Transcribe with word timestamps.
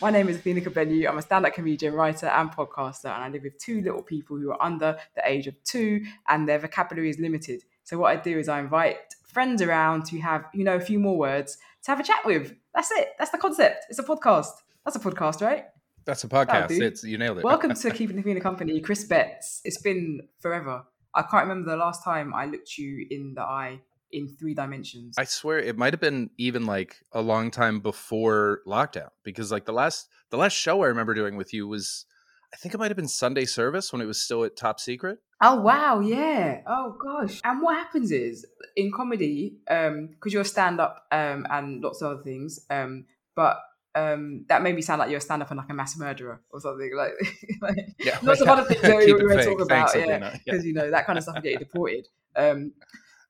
My 0.00 0.10
name 0.10 0.28
is 0.28 0.36
Athena 0.36 0.60
Kugblenu. 0.60 1.08
I'm 1.08 1.18
a 1.18 1.22
stand 1.22 1.44
up 1.44 1.54
comedian, 1.54 1.92
writer, 1.92 2.26
and 2.26 2.52
podcaster, 2.52 3.06
and 3.06 3.24
I 3.24 3.28
live 3.30 3.42
with 3.42 3.58
two 3.58 3.80
little 3.80 4.00
people 4.00 4.36
who 4.36 4.52
are 4.52 4.62
under 4.62 4.96
the 5.16 5.22
age 5.28 5.48
of 5.48 5.60
two 5.64 6.04
and 6.28 6.48
their 6.48 6.60
vocabulary 6.60 7.10
is 7.10 7.18
limited. 7.18 7.64
So, 7.82 7.98
what 7.98 8.16
I 8.16 8.20
do 8.20 8.38
is 8.38 8.48
I 8.48 8.60
invite 8.60 8.96
friends 9.26 9.60
around 9.60 10.06
to 10.06 10.20
have, 10.20 10.44
you 10.54 10.62
know, 10.62 10.76
a 10.76 10.80
few 10.80 11.00
more 11.00 11.18
words 11.18 11.58
to 11.82 11.90
have 11.90 11.98
a 11.98 12.04
chat 12.04 12.24
with. 12.24 12.54
That's 12.72 12.92
it. 12.92 13.08
That's 13.18 13.32
the 13.32 13.38
concept. 13.38 13.86
It's 13.90 13.98
a 13.98 14.04
podcast. 14.04 14.52
That's 14.84 14.94
a 14.94 15.00
podcast, 15.00 15.42
right? 15.42 15.64
That's 16.04 16.22
a 16.22 16.28
podcast. 16.28 16.80
It's 16.80 17.02
you 17.02 17.18
nailed 17.18 17.38
it. 17.38 17.44
Welcome 17.44 17.74
to 17.74 17.90
Keeping 17.94 18.20
Athena 18.20 18.40
Company, 18.40 18.80
Chris 18.80 19.02
Betts. 19.02 19.60
It's 19.64 19.78
been 19.78 20.20
forever. 20.38 20.84
I 21.12 21.22
can't 21.22 21.48
remember 21.48 21.70
the 21.72 21.76
last 21.76 22.04
time 22.04 22.32
I 22.34 22.46
looked 22.46 22.78
you 22.78 23.04
in 23.10 23.34
the 23.34 23.42
eye 23.42 23.80
in 24.12 24.28
three 24.28 24.54
dimensions. 24.54 25.14
I 25.18 25.24
swear 25.24 25.58
it 25.58 25.76
might 25.76 25.92
have 25.92 26.00
been 26.00 26.30
even 26.38 26.66
like 26.66 26.96
a 27.12 27.20
long 27.20 27.50
time 27.50 27.80
before 27.80 28.60
lockdown 28.66 29.10
because 29.22 29.52
like 29.52 29.64
the 29.64 29.72
last 29.72 30.08
the 30.30 30.36
last 30.36 30.54
show 30.54 30.82
I 30.82 30.86
remember 30.86 31.14
doing 31.14 31.36
with 31.36 31.52
you 31.52 31.66
was 31.66 32.06
I 32.52 32.56
think 32.56 32.74
it 32.74 32.78
might 32.78 32.90
have 32.90 32.96
been 32.96 33.08
Sunday 33.08 33.44
service 33.44 33.92
when 33.92 34.00
it 34.00 34.06
was 34.06 34.20
still 34.20 34.44
at 34.44 34.56
top 34.56 34.80
secret. 34.80 35.18
Oh 35.42 35.60
wow, 35.60 36.00
yeah. 36.00 36.62
Oh 36.66 36.96
gosh. 37.00 37.40
And 37.44 37.62
what 37.62 37.76
happens 37.76 38.10
is 38.10 38.46
in 38.76 38.90
comedy, 38.92 39.58
um, 39.70 40.08
because 40.08 40.32
you're 40.32 40.44
stand 40.44 40.80
up 40.80 41.06
um 41.12 41.46
and 41.50 41.82
lots 41.82 42.02
of 42.02 42.12
other 42.12 42.22
things, 42.22 42.60
um, 42.70 43.04
but 43.34 43.58
um, 43.94 44.44
that 44.48 44.62
made 44.62 44.74
me 44.74 44.82
sound 44.82 45.00
like 45.00 45.10
you're 45.10 45.18
a 45.18 45.20
stand 45.20 45.42
up 45.42 45.50
and 45.50 45.58
like 45.58 45.70
a 45.70 45.74
mass 45.74 45.98
murderer 45.98 46.40
or 46.50 46.60
something 46.60 46.90
like, 46.94 47.12
like 47.62 47.88
yeah, 47.98 48.18
lots 48.22 48.40
of 48.40 48.48
other 48.48 48.64
things 48.64 48.80
that 48.82 48.96
we 48.96 49.12
were 49.12 49.34
talking 49.34 49.60
about, 49.60 49.90
Thanks, 49.90 50.08
yeah, 50.08 50.38
because 50.44 50.64
yeah. 50.64 50.68
you 50.68 50.74
know 50.74 50.90
that 50.90 51.06
kind 51.06 51.18
of 51.18 51.22
stuff 51.22 51.36
will 51.36 51.42
get 51.42 51.52
you 51.52 51.58
deported. 51.58 52.06
Um, 52.36 52.72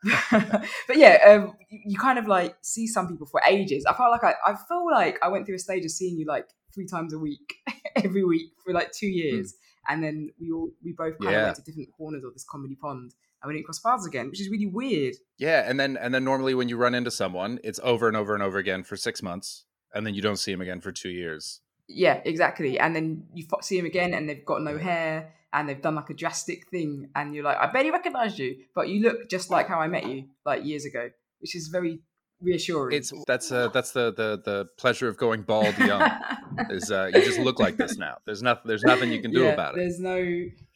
but 0.30 0.96
yeah, 0.96 1.18
um, 1.26 1.56
you, 1.70 1.80
you, 1.86 1.98
kind 1.98 2.18
of 2.18 2.26
like 2.26 2.56
see 2.62 2.86
some 2.86 3.08
people 3.08 3.26
for 3.26 3.40
ages. 3.48 3.84
I 3.84 3.94
felt 3.94 4.10
like 4.10 4.24
I, 4.24 4.34
I 4.46 4.54
feel 4.68 4.86
like 4.90 5.18
I 5.22 5.28
went 5.28 5.46
through 5.46 5.56
a 5.56 5.60
stage 5.60 5.84
of 5.84 5.90
seeing 5.90 6.16
you 6.16 6.26
like 6.26 6.46
three 6.74 6.86
times 6.86 7.12
a 7.12 7.18
week, 7.18 7.56
every 7.96 8.24
week 8.24 8.52
for 8.64 8.72
like 8.72 8.92
two 8.92 9.08
years, 9.08 9.52
mm. 9.52 9.92
and 9.92 10.02
then 10.02 10.30
we 10.40 10.52
all 10.52 10.70
we 10.84 10.92
both 10.92 11.18
kind 11.18 11.32
yeah. 11.32 11.38
of 11.38 11.44
went 11.46 11.56
to 11.56 11.62
different 11.62 11.88
corners 11.96 12.24
of 12.24 12.32
this 12.32 12.44
comedy 12.44 12.76
pond. 12.76 13.14
And 13.40 13.48
we 13.48 13.54
didn't 13.54 13.66
cross 13.66 13.78
paths 13.78 14.04
again, 14.04 14.30
which 14.30 14.40
is 14.40 14.48
really 14.48 14.66
weird. 14.66 15.14
Yeah, 15.38 15.68
and 15.68 15.78
then 15.78 15.96
and 15.96 16.12
then 16.12 16.24
normally 16.24 16.54
when 16.54 16.68
you 16.68 16.76
run 16.76 16.94
into 16.94 17.10
someone, 17.10 17.60
it's 17.62 17.78
over 17.84 18.08
and 18.08 18.16
over 18.16 18.34
and 18.34 18.42
over 18.42 18.58
again 18.58 18.82
for 18.82 18.96
six 18.96 19.22
months, 19.22 19.64
and 19.94 20.04
then 20.06 20.14
you 20.14 20.22
don't 20.22 20.38
see 20.38 20.52
him 20.52 20.60
again 20.60 20.80
for 20.80 20.90
two 20.90 21.10
years. 21.10 21.60
Yeah, 21.88 22.20
exactly. 22.24 22.78
And 22.78 22.94
then 22.94 23.24
you 23.32 23.46
see 23.62 23.78
him 23.78 23.86
again, 23.86 24.12
and 24.12 24.28
they've 24.28 24.44
got 24.44 24.62
no 24.62 24.76
hair, 24.76 25.32
and 25.52 25.68
they've 25.68 25.80
done 25.80 25.94
like 25.94 26.10
a 26.10 26.14
drastic 26.14 26.68
thing, 26.68 27.08
and 27.14 27.34
you're 27.34 27.44
like, 27.44 27.58
I 27.58 27.66
barely 27.66 27.90
recognise 27.90 28.38
you, 28.38 28.56
but 28.74 28.88
you 28.88 29.02
look 29.02 29.28
just 29.28 29.50
like 29.50 29.68
how 29.68 29.80
I 29.80 29.88
met 29.88 30.06
you 30.06 30.24
like 30.44 30.64
years 30.64 30.84
ago, 30.84 31.10
which 31.40 31.54
is 31.54 31.68
very 31.68 32.00
reassuring. 32.40 32.96
It's 32.96 33.12
that's 33.26 33.50
uh, 33.50 33.68
that's 33.68 33.92
the 33.92 34.12
the 34.12 34.40
the 34.44 34.66
pleasure 34.76 35.08
of 35.08 35.16
going 35.16 35.42
bald 35.42 35.76
young. 35.78 36.10
is 36.70 36.90
uh, 36.90 37.10
you 37.12 37.22
just 37.22 37.38
look 37.38 37.58
like 37.58 37.76
this 37.76 37.96
now. 37.96 38.18
There's 38.24 38.42
nothing. 38.42 38.62
There's 38.66 38.84
nothing 38.84 39.12
you 39.12 39.20
can 39.20 39.32
do 39.32 39.42
yeah, 39.42 39.50
about 39.50 39.74
it. 39.74 39.78
There's 39.78 40.00
no. 40.00 40.16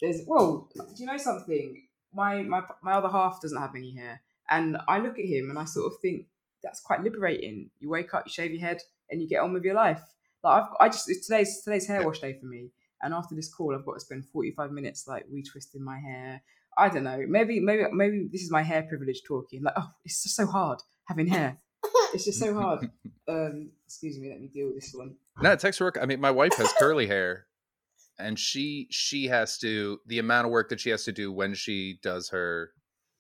There's 0.01 0.23
well. 0.27 0.69
Do 0.75 0.85
you 0.97 1.07
know 1.07 1.17
something? 1.17 1.83
My 2.13 2.43
my 2.43 2.63
my 2.83 2.93
other 2.93 3.09
half 3.09 3.41
doesn't 3.41 3.61
have 3.61 3.75
any 3.75 3.95
hair, 3.95 4.21
and 4.51 4.77
I 4.89 4.99
look 4.99 5.19
at 5.19 5.25
him 5.25 5.51
and 5.51 5.59
I 5.59 5.65
sort 5.65 5.93
of 5.93 5.99
think 6.01 6.27
that's 6.63 6.81
quite 6.81 7.03
liberating. 7.03 7.71
You 7.81 7.91
wake 7.91 8.15
up, 8.15 8.25
you 8.27 8.33
shave 8.33 8.53
your 8.53 8.61
head, 8.61 8.81
and 9.11 9.21
you 9.21 9.29
get 9.29 9.41
on 9.41 9.53
with 9.53 9.65
your 9.65 9.75
life. 9.75 10.03
Like 10.43 10.63
I've, 10.63 10.69
I 10.81 10.89
just 10.89 11.07
today's 11.07 11.63
today's 11.63 11.87
hair 11.87 12.05
wash 12.05 12.21
day 12.21 12.37
for 12.39 12.47
me, 12.47 12.71
and 13.03 13.13
after 13.13 13.35
this 13.35 13.53
call, 13.53 13.75
I've 13.75 13.85
got 13.85 13.95
to 13.95 14.01
spend 14.01 14.25
forty 14.33 14.53
five 14.53 14.71
minutes 14.73 15.07
like 15.07 15.27
retwisting 15.29 15.81
my 15.81 15.99
hair. 15.99 16.43
I 16.79 16.89
don't 16.89 17.05
know. 17.05 17.23
Maybe 17.29 17.61
maybe 17.61 17.85
maybe 17.93 18.29
this 18.31 18.43
is 18.43 18.51
my 18.51 18.63
hair 18.63 18.83
privilege 18.83 19.23
talking. 19.27 19.63
Like, 19.63 19.75
oh, 19.77 19.91
it's 20.05 20.23
just 20.23 20.37
so 20.37 20.47
hard 20.47 20.79
having 21.07 21.27
hair. 21.27 21.59
It's 22.15 22.25
just 22.25 22.39
so 22.39 22.55
hard. 22.55 22.91
Um, 23.29 23.71
excuse 23.87 24.19
me. 24.19 24.31
Let 24.31 24.41
me 24.41 24.49
deal 24.49 24.67
with 24.67 24.75
this 24.81 24.93
one. 24.93 25.15
No, 25.41 25.53
it 25.53 25.61
takes 25.61 25.81
work. 25.81 25.97
I 26.03 26.07
mean, 26.07 26.21
my 26.21 26.33
wife 26.33 26.53
has 26.57 26.73
curly 26.77 27.07
hair, 27.07 27.47
and 28.19 28.37
she 28.37 28.89
she 28.91 29.29
has 29.29 29.59
to 29.59 30.01
the 30.07 30.19
amount 30.19 30.47
of 30.47 30.51
work 30.51 30.71
that 30.71 30.81
she 30.81 30.91
has 30.91 31.05
to 31.05 31.13
do 31.13 31.31
when 31.31 31.55
she 31.55 32.01
does 32.03 32.31
her 32.31 32.73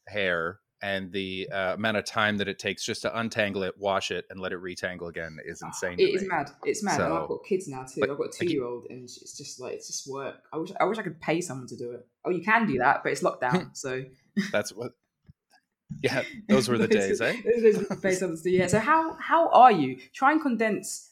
hair 0.08 0.58
and 0.82 1.12
the 1.12 1.48
uh, 1.52 1.74
amount 1.74 1.96
of 1.96 2.04
time 2.04 2.36
that 2.38 2.48
it 2.48 2.58
takes 2.58 2.84
just 2.84 3.02
to 3.02 3.18
untangle 3.18 3.62
it, 3.62 3.74
wash 3.78 4.10
it, 4.10 4.26
and 4.30 4.40
let 4.40 4.52
it 4.52 4.60
retangle 4.60 5.08
again 5.08 5.38
is 5.46 5.62
ah, 5.62 5.68
insane. 5.68 5.98
It 5.98 6.14
is 6.14 6.26
mad. 6.26 6.50
It's 6.64 6.82
mad. 6.82 6.96
So, 6.96 7.04
and 7.04 7.14
I've 7.14 7.28
got 7.28 7.44
kids 7.48 7.68
now 7.68 7.84
too. 7.84 8.00
Like, 8.00 8.10
I've 8.10 8.18
got 8.18 8.34
a 8.34 8.38
two 8.38 8.50
year 8.50 8.64
old, 8.64 8.86
and 8.90 9.04
it's 9.04 9.36
just 9.36 9.60
like 9.60 9.74
it's 9.74 9.86
just 9.86 10.10
work. 10.10 10.36
I 10.52 10.58
wish 10.58 10.72
I 10.78 10.84
wish 10.84 10.98
I 10.98 11.02
could 11.02 11.20
pay 11.20 11.40
someone 11.40 11.68
to 11.68 11.76
do 11.76 11.92
it. 11.92 12.06
Oh, 12.24 12.30
you 12.30 12.42
can 12.42 12.66
do 12.66 12.78
that, 12.78 13.02
but 13.04 13.12
it's 13.12 13.22
lockdown, 13.22 13.70
so 13.76 14.02
that's 14.50 14.72
what. 14.72 14.92
Yeah, 16.02 16.22
those 16.48 16.70
were 16.70 16.78
the 16.78 16.88
days, 16.88 17.20
eh? 17.20 17.36
pay 18.02 18.14
someone 18.14 18.38
to 18.38 18.42
do. 18.42 18.50
Yeah. 18.50 18.66
So 18.66 18.78
how 18.78 19.14
how 19.20 19.50
are 19.50 19.70
you? 19.70 19.98
Try 20.14 20.32
and 20.32 20.40
condense 20.40 21.10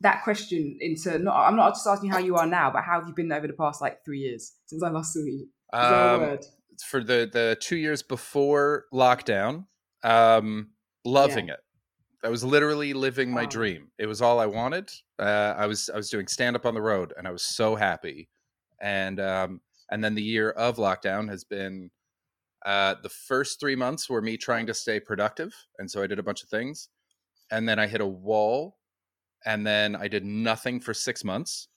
that 0.00 0.24
question 0.24 0.78
into 0.80 1.18
not. 1.18 1.36
I'm 1.36 1.54
not 1.54 1.74
just 1.74 1.86
asking 1.86 2.10
how 2.10 2.18
you 2.26 2.36
are 2.36 2.46
now, 2.46 2.70
but 2.70 2.82
how 2.82 2.98
have 2.98 3.06
you 3.06 3.14
been 3.14 3.30
over 3.30 3.46
the 3.46 3.52
past 3.52 3.82
like 3.82 4.02
three 4.06 4.20
years 4.20 4.54
since 4.64 4.82
I 4.82 4.88
last 4.88 5.12
saw 5.12 5.20
you? 5.20 5.48
Is 5.74 5.78
um, 5.78 6.38
for 6.86 7.02
the 7.02 7.28
the 7.32 7.56
two 7.60 7.76
years 7.76 8.02
before 8.02 8.86
lockdown. 8.92 9.66
Um, 10.04 10.70
loving 11.04 11.48
yeah. 11.48 11.54
it. 11.54 11.60
I 12.24 12.28
was 12.28 12.44
literally 12.44 12.92
living 12.92 13.32
my 13.32 13.46
dream. 13.46 13.88
It 13.98 14.06
was 14.06 14.22
all 14.22 14.38
I 14.38 14.46
wanted. 14.46 14.92
Uh, 15.18 15.54
I 15.56 15.66
was 15.66 15.90
I 15.90 15.96
was 15.96 16.08
doing 16.08 16.28
stand 16.28 16.54
up 16.54 16.66
on 16.66 16.74
the 16.74 16.82
road, 16.82 17.12
and 17.16 17.26
I 17.26 17.32
was 17.32 17.42
so 17.42 17.74
happy. 17.74 18.28
And 18.80 19.18
um, 19.18 19.60
and 19.90 20.02
then 20.02 20.14
the 20.14 20.22
year 20.22 20.50
of 20.50 20.76
lockdown 20.76 21.28
has 21.28 21.44
been 21.44 21.90
uh, 22.64 22.94
the 23.02 23.08
first 23.08 23.58
three 23.58 23.74
months 23.74 24.08
were 24.08 24.22
me 24.22 24.36
trying 24.36 24.66
to 24.66 24.74
stay 24.74 25.00
productive, 25.00 25.52
and 25.78 25.90
so 25.90 26.02
I 26.02 26.06
did 26.06 26.18
a 26.18 26.22
bunch 26.22 26.42
of 26.42 26.48
things. 26.48 26.88
And 27.50 27.68
then 27.68 27.78
I 27.78 27.86
hit 27.86 28.00
a 28.00 28.06
wall, 28.06 28.78
and 29.44 29.66
then 29.66 29.96
I 29.96 30.08
did 30.08 30.24
nothing 30.24 30.80
for 30.80 30.94
six 30.94 31.24
months, 31.24 31.68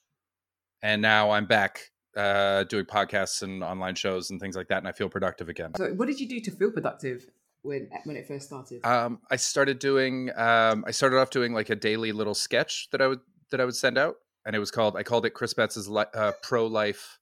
and 0.82 1.02
now 1.02 1.30
I'm 1.32 1.46
back 1.46 1.90
uh, 2.16 2.64
doing 2.64 2.86
podcasts 2.86 3.42
and 3.42 3.62
online 3.62 3.94
shows 3.94 4.30
and 4.30 4.40
things 4.40 4.56
like 4.56 4.68
that, 4.68 4.78
and 4.78 4.88
I 4.88 4.92
feel 4.92 5.08
productive 5.08 5.48
again. 5.48 5.72
So, 5.76 5.92
what 5.94 6.06
did 6.06 6.18
you 6.18 6.28
do 6.28 6.40
to 6.40 6.50
feel 6.50 6.70
productive 6.70 7.30
when 7.62 7.88
when 8.04 8.16
it 8.16 8.26
first 8.26 8.46
started? 8.46 8.84
Um, 8.84 9.20
I 9.30 9.36
started 9.36 9.78
doing. 9.78 10.30
Um, 10.36 10.84
I 10.86 10.90
started 10.90 11.18
off 11.18 11.30
doing 11.30 11.52
like 11.52 11.70
a 11.70 11.76
daily 11.76 12.12
little 12.12 12.34
sketch 12.34 12.88
that 12.92 13.00
I 13.00 13.06
would 13.06 13.20
that 13.50 13.60
I 13.60 13.64
would 13.64 13.76
send 13.76 13.98
out, 13.98 14.16
and 14.44 14.56
it 14.56 14.58
was 14.58 14.70
called. 14.70 14.96
I 14.96 15.02
called 15.02 15.26
it 15.26 15.30
Chris 15.30 15.54
Betts's 15.54 15.88
li- 15.88 16.04
uh, 16.14 16.32
pro 16.42 16.66
life. 16.66 17.18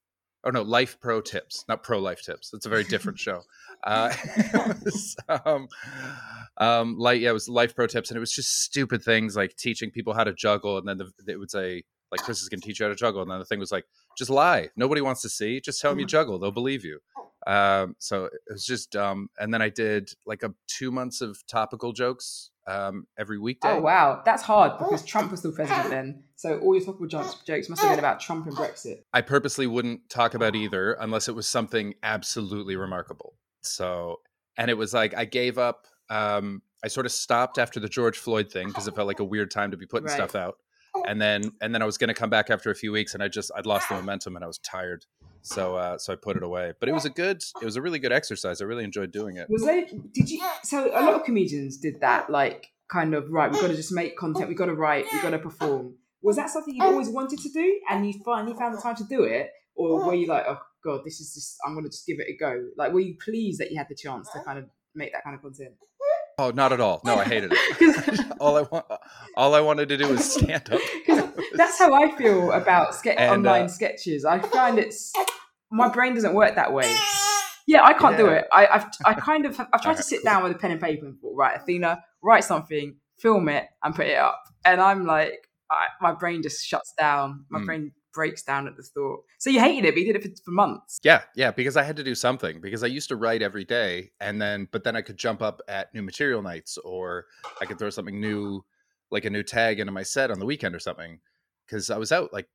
Oh 0.46 0.50
no, 0.50 0.62
life 0.62 1.00
pro 1.00 1.20
tips, 1.20 1.64
not 1.68 1.82
pro 1.82 1.98
life 1.98 2.22
tips. 2.22 2.52
It's 2.52 2.66
a 2.66 2.68
very 2.68 2.84
different 2.84 3.18
show. 3.18 3.42
Uh, 3.82 4.12
was, 4.84 5.16
um, 5.28 5.68
um, 6.58 6.98
like 6.98 7.20
yeah, 7.20 7.30
it 7.30 7.32
was 7.32 7.48
life 7.48 7.74
pro 7.74 7.86
tips, 7.86 8.10
and 8.10 8.16
it 8.16 8.20
was 8.20 8.32
just 8.32 8.62
stupid 8.62 9.02
things 9.02 9.36
like 9.36 9.56
teaching 9.56 9.90
people 9.90 10.12
how 10.12 10.24
to 10.24 10.34
juggle, 10.34 10.78
and 10.78 10.86
then 10.86 10.98
the, 10.98 11.10
it 11.26 11.38
would 11.38 11.50
say 11.50 11.82
like 12.12 12.20
Chris 12.20 12.42
is 12.42 12.48
going 12.48 12.60
to 12.60 12.66
teach 12.66 12.78
you 12.78 12.86
how 12.86 12.90
to 12.90 12.96
juggle, 12.96 13.22
and 13.22 13.30
then 13.30 13.38
the 13.38 13.44
thing 13.44 13.58
was 13.58 13.72
like 13.72 13.86
just 14.16 14.30
lie. 14.30 14.68
Nobody 14.76 15.00
wants 15.00 15.22
to 15.22 15.28
see. 15.28 15.60
Just 15.60 15.80
tell 15.80 15.90
them 15.90 15.98
you 15.98 16.04
mm-hmm. 16.04 16.10
juggle. 16.10 16.38
They'll 16.38 16.50
believe 16.50 16.84
you. 16.84 17.00
Um, 17.46 17.96
so 17.98 18.26
it 18.26 18.32
was 18.50 18.64
just 18.64 18.90
dumb. 18.90 19.28
And 19.38 19.52
then 19.52 19.60
I 19.60 19.68
did 19.68 20.10
like 20.26 20.42
a 20.42 20.54
two 20.66 20.90
months 20.90 21.20
of 21.20 21.46
topical 21.46 21.92
jokes 21.92 22.50
um, 22.66 23.06
every 23.18 23.38
weekday. 23.38 23.70
Oh 23.70 23.80
wow, 23.80 24.22
that's 24.24 24.42
hard 24.42 24.78
because 24.78 25.04
Trump 25.04 25.30
was 25.30 25.40
still 25.40 25.52
president 25.52 25.90
then. 25.90 26.22
So 26.36 26.58
all 26.58 26.74
your 26.74 26.84
topical 26.84 27.06
jokes, 27.06 27.34
jokes 27.46 27.68
must 27.68 27.82
have 27.82 27.92
been 27.92 27.98
about 27.98 28.20
Trump 28.20 28.46
and 28.46 28.56
Brexit. 28.56 29.02
I 29.12 29.20
purposely 29.20 29.66
wouldn't 29.66 30.08
talk 30.08 30.34
about 30.34 30.56
either 30.56 30.94
unless 30.94 31.28
it 31.28 31.34
was 31.34 31.46
something 31.46 31.94
absolutely 32.02 32.76
remarkable. 32.76 33.34
So, 33.62 34.20
and 34.56 34.70
it 34.70 34.74
was 34.74 34.94
like 34.94 35.14
I 35.14 35.24
gave 35.24 35.58
up. 35.58 35.86
Um, 36.10 36.62
I 36.82 36.88
sort 36.88 37.06
of 37.06 37.12
stopped 37.12 37.58
after 37.58 37.80
the 37.80 37.88
George 37.88 38.18
Floyd 38.18 38.50
thing 38.52 38.68
because 38.68 38.86
it 38.86 38.94
felt 38.94 39.06
like 39.06 39.20
a 39.20 39.24
weird 39.24 39.50
time 39.50 39.70
to 39.70 39.76
be 39.76 39.86
putting 39.86 40.06
right. 40.06 40.14
stuff 40.14 40.34
out 40.34 40.58
and 41.06 41.20
then 41.20 41.52
and 41.60 41.74
then 41.74 41.82
I 41.82 41.86
was 41.86 41.98
going 41.98 42.08
to 42.08 42.14
come 42.14 42.30
back 42.30 42.50
after 42.50 42.70
a 42.70 42.74
few 42.74 42.92
weeks, 42.92 43.14
and 43.14 43.22
I 43.22 43.28
just 43.28 43.50
I'd 43.56 43.66
lost 43.66 43.88
the 43.88 43.94
momentum 44.00 44.36
and 44.36 44.44
I 44.44 44.48
was 44.48 44.58
tired, 44.58 45.06
so 45.42 45.76
uh, 45.76 45.98
so 45.98 46.12
I 46.12 46.16
put 46.16 46.36
it 46.36 46.42
away. 46.42 46.72
But 46.80 46.88
it 46.88 46.92
was 46.92 47.04
a 47.04 47.10
good, 47.10 47.42
it 47.60 47.64
was 47.64 47.76
a 47.76 47.82
really 47.82 47.98
good 47.98 48.12
exercise. 48.12 48.60
I 48.60 48.64
really 48.64 48.84
enjoyed 48.84 49.12
doing 49.12 49.36
it. 49.36 49.48
Was 49.48 49.64
there? 49.64 49.84
Did 50.12 50.30
you? 50.30 50.42
So 50.62 50.88
a 50.88 51.02
lot 51.02 51.14
of 51.14 51.24
comedians 51.24 51.76
did 51.76 52.00
that, 52.00 52.30
like 52.30 52.68
kind 52.90 53.14
of 53.14 53.30
right. 53.30 53.50
We've 53.50 53.60
got 53.60 53.68
to 53.68 53.76
just 53.76 53.92
make 53.92 54.16
content. 54.16 54.48
We've 54.48 54.58
got 54.58 54.66
to 54.66 54.74
write. 54.74 55.06
We've 55.12 55.22
got 55.22 55.30
to 55.30 55.38
perform. 55.38 55.94
Was 56.22 56.36
that 56.36 56.48
something 56.48 56.74
you 56.74 56.82
always 56.82 57.08
wanted 57.08 57.38
to 57.40 57.50
do, 57.50 57.80
and 57.90 58.06
you 58.06 58.14
finally 58.24 58.54
found 58.54 58.76
the 58.76 58.80
time 58.80 58.96
to 58.96 59.04
do 59.04 59.24
it, 59.24 59.50
or 59.74 60.06
were 60.06 60.14
you 60.14 60.26
like, 60.26 60.44
oh 60.48 60.58
god, 60.82 61.00
this 61.04 61.20
is 61.20 61.34
just 61.34 61.56
I'm 61.66 61.74
going 61.74 61.84
to 61.84 61.90
just 61.90 62.06
give 62.06 62.18
it 62.18 62.26
a 62.28 62.36
go? 62.36 62.68
Like, 62.76 62.92
were 62.92 63.00
you 63.00 63.16
pleased 63.22 63.60
that 63.60 63.70
you 63.70 63.76
had 63.76 63.88
the 63.88 63.94
chance 63.94 64.30
to 64.30 64.40
kind 64.40 64.58
of 64.58 64.66
make 64.94 65.12
that 65.12 65.24
kind 65.24 65.36
of 65.36 65.42
content? 65.42 65.74
Oh, 66.38 66.50
not 66.50 66.72
at 66.72 66.80
all. 66.80 67.00
No, 67.04 67.16
I 67.16 67.24
hated 67.24 67.52
it. 67.54 68.36
all 68.40 68.56
I 68.56 68.62
want, 68.62 68.86
all 69.36 69.54
I 69.54 69.60
wanted 69.60 69.88
to 69.90 69.96
do 69.96 70.08
was 70.08 70.32
stand 70.32 70.72
up. 70.72 70.80
Because 71.06 71.32
that's 71.52 71.78
how 71.78 71.94
I 71.94 72.16
feel 72.16 72.52
about 72.52 72.94
ske- 72.94 73.14
and, 73.16 73.30
online 73.30 73.64
uh, 73.64 73.68
sketches. 73.68 74.24
I 74.24 74.40
find 74.40 74.78
it's 74.78 75.12
my 75.70 75.88
brain 75.88 76.14
doesn't 76.14 76.34
work 76.34 76.56
that 76.56 76.72
way. 76.72 76.92
Yeah, 77.66 77.84
I 77.84 77.92
can't 77.92 78.12
yeah. 78.12 78.18
do 78.18 78.28
it. 78.28 78.46
I, 78.52 78.66
I've 78.66 78.86
I 79.04 79.14
kind 79.14 79.46
of 79.46 79.60
I've 79.72 79.82
tried 79.82 79.96
to 79.98 80.02
sit 80.02 80.24
down 80.24 80.42
with 80.42 80.52
a 80.52 80.54
pen 80.56 80.72
and 80.72 80.80
paper 80.80 81.06
and 81.06 81.18
thought, 81.20 81.36
right, 81.36 81.56
Athena, 81.56 82.02
write 82.22 82.44
something, 82.44 82.96
film 83.18 83.48
it, 83.48 83.66
and 83.82 83.94
put 83.94 84.06
it 84.06 84.16
up. 84.16 84.42
And 84.64 84.80
I'm 84.80 85.06
like, 85.06 85.48
I, 85.70 85.86
my 86.00 86.12
brain 86.12 86.42
just 86.42 86.64
shuts 86.64 86.92
down. 86.98 87.44
My 87.50 87.60
mm. 87.60 87.66
brain 87.66 87.92
breaks 88.14 88.42
down 88.42 88.66
at 88.66 88.76
the 88.76 88.82
thought. 88.82 89.20
So 89.38 89.50
you 89.50 89.60
hated 89.60 89.86
it, 89.86 89.94
but 89.94 90.00
you 90.00 90.12
did 90.12 90.16
it 90.16 90.22
for, 90.22 90.42
for, 90.44 90.50
months. 90.50 91.00
Yeah, 91.02 91.22
yeah, 91.34 91.50
because 91.50 91.76
I 91.76 91.82
had 91.82 91.96
to 91.96 92.04
do 92.04 92.14
something 92.14 92.60
because 92.60 92.82
I 92.82 92.86
used 92.86 93.08
to 93.08 93.16
write 93.16 93.42
every 93.42 93.64
day, 93.64 94.12
and 94.20 94.40
then 94.40 94.68
but 94.72 94.84
then 94.84 94.96
I 94.96 95.02
could 95.02 95.16
jump 95.16 95.42
up 95.42 95.60
at 95.68 95.92
new 95.94 96.02
material 96.02 96.42
nights, 96.42 96.78
or 96.78 97.26
I 97.60 97.66
could 97.66 97.78
throw 97.78 97.90
something 97.90 98.20
new, 98.20 98.64
like 99.10 99.24
a 99.24 99.30
new 99.30 99.42
tag 99.42 99.80
into 99.80 99.92
my 99.92 100.02
set 100.02 100.30
on 100.30 100.38
the 100.38 100.46
weekend 100.46 100.74
or 100.74 100.80
something. 100.80 101.20
because 101.66 101.90
I 101.90 101.98
was 101.98 102.12
out 102.12 102.32
like 102.32 102.48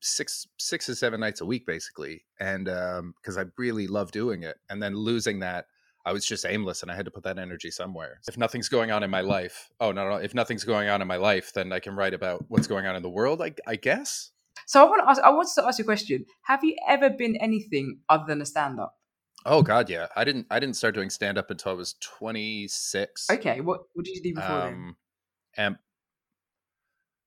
six 0.00 0.46
six 0.58 0.88
or 0.88 0.94
seven 0.94 1.20
nights 1.20 1.40
a 1.40 1.46
week 1.46 1.66
basically, 1.66 2.24
and 2.38 2.68
um, 2.68 3.14
because 3.20 3.38
I 3.38 3.44
really 3.58 3.86
love 3.86 4.12
doing 4.12 4.42
it, 4.42 4.58
and 4.68 4.82
then 4.82 4.94
losing 4.94 5.40
that. 5.40 5.66
I 6.06 6.12
was 6.12 6.24
just 6.24 6.46
aimless 6.46 6.80
and 6.80 6.90
I 6.90 6.96
had 6.96 7.04
to 7.04 7.10
put 7.10 7.24
that 7.24 7.38
energy 7.38 7.70
somewhere. 7.70 8.20
If 8.26 8.38
nothing's 8.38 8.70
going 8.70 8.90
on 8.90 9.02
in 9.02 9.10
my 9.10 9.20
life, 9.20 9.68
oh, 9.80 9.92
no, 9.92 10.08
no, 10.08 10.16
if 10.16 10.34
nothing's 10.34 10.64
going 10.64 10.88
on 10.88 11.02
in 11.02 11.06
my 11.06 11.16
life, 11.16 11.52
then 11.52 11.72
I 11.72 11.78
can 11.78 11.94
write 11.94 12.14
about 12.14 12.42
what's 12.48 12.66
going 12.66 12.86
on 12.86 12.96
in 12.96 13.02
the 13.02 13.10
world, 13.10 13.42
I, 13.42 13.52
I 13.66 13.76
guess. 13.76 14.30
So 14.70 14.80
I 14.80 14.88
want 14.88 15.02
to 15.02 15.10
ask, 15.10 15.20
I 15.22 15.30
wanted 15.30 15.52
to 15.56 15.66
ask 15.66 15.80
you 15.80 15.82
a 15.82 15.84
question. 15.84 16.26
Have 16.42 16.62
you 16.62 16.76
ever 16.88 17.10
been 17.10 17.34
anything 17.34 17.98
other 18.08 18.22
than 18.28 18.40
a 18.40 18.46
stand 18.46 18.78
up? 18.78 18.94
Oh 19.44 19.62
God, 19.62 19.90
yeah. 19.90 20.06
I 20.14 20.22
didn't. 20.22 20.46
I 20.48 20.60
didn't 20.60 20.76
start 20.76 20.94
doing 20.94 21.10
stand 21.10 21.38
up 21.38 21.50
until 21.50 21.72
I 21.72 21.74
was 21.74 21.94
twenty 21.94 22.68
six. 22.68 23.28
Okay, 23.28 23.60
what 23.62 23.80
what 23.94 24.04
did 24.04 24.14
you 24.14 24.22
do 24.22 24.34
before 24.36 24.58
then? 24.60 24.74
Um, 24.74 24.96
and 25.56 25.76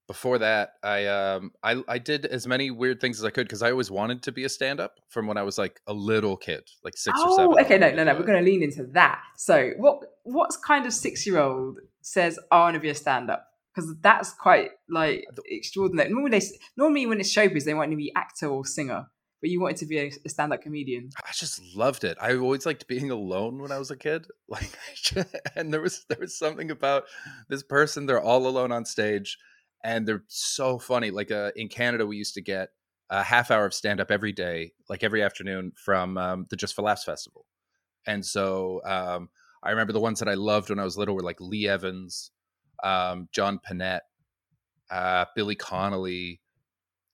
before 0.07 0.37
that, 0.37 0.75
I 0.83 1.07
um 1.07 1.51
I 1.61 1.83
I 1.85 1.97
did 1.97 2.25
as 2.27 2.47
many 2.47 2.71
weird 2.71 3.01
things 3.01 3.19
as 3.19 3.25
I 3.25 3.29
could 3.29 3.47
because 3.47 3.61
I 3.61 3.71
always 3.71 3.91
wanted 3.91 4.23
to 4.23 4.31
be 4.31 4.45
a 4.45 4.49
stand 4.49 4.79
up 4.79 5.01
from 5.09 5.27
when 5.27 5.35
I 5.35 5.43
was 5.43 5.57
like 5.57 5.81
a 5.85 5.93
little 5.93 6.37
kid, 6.37 6.63
like 6.85 6.95
six 6.95 7.19
or 7.19 7.35
seven. 7.35 7.55
Oh, 7.57 7.61
okay, 7.61 7.77
no, 7.77 7.91
no, 7.91 8.05
no. 8.05 8.13
We're 8.13 8.23
going 8.23 8.41
to 8.41 8.49
lean 8.49 8.63
into 8.63 8.85
that. 8.93 9.19
So, 9.35 9.71
what 9.75 9.99
what's 10.23 10.55
kind 10.55 10.85
of 10.85 10.93
six 10.93 11.27
year 11.27 11.39
old 11.39 11.79
says 11.99 12.39
I 12.53 12.59
want 12.59 12.75
to 12.75 12.79
be 12.79 12.87
a 12.87 12.95
stand 12.95 13.29
up? 13.29 13.47
Because 13.73 13.95
that's 14.01 14.33
quite 14.33 14.71
like 14.89 15.25
extraordinary. 15.45 16.11
Normally, 16.11 16.39
they, 16.39 16.45
normally 16.77 17.05
when 17.07 17.19
it's 17.19 17.35
showbiz, 17.35 17.65
they 17.65 17.73
want 17.73 17.91
to 17.91 17.97
be 17.97 18.11
actor 18.15 18.47
or 18.47 18.65
singer, 18.65 19.07
but 19.41 19.49
you 19.49 19.59
wanted 19.59 19.77
to 19.77 19.85
be 19.87 19.97
a, 19.99 20.11
a 20.25 20.29
stand 20.29 20.53
up 20.53 20.61
comedian. 20.61 21.09
I 21.17 21.31
just 21.33 21.59
loved 21.75 22.03
it. 22.03 22.17
I 22.21 22.35
always 22.35 22.65
liked 22.65 22.87
being 22.87 23.09
alone 23.09 23.61
when 23.61 23.71
I 23.71 23.79
was 23.79 23.91
a 23.91 23.97
kid. 23.97 24.27
Like, 24.47 24.71
and 25.55 25.73
there 25.73 25.81
was 25.81 26.05
there 26.07 26.19
was 26.19 26.37
something 26.37 26.69
about 26.69 27.05
this 27.49 27.63
person. 27.63 28.05
They're 28.05 28.21
all 28.21 28.45
alone 28.45 28.71
on 28.71 28.85
stage, 28.85 29.37
and 29.83 30.07
they're 30.07 30.23
so 30.27 30.77
funny. 30.77 31.09
Like, 31.09 31.31
uh, 31.31 31.51
in 31.55 31.67
Canada, 31.67 32.05
we 32.05 32.17
used 32.17 32.35
to 32.35 32.41
get 32.41 32.69
a 33.09 33.23
half 33.23 33.51
hour 33.51 33.65
of 33.65 33.73
stand 33.73 33.99
up 33.99 34.11
every 34.11 34.31
day, 34.31 34.73
like 34.89 35.03
every 35.03 35.23
afternoon, 35.23 35.71
from 35.75 36.17
um, 36.17 36.45
the 36.49 36.55
Just 36.55 36.75
for 36.75 36.83
Laughs 36.83 37.03
festival. 37.03 37.45
And 38.05 38.25
so, 38.25 38.81
um, 38.85 39.29
I 39.63 39.71
remember 39.71 39.93
the 39.93 39.99
ones 39.99 40.19
that 40.19 40.27
I 40.27 40.33
loved 40.33 40.69
when 40.69 40.79
I 40.79 40.83
was 40.83 40.97
little 40.97 41.15
were 41.15 41.21
like 41.21 41.39
Lee 41.39 41.67
Evans, 41.67 42.31
um, 42.83 43.29
John 43.31 43.59
Pinette, 43.59 44.01
uh, 44.91 45.25
Billy 45.35 45.55
Connolly, 45.55 46.39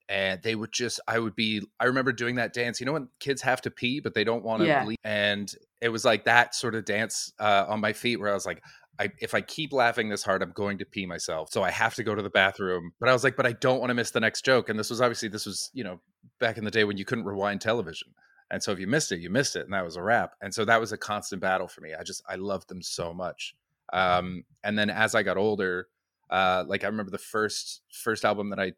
and 0.09 0.41
they 0.41 0.55
would 0.55 0.71
just 0.71 0.99
i 1.07 1.19
would 1.19 1.35
be 1.35 1.61
i 1.79 1.85
remember 1.85 2.11
doing 2.11 2.35
that 2.35 2.51
dance. 2.53 2.79
You 2.79 2.87
know 2.87 2.93
when 2.93 3.09
kids 3.19 3.41
have 3.43 3.61
to 3.61 3.71
pee 3.71 3.99
but 3.99 4.13
they 4.15 4.23
don't 4.23 4.43
want 4.43 4.61
to 4.61 4.67
Yeah. 4.67 4.83
bleed? 4.83 4.97
And 5.03 5.53
it 5.81 5.89
was 5.89 6.03
like 6.03 6.25
that 6.25 6.55
sort 6.55 6.73
of 6.75 6.83
dance 6.83 7.31
uh, 7.39 7.65
on 7.69 7.79
my 7.79 7.93
feet 7.93 8.19
where 8.19 8.31
i 8.31 8.33
was 8.33 8.45
like 8.45 8.61
I, 8.99 9.11
if 9.21 9.33
i 9.35 9.41
keep 9.41 9.71
laughing 9.71 10.09
this 10.09 10.23
hard 10.23 10.41
i'm 10.41 10.51
going 10.51 10.79
to 10.79 10.85
pee 10.85 11.05
myself 11.05 11.51
so 11.51 11.61
i 11.63 11.69
have 11.69 11.93
to 11.95 12.03
go 12.03 12.15
to 12.15 12.23
the 12.23 12.29
bathroom. 12.31 12.91
But 12.99 13.09
i 13.09 13.13
was 13.13 13.23
like 13.23 13.35
but 13.35 13.45
i 13.45 13.51
don't 13.53 13.79
want 13.79 13.91
to 13.91 13.93
miss 13.93 14.09
the 14.11 14.19
next 14.19 14.43
joke. 14.43 14.67
And 14.69 14.79
this 14.79 14.89
was 14.89 14.99
obviously 14.99 15.29
this 15.29 15.45
was 15.45 15.69
you 15.73 15.83
know 15.83 16.01
back 16.39 16.57
in 16.57 16.65
the 16.65 16.71
day 16.71 16.83
when 16.85 16.97
you 16.97 17.05
couldn't 17.05 17.25
rewind 17.25 17.61
television. 17.61 18.09
And 18.51 18.63
so 18.63 18.71
if 18.71 18.79
you 18.79 18.87
missed 18.87 19.11
it 19.11 19.19
you 19.19 19.29
missed 19.29 19.55
it 19.55 19.65
and 19.65 19.73
that 19.73 19.85
was 19.85 19.95
a 19.95 20.01
wrap. 20.01 20.31
And 20.41 20.51
so 20.53 20.65
that 20.65 20.79
was 20.81 20.91
a 20.91 20.97
constant 20.97 21.39
battle 21.39 21.67
for 21.67 21.81
me. 21.81 21.93
I 21.93 22.01
just 22.03 22.23
i 22.27 22.33
loved 22.35 22.67
them 22.67 22.81
so 22.81 23.13
much 23.13 23.53
um, 23.93 24.43
and 24.63 24.77
then 24.77 24.89
as 24.89 25.15
i 25.15 25.23
got 25.23 25.37
older 25.37 25.87
uh, 26.29 26.63
like 26.67 26.83
i 26.83 26.87
remember 26.87 27.11
the 27.11 27.17
first 27.17 27.81
first 27.91 28.23
album 28.25 28.49
that 28.49 28.59
i 28.59 28.71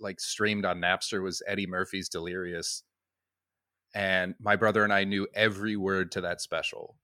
like 0.00 0.20
streamed 0.20 0.64
on 0.64 0.80
Napster 0.80 1.20
was 1.20 1.42
Eddie 1.44 1.66
Murphy's 1.66 2.08
Delirious. 2.08 2.84
And 3.94 4.36
my 4.40 4.54
brother 4.54 4.84
and 4.84 4.92
I 4.92 5.02
knew 5.02 5.26
every 5.34 5.74
word 5.76 6.12
to 6.12 6.20
that 6.20 6.40
special. 6.40 6.96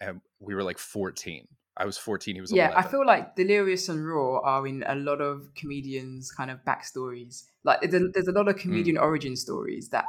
And 0.00 0.22
we 0.40 0.54
were 0.54 0.62
like 0.62 0.78
14. 0.78 1.46
I 1.76 1.84
was 1.84 1.98
14, 1.98 2.36
he 2.36 2.40
was 2.40 2.52
like, 2.52 2.56
yeah, 2.56 2.70
11. 2.70 2.84
I 2.84 2.90
feel 2.90 3.06
like 3.06 3.36
Delirious 3.36 3.88
and 3.88 4.06
Raw 4.08 4.38
are 4.44 4.66
in 4.66 4.82
a 4.86 4.94
lot 4.94 5.20
of 5.20 5.50
comedians' 5.56 6.30
kind 6.30 6.50
of 6.50 6.64
backstories. 6.64 7.42
Like 7.64 7.82
there's, 7.90 8.12
there's 8.12 8.28
a 8.28 8.32
lot 8.32 8.46
Mm. 8.46 8.50
of 8.50 8.56
comedian 8.56 8.96
origin 8.96 9.36
stories 9.36 9.88
that 9.90 10.06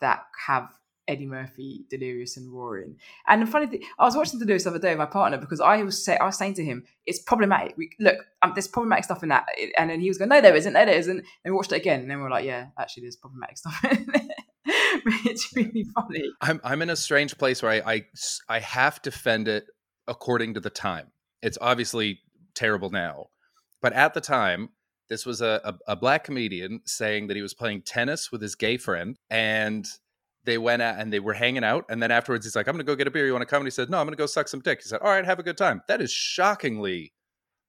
that 0.00 0.20
have 0.46 0.77
Eddie 1.08 1.26
Murphy, 1.26 1.84
Delirious, 1.88 2.36
and 2.36 2.52
Roaring. 2.52 2.96
And 3.26 3.42
the 3.42 3.46
funny 3.46 3.66
thing, 3.66 3.82
I 3.98 4.04
was 4.04 4.14
watching 4.14 4.38
Delirious 4.38 4.64
the 4.64 4.70
other 4.70 4.78
day 4.78 4.90
with 4.90 4.98
my 4.98 5.06
partner 5.06 5.38
because 5.38 5.60
I 5.60 5.82
was 5.82 6.04
say 6.04 6.16
I 6.18 6.26
was 6.26 6.36
saying 6.36 6.54
to 6.54 6.64
him, 6.64 6.84
"It's 7.06 7.18
problematic. 7.18 7.76
We, 7.76 7.90
look, 7.98 8.18
um, 8.42 8.52
there's 8.54 8.68
problematic 8.68 9.04
stuff 9.04 9.22
in 9.22 9.30
that." 9.30 9.46
And 9.76 9.90
then 9.90 10.00
he 10.00 10.08
was 10.08 10.18
going, 10.18 10.28
"No, 10.28 10.40
there 10.40 10.54
isn't. 10.54 10.74
No, 10.74 10.84
there 10.84 10.98
isn't." 10.98 11.18
And 11.18 11.26
we 11.44 11.52
watched 11.52 11.72
it 11.72 11.76
again, 11.76 12.00
and 12.00 12.10
then 12.10 12.18
we 12.18 12.26
are 12.26 12.30
like, 12.30 12.44
"Yeah, 12.44 12.66
actually, 12.78 13.02
there's 13.02 13.16
problematic 13.16 13.56
stuff." 13.56 13.84
in 13.84 14.06
it." 14.14 14.32
it's 15.24 15.54
really 15.56 15.84
funny. 15.94 16.24
I'm 16.40 16.60
I'm 16.62 16.82
in 16.82 16.90
a 16.90 16.96
strange 16.96 17.36
place 17.38 17.62
where 17.62 17.82
I 17.86 18.04
I 18.48 18.60
have 18.60 19.00
to 19.02 19.10
defend 19.10 19.48
it 19.48 19.66
according 20.06 20.54
to 20.54 20.60
the 20.60 20.70
time. 20.70 21.10
It's 21.42 21.58
obviously 21.60 22.20
terrible 22.54 22.90
now, 22.90 23.28
but 23.80 23.92
at 23.94 24.12
the 24.12 24.20
time, 24.20 24.70
this 25.08 25.24
was 25.24 25.40
a, 25.40 25.60
a, 25.64 25.92
a 25.92 25.96
black 25.96 26.24
comedian 26.24 26.80
saying 26.84 27.28
that 27.28 27.36
he 27.36 27.42
was 27.42 27.54
playing 27.54 27.82
tennis 27.82 28.30
with 28.30 28.42
his 28.42 28.54
gay 28.54 28.76
friend, 28.76 29.16
and 29.30 29.86
they 30.48 30.58
went 30.58 30.82
out 30.82 30.98
and 30.98 31.12
they 31.12 31.20
were 31.20 31.34
hanging 31.34 31.64
out, 31.64 31.84
and 31.88 32.02
then 32.02 32.10
afterwards 32.10 32.44
he's 32.46 32.56
like, 32.56 32.66
"I'm 32.66 32.74
gonna 32.74 32.84
go 32.84 32.96
get 32.96 33.06
a 33.06 33.10
beer. 33.10 33.26
You 33.26 33.32
want 33.32 33.42
to 33.42 33.46
come?" 33.46 33.60
And 33.60 33.66
he 33.66 33.70
said, 33.70 33.90
"No, 33.90 33.98
I'm 33.98 34.06
gonna 34.06 34.16
go 34.16 34.26
suck 34.26 34.48
some 34.48 34.60
dick." 34.60 34.82
He 34.82 34.88
said, 34.88 35.00
"All 35.00 35.10
right, 35.10 35.24
have 35.24 35.38
a 35.38 35.42
good 35.42 35.58
time." 35.58 35.82
That 35.88 36.00
is 36.00 36.10
shockingly, 36.10 37.12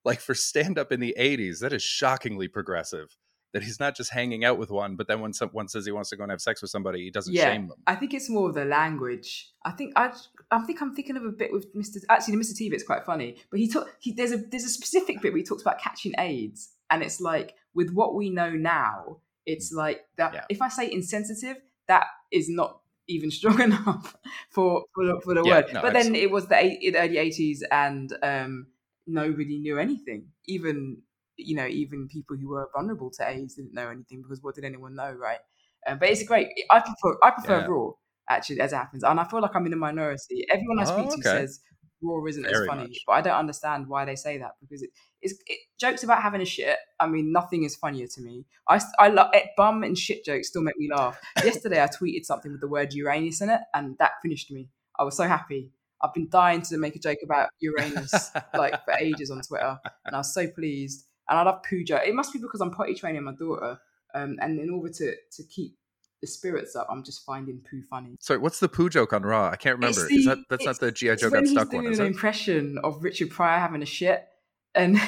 like 0.06 0.20
for 0.20 0.34
stand 0.34 0.80
up 0.80 0.92
in 0.92 1.00
the 1.00 1.16
'80s, 1.18 1.60
that 1.60 1.74
is 1.74 1.84
shockingly 1.84 2.48
progressive. 2.48 3.18
That 3.54 3.64
he's 3.64 3.80
not 3.80 3.98
just 3.98 4.12
hanging 4.12 4.46
out 4.46 4.60
with 4.60 4.70
one, 4.70 4.96
but 4.96 5.08
then 5.08 5.22
when 5.22 5.34
someone 5.34 5.68
says 5.68 5.86
he 5.86 5.92
wants 5.92 6.12
to 6.12 6.16
go 6.16 6.24
and 6.24 6.31
have 6.31 6.40
sex 6.40 6.62
with 6.62 6.70
somebody, 6.70 7.04
he 7.04 7.10
doesn't 7.10 7.34
Yeah. 7.34 7.52
shame 7.52 7.68
them. 7.68 7.80
I 7.88 7.96
think 7.96 8.14
it's 8.14 8.30
more 8.30 8.48
of 8.48 8.54
the 8.54 8.66
language. 8.66 9.52
I 9.66 9.72
think 9.72 9.94
I, 9.96 10.14
I 10.52 10.60
think 10.60 10.81
I'm 10.81 10.94
thinking 10.94 11.18
of 11.18 11.26
a 11.26 11.31
bit 11.31 11.52
with 11.52 11.74
Mr. 11.76 11.98
Actually, 12.10 12.38
Mr. 12.38 12.56
T 12.56 12.70
bit's 12.70 12.84
quite 12.84 13.06
funny, 13.06 13.38
but 13.50 13.60
he 13.60 13.68
took 13.68 13.96
he 14.00 14.12
there's 14.14 14.31
a 14.31 14.38
there's 14.38 14.66
a 14.66 14.70
specific 14.70 15.22
bit 15.22 15.34
where 15.34 15.40
he 15.40 15.44
talks 15.44 15.64
about 15.64 15.80
catching 15.80 16.14
AIDS, 16.20 16.70
and 16.92 17.02
it's 17.02 17.20
like 17.20 17.56
with 17.74 17.92
what 17.92 18.14
we 18.14 18.30
know 18.30 18.52
now, 18.52 19.18
it's 19.48 19.74
mm. 19.74 19.78
like 19.78 20.06
that. 20.18 20.34
Yeah. 20.34 20.46
If 20.50 20.62
I 20.62 20.70
say 20.70 20.92
insensitive, 20.92 21.58
that 21.89 22.07
is 22.31 22.50
not 22.50 22.81
even 23.09 23.31
strong 23.39 23.62
enough 23.62 24.15
for 24.51 24.86
for 24.95 25.06
the, 25.07 25.21
for 25.25 25.36
the 25.36 25.44
Yeah, 25.44 25.53
word. 25.53 25.65
no, 25.71 25.81
but 25.81 25.94
then 25.94 26.15
it 26.15 26.31
was 26.31 26.47
the, 26.47 26.57
eight, 26.57 26.80
the 26.94 27.00
early 27.00 27.18
'80s, 27.19 27.63
and 27.71 28.18
um, 28.24 28.68
nobody 29.07 29.59
knew 29.59 29.80
anything. 29.80 30.31
Even 30.47 31.03
you 31.38 31.56
know, 31.57 31.68
even 31.68 32.07
people 32.09 32.38
who 32.38 32.50
were 32.50 32.69
vulnerable 32.75 33.12
to 33.12 33.27
AIDS 33.30 33.56
didn't 33.56 33.74
know 33.74 33.89
anything 33.89 34.21
because 34.21 34.44
what 34.44 34.56
did 34.56 34.65
anyone 34.65 34.95
know, 34.95 35.12
right? 35.13 35.39
Um, 35.88 36.00
but 36.00 36.09
it's 36.09 36.24
great. 36.24 36.50
I 36.71 36.81
prefer 36.81 37.18
I 37.24 37.31
prefer 37.31 37.62
Yeah. 37.62 37.65
Raw 37.65 37.92
actually 38.30 38.62
as 38.62 38.74
it 38.74 38.77
happens, 38.77 39.03
and 39.03 39.19
I 39.19 39.25
feel 39.25 39.42
like 39.42 39.56
I'm 39.56 39.65
in 39.68 39.74
a 39.74 39.77
minority. 39.77 40.45
Everyone 40.51 40.80
I 40.80 40.85
speak 40.85 41.09
Oh, 41.09 41.15
to 41.15 41.24
says 41.24 41.62
Raw 42.01 42.25
isn't 42.25 42.46
as 42.46 42.66
funny, 42.66 42.84
much. 42.84 43.00
but 43.06 43.13
I 43.13 43.22
don't 43.22 43.38
understand 43.38 43.88
why 43.88 44.06
they 44.06 44.16
say 44.16 44.38
that 44.38 44.51
because 44.62 44.81
it, 44.81 44.92
it's 45.22 45.34
it, 45.48 45.60
jokes 45.80 46.04
about 46.04 46.21
having 46.21 46.42
a 46.42 46.45
shit. 46.45 46.78
I 47.00 47.07
mean, 47.07 47.31
nothing 47.31 47.64
is 47.64 47.76
funnier 47.76 48.07
to 48.07 48.21
me. 48.21 48.45
I, 48.68 48.81
I 48.97 49.09
love 49.09 49.30
it. 49.33 49.50
Bum 49.57 49.83
and 49.83 49.97
shit 49.97 50.23
jokes 50.23 50.47
still 50.50 50.62
make 50.62 50.78
me 50.78 50.90
laugh. 50.90 51.19
Yesterday 51.44 51.81
I 51.81 51.88
tweeted 51.88 52.26
something 52.26 52.52
with 52.52 52.62
the 52.62 52.68
word 52.68 52.94
Uranus 52.94 53.42
in 53.42 53.50
it, 53.50 53.62
and 53.73 53.97
that 54.00 54.12
finished 54.21 54.52
me. 54.52 54.69
I 54.97 55.04
was 55.04 55.18
so 55.18 55.28
happy. 55.28 55.71
I've 56.02 56.14
been 56.14 56.30
dying 56.30 56.62
to 56.64 56.78
make 56.78 56.95
a 56.95 57.00
joke 57.00 57.19
about 57.23 57.50
Uranus 57.59 58.31
like 58.54 58.83
for 58.85 58.94
ages 59.00 59.31
on 59.31 59.42
Twitter, 59.42 59.80
and 60.06 60.16
I 60.16 60.19
was 60.19 60.33
so 60.33 60.47
pleased. 60.47 61.06
And 61.28 61.38
I 61.38 61.44
love 61.44 61.62
poo 61.69 61.83
joke. 61.83 62.02
It 62.06 62.16
must 62.16 62.33
be 62.33 62.40
because 62.40 62.62
I'm 62.62 62.71
potty 62.71 62.95
training 62.95 63.23
my 63.23 63.33
daughter, 63.33 63.80
um, 64.16 64.38
and 64.42 64.59
in 64.59 64.69
order 64.69 64.92
to 64.94 65.16
to 65.16 65.44
keep 65.44 65.79
the 66.21 66.28
spirits 66.28 66.76
up, 66.76 66.88
I'm 66.90 67.04
just 67.04 67.26
finding 67.26 67.61
poo 67.69 67.81
funny. 67.90 68.16
Sorry, 68.19 68.40
what's 68.40 68.59
the 68.59 68.68
poo 68.69 68.90
joke 68.90 69.14
on 69.14 69.23
Raw? 69.23 69.49
I 69.49 69.56
can't 69.56 69.78
remember. 69.78 70.02
It's 70.06 70.11
is 70.11 70.26
the- 70.26 70.35
that 70.35 70.45
that's 70.49 70.66
not 70.66 70.80
the 70.80 70.92
GI 70.92 71.16
Joe 71.16 71.28
when 71.28 71.31
got 71.31 71.40
he's 71.42 71.52
stuck 71.52 71.69
doing 71.71 71.83
one, 71.83 71.94
is 71.94 71.99
an 71.99 72.06
it? 72.06 72.09
impression 72.09 72.78
of 72.83 73.04
Richard 73.04 73.30
Pryor 73.30 73.59
having 73.59 73.81
a 73.81 73.85
shit, 73.85 74.28
and 74.76 74.99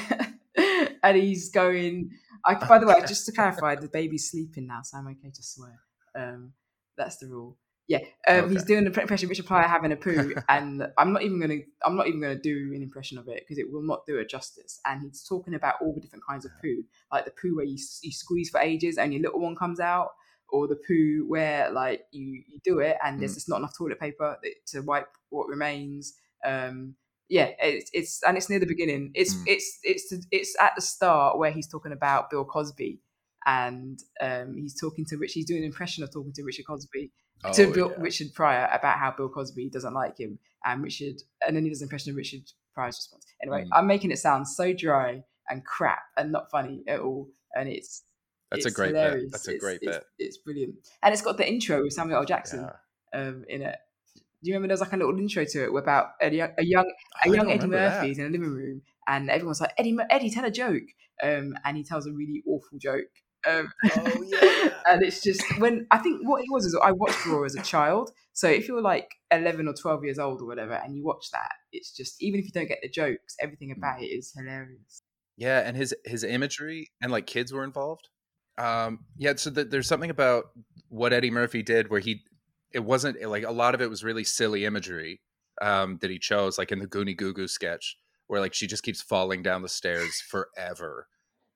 and 1.02 1.16
he's 1.16 1.50
going. 1.50 2.10
I, 2.44 2.54
by 2.54 2.78
the 2.78 2.86
way, 2.86 2.94
just 3.06 3.26
to 3.26 3.32
clarify, 3.32 3.76
the 3.76 3.88
baby's 3.88 4.30
sleeping 4.30 4.66
now, 4.66 4.80
so 4.82 4.98
I'm 4.98 5.06
okay 5.08 5.30
to 5.32 5.42
swear. 5.42 5.78
Um, 6.16 6.52
that's 6.96 7.18
the 7.18 7.28
rule. 7.28 7.56
Yeah, 7.88 7.98
um, 8.26 8.50
he's 8.50 8.64
doing 8.64 8.84
the 8.84 9.00
impression 9.00 9.26
of 9.26 9.30
Richard 9.30 9.46
Pryor 9.46 9.66
having 9.66 9.92
a 9.92 9.96
poo, 9.96 10.34
and 10.48 10.88
I'm 10.96 11.12
not 11.12 11.22
even 11.22 11.40
gonna. 11.40 11.58
I'm 11.84 11.96
not 11.96 12.06
even 12.08 12.20
gonna 12.20 12.38
do 12.40 12.72
an 12.74 12.82
impression 12.82 13.18
of 13.18 13.28
it 13.28 13.42
because 13.42 13.58
it 13.58 13.70
will 13.70 13.82
not 13.82 14.06
do 14.06 14.18
it 14.18 14.30
justice. 14.30 14.80
And 14.86 15.02
he's 15.02 15.24
talking 15.28 15.54
about 15.54 15.74
all 15.82 15.92
the 15.92 16.00
different 16.00 16.24
kinds 16.26 16.44
of 16.44 16.52
poo, 16.62 16.84
like 17.12 17.26
the 17.26 17.32
poo 17.32 17.56
where 17.56 17.64
you 17.66 17.76
you 18.02 18.12
squeeze 18.12 18.50
for 18.50 18.60
ages 18.60 18.98
and 18.98 19.12
your 19.12 19.22
little 19.22 19.40
one 19.40 19.56
comes 19.56 19.78
out, 19.78 20.12
or 20.52 20.68
the 20.68 20.76
poo 20.86 21.24
where 21.26 21.70
like 21.70 22.02
you 22.12 22.42
you 22.46 22.58
do 22.62 22.78
it 22.78 22.96
and 23.04 23.20
there's 23.20 23.32
Mm. 23.32 23.34
just 23.34 23.48
not 23.48 23.56
enough 23.58 23.76
toilet 23.76 23.98
paper 23.98 24.38
to 24.66 24.80
wipe 24.82 25.08
what 25.30 25.48
remains. 25.48 26.14
Um, 26.44 26.94
yeah, 27.28 27.50
it's, 27.60 27.90
it's 27.94 28.22
and 28.26 28.36
it's 28.36 28.50
near 28.50 28.58
the 28.60 28.66
beginning. 28.66 29.10
It's 29.14 29.34
Mm. 29.34 29.44
it's 29.46 29.78
it's 29.82 30.14
it's 30.30 30.56
at 30.60 30.72
the 30.76 30.82
start 30.82 31.38
where 31.38 31.50
he's 31.50 31.66
talking 31.66 31.92
about 31.92 32.30
Bill 32.30 32.44
Cosby, 32.44 33.00
and 33.46 33.98
um, 34.20 34.56
he's 34.56 34.78
talking 34.78 35.04
to 35.06 35.16
Rich. 35.16 35.32
He's 35.32 35.46
doing 35.46 35.60
an 35.60 35.66
impression 35.66 36.04
of 36.04 36.12
talking 36.12 36.32
to 36.34 36.42
Richard 36.44 36.66
Cosby 36.66 37.10
to 37.54 37.64
Oh, 37.66 37.72
Bill, 37.72 37.90
yeah. 37.90 38.02
Richard 38.02 38.28
Pryor 38.34 38.68
about 38.72 38.98
how 38.98 39.10
Bill 39.16 39.28
Cosby 39.28 39.70
doesn't 39.70 39.94
like 39.94 40.18
him, 40.18 40.38
and 40.64 40.82
Richard, 40.82 41.16
and 41.46 41.56
then 41.56 41.64
he 41.64 41.70
does 41.70 41.80
an 41.80 41.86
impression 41.86 42.10
of 42.10 42.16
Richard 42.16 42.42
Pryor's 42.74 42.96
response. 42.98 43.24
Anyway, 43.42 43.64
Mm. 43.64 43.68
I'm 43.72 43.86
making 43.86 44.10
it 44.10 44.18
sound 44.18 44.46
so 44.46 44.72
dry 44.72 45.24
and 45.48 45.64
crap 45.64 46.02
and 46.16 46.30
not 46.32 46.50
funny 46.50 46.84
at 46.86 47.00
all, 47.00 47.28
and 47.56 47.68
it's 47.68 48.04
That's 48.52 48.64
a 48.66 48.68
it's 48.68 48.76
great 48.76 48.92
bit. 48.92 49.02
hilarious. 49.04 49.32
That's 49.32 49.48
a 49.48 49.50
It's- 49.50 49.60
great 49.64 49.78
it's, 49.82 49.96
bit. 49.96 50.06
It's 50.18 50.36
brilliant, 50.38 50.74
and 51.02 51.12
it's 51.12 51.22
got 51.22 51.36
the 51.36 51.48
intro 51.48 51.82
with 51.82 51.92
Samuel 51.92 52.18
L. 52.18 52.24
Jackson 52.24 52.60
Yeah. 53.14 53.20
um, 53.20 53.44
in 53.48 53.62
it. 53.62 53.76
Do 54.14 54.20
you 54.50 54.54
remember 54.54 54.68
there's 54.68 54.80
like 54.80 54.92
a 54.92 54.96
little 54.96 55.16
intro 55.18 55.44
to 55.44 55.64
it 55.64 55.76
about 55.76 56.08
a 56.20 56.30
young 56.30 56.50
a 56.58 56.64
young, 56.64 56.92
a 57.24 57.28
young 57.30 57.50
Eddie 57.50 57.60
that. 57.60 57.68
Murphy's 57.68 58.18
in 58.18 58.26
a 58.26 58.28
living 58.28 58.50
room, 58.50 58.82
and 59.06 59.30
everyone's 59.30 59.60
like 59.60 59.72
Eddie 59.78 59.96
Eddie 60.10 60.30
tell 60.30 60.44
a 60.44 60.50
joke, 60.50 60.82
um, 61.22 61.54
and 61.64 61.76
he 61.76 61.84
tells 61.84 62.06
a 62.06 62.12
really 62.12 62.42
awful 62.46 62.78
joke, 62.78 63.06
Um, 63.48 63.72
Oh, 63.96 64.22
yeah. 64.26 64.70
and 64.90 65.02
it's 65.02 65.22
just 65.22 65.42
when 65.58 65.86
I 65.90 65.98
think 65.98 66.20
what 66.28 66.42
it 66.42 66.48
was 66.50 66.64
is 66.66 66.76
I 66.82 66.92
watched 66.92 67.24
Raw 67.26 67.42
as 67.44 67.54
a 67.54 67.62
child. 67.62 68.10
So 68.34 68.48
if 68.48 68.66
you're 68.66 68.80
like 68.80 69.08
11 69.30 69.68
or 69.68 69.74
12 69.74 70.04
years 70.04 70.18
old 70.18 70.40
or 70.40 70.46
whatever, 70.46 70.72
and 70.72 70.96
you 70.96 71.04
watch 71.04 71.30
that, 71.32 71.52
it's 71.70 71.94
just 71.94 72.22
even 72.22 72.40
if 72.40 72.46
you 72.46 72.52
don't 72.52 72.66
get 72.68 72.78
the 72.82 72.88
jokes, 72.88 73.36
everything 73.40 73.70
Mm. 73.70 73.76
about 73.78 74.02
it 74.02 74.06
is 74.06 74.32
hilarious. 74.36 75.02
Yeah, 75.36 75.60
and 75.60 75.76
his 75.76 75.94
his 76.04 76.24
imagery 76.24 76.90
and 77.00 77.12
like 77.12 77.26
kids 77.26 77.52
were 77.52 77.62
involved. 77.64 78.08
Um, 78.58 79.00
yeah, 79.16 79.34
so 79.36 79.50
th- 79.50 79.68
there's 79.70 79.88
something 79.88 80.10
about 80.10 80.50
what 80.88 81.12
Eddie 81.12 81.30
Murphy 81.30 81.62
did 81.62 81.88
where 81.88 82.00
he 82.00 82.22
it 82.72 82.84
wasn't 82.84 83.20
like 83.22 83.44
a 83.44 83.50
lot 83.52 83.74
of 83.74 83.80
it 83.80 83.90
was 83.90 84.04
really 84.04 84.24
silly 84.24 84.64
imagery 84.64 85.20
um, 85.60 85.98
that 86.00 86.10
he 86.10 86.18
chose, 86.18 86.58
like 86.58 86.72
in 86.72 86.78
the 86.78 86.86
Goonie 86.86 87.16
Goo 87.16 87.32
Goo 87.32 87.48
sketch, 87.48 87.98
where 88.26 88.40
like 88.40 88.54
she 88.54 88.66
just 88.66 88.82
keeps 88.82 89.02
falling 89.02 89.42
down 89.42 89.62
the 89.62 89.68
stairs 89.68 90.22
forever. 90.26 91.08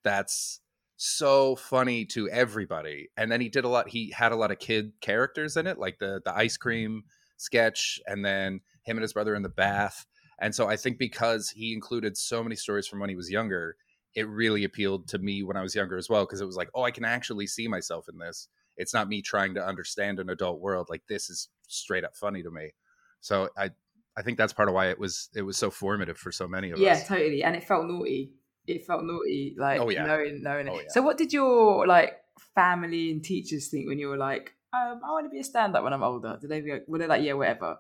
That's 0.05 0.61
so 0.97 1.57
funny 1.57 2.05
to 2.07 2.29
everybody. 2.31 3.09
And 3.17 3.31
then 3.31 3.41
he 3.41 3.49
did 3.49 3.65
a 3.65 3.69
lot. 3.69 3.89
He 3.89 4.11
had 4.11 4.33
a 4.33 4.37
lot 4.37 4.51
of 4.51 4.59
kid 4.59 4.93
characters 5.01 5.57
in 5.57 5.67
it, 5.67 5.79
like 5.79 5.99
the 5.99 6.21
the 6.25 6.37
ice 6.37 6.57
cream 6.57 7.05
sketch, 7.37 8.01
and 8.07 8.25
then 8.25 8.61
him 8.83 8.97
and 8.97 9.03
his 9.03 9.13
brother 9.13 9.35
in 9.35 9.43
the 9.43 9.49
bath. 9.49 10.07
And 10.39 10.55
so 10.55 10.69
I 10.69 10.77
think 10.77 10.99
because 10.99 11.51
he 11.51 11.73
included 11.73 12.17
so 12.17 12.43
many 12.43 12.57
stories 12.57 12.87
from 12.87 13.01
when 13.01 13.09
he 13.09 13.17
was 13.17 13.31
younger, 13.31 13.77
it 14.17 14.27
really 14.29 14.65
appealed 14.65 15.07
to 15.09 15.19
me 15.19 15.43
when 15.45 15.57
I 15.57 15.63
was 15.63 15.75
younger 15.75 15.97
as 15.97 16.09
well. 16.09 16.25
Because 16.25 16.41
it 16.41 16.47
was 16.47 16.57
like, 16.57 16.71
oh, 16.75 16.83
I 16.83 16.91
can 16.91 17.05
actually 17.05 17.47
see 17.47 17.69
myself 17.69 18.09
in 18.09 18.19
this. 18.19 18.49
It's 18.77 18.93
not 18.93 19.09
me 19.09 19.23
trying 19.23 19.55
to 19.55 19.65
understand 19.65 20.19
an 20.19 20.31
adult 20.31 20.59
world. 20.61 20.89
Like 20.91 21.03
this 21.09 21.31
is 21.31 21.49
straight 21.69 22.03
up 22.05 22.17
funny 22.17 22.43
to 22.43 22.51
me. 22.51 22.73
So 23.21 23.51
I 23.57 23.71
I 24.19 24.23
think 24.23 24.39
that's 24.39 24.53
part 24.55 24.69
of 24.69 24.75
why 24.75 24.89
it 24.89 24.99
was 24.99 25.29
it 25.35 25.43
was 25.43 25.57
so 25.57 25.71
formative 25.71 26.19
for 26.19 26.33
so 26.33 26.49
many 26.49 26.71
of 26.71 26.79
Yeah, 26.79 26.93
us. 26.93 27.03
Yeah, 27.03 27.07
totally. 27.17 27.45
And 27.45 27.55
it 27.55 27.63
felt 27.65 27.87
naughty. 27.87 28.33
It 28.67 28.85
felt 28.87 29.05
naughty, 29.05 29.55
like 29.57 29.81
Oh, 29.81 29.91
yeah. 29.91 30.05
knowing, 30.07 30.43
knowing 30.43 30.67
it. 30.67 30.71
Oh, 30.75 30.81
yeah. 30.81 30.89
So, 30.89 31.01
what 31.03 31.17
did 31.19 31.33
your 31.33 31.87
like 31.87 32.15
family 32.55 33.13
and 33.13 33.23
teachers 33.23 33.69
think 33.69 33.87
when 33.87 33.99
you 33.99 34.09
were 34.09 34.17
like, 34.17 34.55
um, 34.73 35.01
"I 35.05 35.11
want 35.13 35.27
to 35.27 35.31
be 35.31 35.39
a 35.39 35.45
stand-up 35.45 35.85
when 35.85 35.93
I'm 35.93 36.03
older"? 36.03 36.37
Did 36.41 36.51
they 36.51 36.61
be 36.63 36.73
like, 36.73 36.85
were 36.89 36.99
they 36.99 37.07
like, 37.07 37.23
"Yeah, 37.23 37.35
whatever"? 37.35 37.79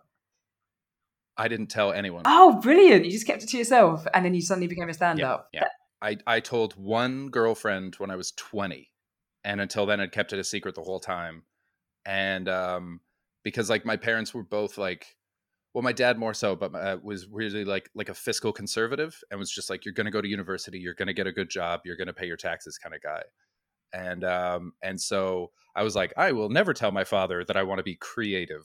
I 1.37 1.49
didn't 1.49 1.67
tell 1.67 1.93
anyone. 1.93 2.23
Oh, 2.25 2.61
brilliant! 2.61 3.05
You 3.05 3.11
just 3.11 3.27
kept 3.27 3.43
it 3.43 3.49
to 3.51 3.59
yourself, 3.59 4.07
and 4.15 4.25
then 4.25 4.33
you 4.35 4.41
suddenly 4.43 4.69
became 4.69 4.89
a 4.89 4.95
stand-up. 4.95 5.49
yeah. 5.53 5.65
I, 6.03 6.19
I 6.27 6.41
told 6.41 6.75
one 6.75 7.29
girlfriend 7.29 7.95
when 7.97 8.11
I 8.11 8.17
was 8.17 8.33
20, 8.33 8.91
and 9.45 9.61
until 9.61 9.87
then, 9.87 10.01
I'd 10.01 10.13
kept 10.13 10.33
it 10.33 10.39
a 10.39 10.45
secret 10.45 10.75
the 10.75 10.83
whole 10.83 11.01
time. 11.01 11.45
And 12.05 12.49
um, 12.49 13.01
because 13.43 13.71
like 13.71 13.85
my 13.85 13.97
parents 13.97 14.35
were 14.35 14.43
both 14.43 14.79
like, 14.79 15.17
well, 15.75 15.83
my 15.83 15.93
dad 15.93 16.19
more 16.19 16.35
so, 16.35 16.57
but 16.57 16.75
uh, 16.75 16.99
was 17.03 17.29
really 17.29 17.65
like 17.65 17.91
like 17.95 18.09
a 18.09 18.15
fiscal 18.15 18.53
conservative, 18.53 19.23
and 19.31 19.39
was 19.39 19.51
just 19.51 19.71
like, 19.71 19.85
you're 19.85 19.95
going 19.95 20.07
to 20.07 20.11
go 20.11 20.21
to 20.21 20.29
university, 20.29 20.79
you're 20.79 20.95
going 20.95 21.09
to 21.09 21.15
get 21.15 21.27
a 21.27 21.33
good 21.33 21.51
job, 21.51 21.81
you're 21.85 21.97
going 21.97 22.07
to 22.07 22.15
pay 22.15 22.27
your 22.27 22.37
taxes, 22.37 22.79
kind 22.79 22.95
of 22.95 23.03
guy. 23.03 23.23
And 23.93 24.25
um, 24.25 24.73
and 24.83 25.01
so 25.01 25.53
I 25.75 25.83
was 25.83 25.95
like, 25.95 26.13
I 26.17 26.33
will 26.33 26.49
never 26.49 26.73
tell 26.73 26.93
my 26.93 27.05
father 27.05 27.45
that 27.45 27.57
I 27.57 27.63
want 27.63 27.79
to 27.79 27.85
be 27.85 27.97
creative. 27.97 28.65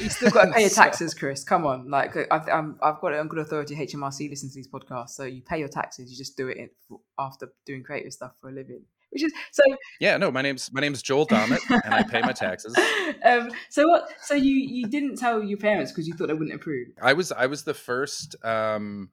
You 0.00 0.08
still 0.08 0.30
got 0.30 0.46
to 0.46 0.52
pay 0.52 0.62
your 0.62 0.70
taxes, 0.82 1.14
Chris. 1.14 1.44
Come 1.44 1.66
on, 1.66 1.90
like 1.90 2.16
I've, 2.30 2.48
I'm, 2.48 2.78
I've 2.82 3.00
got 3.00 3.12
it 3.12 3.20
on 3.20 3.28
good 3.28 3.40
authority. 3.40 3.74
HMRC 3.74 4.30
listens 4.30 4.52
to 4.52 4.56
these 4.56 4.68
podcasts, 4.68 5.10
so 5.10 5.24
you 5.24 5.42
pay 5.42 5.58
your 5.58 5.68
taxes. 5.68 6.10
You 6.10 6.16
just 6.16 6.36
do 6.36 6.48
it 6.48 6.56
in, 6.56 6.70
after 7.18 7.52
doing 7.66 7.82
creative 7.82 8.12
stuff 8.12 8.32
for 8.40 8.50
a 8.50 8.52
living, 8.52 8.82
which 9.10 9.22
is 9.22 9.32
so. 9.52 9.62
yeah, 10.00 10.16
no, 10.16 10.30
my 10.30 10.42
name's 10.42 10.72
my 10.72 10.80
name's 10.80 11.02
Joel 11.02 11.26
Dommett, 11.26 11.60
and 11.84 11.94
I 11.94 12.02
pay 12.02 12.20
my 12.20 12.32
taxes. 12.32 12.76
um, 13.24 13.50
so 13.68 13.88
what? 13.88 14.08
So 14.20 14.34
you 14.34 14.54
you 14.54 14.86
didn't 14.86 15.16
tell 15.16 15.42
your 15.42 15.58
parents 15.58 15.92
because 15.92 16.08
you 16.08 16.14
thought 16.14 16.28
they 16.28 16.34
wouldn't 16.34 16.54
approve. 16.54 16.88
I 17.00 17.12
was 17.12 17.32
I 17.32 17.46
was 17.46 17.64
the 17.64 17.74
first 17.74 18.36
um, 18.44 19.10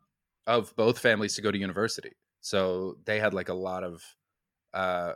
of 0.47 0.75
both 0.75 0.99
families 0.99 1.35
to 1.35 1.41
go 1.41 1.51
to 1.51 1.57
university, 1.57 2.11
so 2.41 2.97
they 3.05 3.19
had 3.19 3.33
like 3.33 3.49
a 3.49 3.53
lot 3.53 3.83
of 3.83 4.03
uh, 4.73 5.13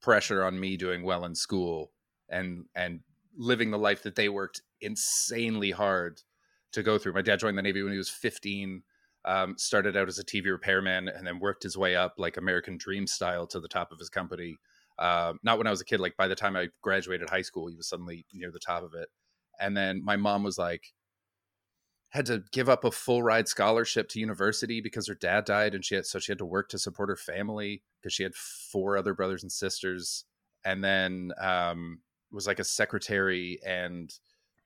pressure 0.00 0.44
on 0.44 0.58
me 0.58 0.76
doing 0.76 1.02
well 1.02 1.24
in 1.24 1.34
school 1.34 1.92
and 2.30 2.64
and 2.74 3.00
living 3.36 3.70
the 3.70 3.78
life 3.78 4.02
that 4.02 4.16
they 4.16 4.28
worked 4.28 4.62
insanely 4.80 5.70
hard 5.70 6.20
to 6.72 6.82
go 6.82 6.98
through. 6.98 7.12
My 7.12 7.22
dad 7.22 7.40
joined 7.40 7.58
the 7.58 7.62
Navy 7.62 7.82
when 7.82 7.92
he 7.92 7.98
was 7.98 8.10
15. 8.10 8.82
Um, 9.22 9.58
started 9.58 9.98
out 9.98 10.08
as 10.08 10.18
a 10.18 10.24
TV 10.24 10.46
repairman 10.46 11.06
and 11.08 11.26
then 11.26 11.40
worked 11.40 11.62
his 11.62 11.76
way 11.76 11.94
up 11.94 12.14
like 12.16 12.38
American 12.38 12.78
Dream 12.78 13.06
style 13.06 13.46
to 13.48 13.60
the 13.60 13.68
top 13.68 13.92
of 13.92 13.98
his 13.98 14.08
company. 14.08 14.56
Uh, 14.98 15.34
not 15.42 15.58
when 15.58 15.66
I 15.66 15.70
was 15.70 15.82
a 15.82 15.84
kid. 15.84 16.00
Like 16.00 16.16
by 16.16 16.26
the 16.26 16.34
time 16.34 16.56
I 16.56 16.68
graduated 16.80 17.28
high 17.28 17.42
school, 17.42 17.66
he 17.66 17.76
was 17.76 17.86
suddenly 17.86 18.24
near 18.32 18.50
the 18.50 18.58
top 18.58 18.82
of 18.82 18.94
it. 18.94 19.08
And 19.60 19.76
then 19.76 20.02
my 20.02 20.16
mom 20.16 20.42
was 20.42 20.56
like, 20.56 20.94
had 22.10 22.26
to 22.26 22.42
give 22.52 22.68
up 22.68 22.84
a 22.84 22.90
full 22.90 23.22
ride 23.22 23.48
scholarship 23.48 24.08
to 24.10 24.20
university 24.20 24.80
because 24.80 25.06
her 25.06 25.14
dad 25.14 25.44
died 25.44 25.74
and 25.74 25.84
she 25.84 25.94
had 25.94 26.06
so 26.06 26.18
she 26.18 26.32
had 26.32 26.38
to 26.38 26.44
work 26.44 26.68
to 26.68 26.78
support 26.78 27.08
her 27.08 27.16
family 27.16 27.82
because 28.00 28.12
she 28.12 28.24
had 28.24 28.34
four 28.34 28.96
other 28.96 29.14
brothers 29.14 29.42
and 29.42 29.52
sisters 29.52 30.24
and 30.64 30.82
then 30.82 31.32
um 31.40 32.00
was 32.32 32.46
like 32.46 32.58
a 32.58 32.64
secretary 32.64 33.58
and 33.66 34.12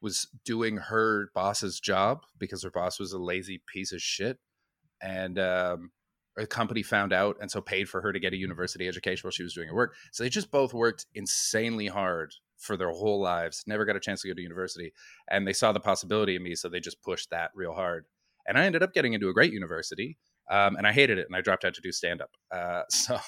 was 0.01 0.29
doing 0.45 0.77
her 0.77 1.31
boss's 1.35 1.81
job 1.81 2.25
because 2.39 2.63
her 2.63 2.71
boss 2.71 2.99
was 3.01 3.13
a 3.13 3.19
lazy 3.19 3.63
piece 3.73 3.93
of 3.93 4.03
shit 4.03 4.39
and 5.03 5.39
um 5.39 5.91
a 6.37 6.47
company 6.47 6.83
found 6.83 7.13
out 7.13 7.37
and 7.41 7.51
so 7.51 7.61
paid 7.61 7.89
for 7.89 8.01
her 8.01 8.13
to 8.13 8.19
get 8.19 8.33
a 8.33 8.37
university 8.37 8.89
education 8.89 9.25
while 9.25 9.31
she 9.31 9.45
was 9.45 9.55
doing 9.55 9.69
her 9.69 9.75
work. 9.75 9.95
So 10.13 10.25
they 10.25 10.29
just 10.29 10.51
both 10.51 10.75
worked 10.75 11.07
insanely 11.15 11.87
hard 11.87 12.35
for 12.59 12.77
their 12.77 12.91
whole 12.91 13.21
lives 13.21 13.63
never 13.67 13.85
got 13.85 13.97
a 13.97 14.01
chance 14.01 14.23
to 14.23 14.29
go 14.29 14.35
to 14.35 14.41
university 14.41 14.93
and 15.31 15.47
they 15.47 15.53
saw 15.53 15.73
the 15.73 15.81
possibility 15.81 16.37
in 16.37 16.43
me 16.43 16.55
so 16.55 16.69
they 16.69 16.81
just 16.81 17.03
pushed 17.03 17.31
that 17.31 17.51
real 17.55 17.75
hard. 17.75 18.07
And 18.47 18.59
i 18.59 18.65
ended 18.65 18.83
up 18.83 18.93
getting 18.95 19.13
into 19.13 19.29
a 19.29 19.35
great 19.35 19.53
university 19.53 20.17
um, 20.51 20.77
and 20.77 20.87
i 20.87 20.93
hated 20.93 21.19
it 21.19 21.27
and 21.27 21.37
i 21.37 21.41
dropped 21.41 21.65
out 21.65 21.75
to 21.75 21.81
do 21.81 21.93
stand 21.93 22.21
up 22.21 22.31
uh, 22.51 22.83
so 22.91 23.19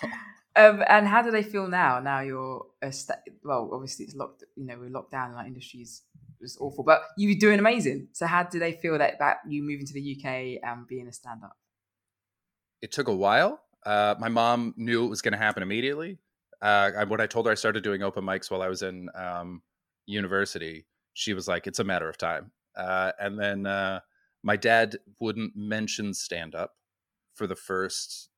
Um, 0.57 0.83
and 0.89 1.07
how 1.07 1.23
do 1.23 1.31
they 1.31 1.43
feel 1.43 1.69
now? 1.69 2.01
Now 2.01 2.21
you're 2.21 2.67
a 2.83 2.91
sta- 2.91 3.23
well, 3.45 3.71
obviously 3.73 4.07
it's 4.07 4.15
locked. 4.15 4.45
You 4.57 4.67
know, 4.67 4.79
we're 4.79 4.91
locked 4.91 5.13
down. 5.13 5.31
and 5.31 5.39
Our 5.39 5.47
industry's 5.47 6.03
just 6.41 6.59
awful, 6.61 6.85
but 6.85 7.03
you're 7.19 7.39
doing 7.39 7.59
amazing. 7.59 8.09
So 8.13 8.27
how 8.27 8.45
do 8.45 8.59
they 8.59 8.73
feel 8.73 8.97
that 8.99 9.19
that 9.19 9.39
you 9.49 9.63
moving 9.63 9.87
to 9.87 9.93
the 9.93 10.17
UK 10.17 10.61
and 10.63 10.87
being 10.87 11.09
a 11.09 11.13
stand-up? 11.13 11.57
it 12.83 12.93
took 12.93 13.09
a 13.09 13.15
while 13.15 13.61
uh, 13.85 14.15
my 14.19 14.29
mom 14.29 14.75
knew 14.77 15.05
it 15.05 15.09
was 15.09 15.23
going 15.23 15.33
to 15.33 15.39
happen 15.39 15.63
immediately 15.63 16.19
uh, 16.63 16.91
when 17.07 17.21
i 17.21 17.27
told 17.27 17.47
her 17.47 17.53
i 17.53 17.55
started 17.55 17.83
doing 17.83 18.03
open 18.03 18.25
mics 18.25 18.51
while 18.51 18.63
i 18.63 18.69
was 18.69 18.83
in 18.83 19.09
um, 19.15 19.63
university 20.07 20.87
she 21.13 21.35
was 21.35 21.49
like 21.49 21.67
it's 21.67 21.79
a 21.79 21.85
matter 21.85 22.09
of 22.09 22.17
time 22.17 22.51
uh, 22.77 23.13
and 23.19 23.39
then 23.39 23.67
uh, 23.67 24.01
my 24.43 24.57
dad 24.57 24.97
wouldn't 25.19 25.53
mention 25.57 26.13
stand 26.13 26.55
up 26.55 26.75
for 27.35 27.47
the 27.47 27.57
first 27.57 28.29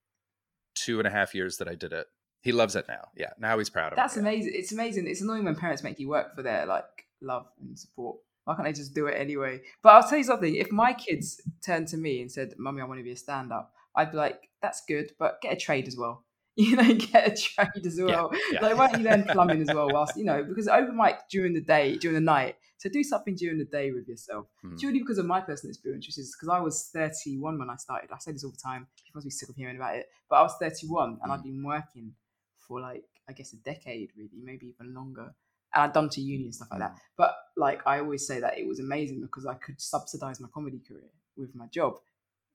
two 0.85 0.99
and 0.99 1.07
a 1.07 1.11
half 1.11 1.35
years 1.35 1.57
that 1.59 1.69
i 1.69 1.75
did 1.75 1.93
it 1.93 2.07
he 2.41 2.53
loves 2.53 2.77
it 2.77 2.87
now 2.89 3.09
yeah 3.17 3.31
now 3.39 3.59
he's 3.59 3.71
proud 3.71 3.93
of 3.93 3.97
That's 3.97 4.17
it 4.17 4.23
yeah. 4.23 4.29
amazing. 4.29 4.53
It's 4.55 4.73
amazing. 4.73 5.07
It's 5.07 5.21
annoying 5.21 5.45
when 5.45 5.57
parents 5.57 5.83
make 5.83 5.99
you 5.99 6.09
work 6.09 6.35
for 6.35 6.43
their 6.43 6.67
like 6.67 6.85
love 7.21 7.47
and 7.61 7.79
support. 7.79 8.19
Why 8.45 8.55
can't 8.55 8.67
they 8.67 8.73
just 8.73 8.95
do 8.95 9.07
it 9.07 9.21
anyway? 9.21 9.61
But 9.83 9.91
I'll 9.91 10.09
tell 10.09 10.19
you 10.19 10.25
something. 10.25 10.55
If 10.55 10.73
my 10.73 10.93
kids 10.93 11.41
turned 11.65 11.89
to 11.89 11.97
me 11.97 12.23
and 12.23 12.31
said, 12.31 12.55
"Mummy, 12.57 12.81
I 12.81 12.85
want 12.85 13.01
to 13.01 13.05
be 13.05 13.13
a 13.13 13.17
stand-up," 13.17 13.73
I'd 13.95 14.13
be 14.13 14.17
like, 14.17 14.49
"That's 14.63 14.83
good, 14.87 15.13
but 15.19 15.41
get 15.43 15.53
a 15.53 15.57
trade 15.57 15.87
as 15.89 15.97
well." 15.97 16.25
You 16.59 16.75
know, 16.77 16.93
get 16.95 17.29
a 17.33 17.37
trade 17.41 17.87
as 17.87 18.01
well. 18.03 18.31
yeah. 18.53 18.61
Like, 18.63 18.77
why 18.77 18.89
don't 18.89 18.99
you 18.99 19.05
learn 19.05 19.25
plumbing 19.31 19.63
as 19.63 19.71
well? 19.73 19.93
Whilst 19.93 20.17
you 20.17 20.25
know, 20.25 20.43
because 20.43 20.67
open 20.67 20.97
mic 20.97 21.17
during 21.31 21.55
the 21.55 21.61
day, 21.61 21.97
during 21.99 22.15
the 22.17 22.21
night. 22.21 22.57
So 22.79 22.89
do 22.89 23.03
something 23.05 23.35
during 23.37 23.59
the 23.59 23.65
day 23.65 23.91
with 23.93 24.09
yourself. 24.09 24.47
Hmm. 24.63 24.77
Purely 24.77 24.99
because 24.99 25.19
of 25.19 25.27
my 25.27 25.41
personal 25.41 25.71
experience, 25.71 26.07
which 26.07 26.19
is 26.19 26.35
because 26.37 26.49
I 26.49 26.61
was 26.61 26.91
31 26.93 27.59
when 27.59 27.71
I 27.71 27.77
started. 27.77 28.11
I 28.13 28.19
say 28.19 28.33
this 28.33 28.45
all 28.45 28.51
the 28.51 28.57
time. 28.57 28.87
People 29.05 29.19
must 29.19 29.27
be 29.27 29.31
sick 29.31 29.49
of 29.49 29.57
hearing 29.57 29.77
about 29.77 29.97
it. 29.97 30.07
But 30.29 30.37
I 30.37 30.43
was 30.43 30.57
31 30.61 31.19
and 31.23 31.33
I'd 31.33 31.37
Hmm. 31.41 31.43
been 31.43 31.63
working 31.65 32.15
for 32.59 32.81
like 32.81 33.05
I 33.29 33.33
guess 33.33 33.53
a 33.53 33.57
decade, 33.57 34.11
really, 34.17 34.39
maybe 34.43 34.67
even 34.69 34.95
longer. 34.95 35.35
And 35.75 35.83
I'd 35.85 35.93
done 35.93 36.09
to 36.11 36.21
uni 36.21 36.45
and 36.45 36.55
stuff 36.55 36.69
like 36.71 36.81
that. 36.81 36.97
But 37.17 37.37
like 37.57 37.87
I 37.87 38.01
always 38.01 38.27
say 38.27 38.41
that 38.41 38.59
it 38.59 38.67
was 38.67 38.81
amazing 38.81 39.21
because 39.21 39.45
I 39.47 39.55
could 39.55 39.81
subsidize 39.81 40.41
my 40.41 40.49
comedy 40.53 40.81
career 40.87 41.11
with 41.37 41.55
my 41.55 41.67
job. 41.67 41.99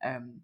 Um, 0.04 0.42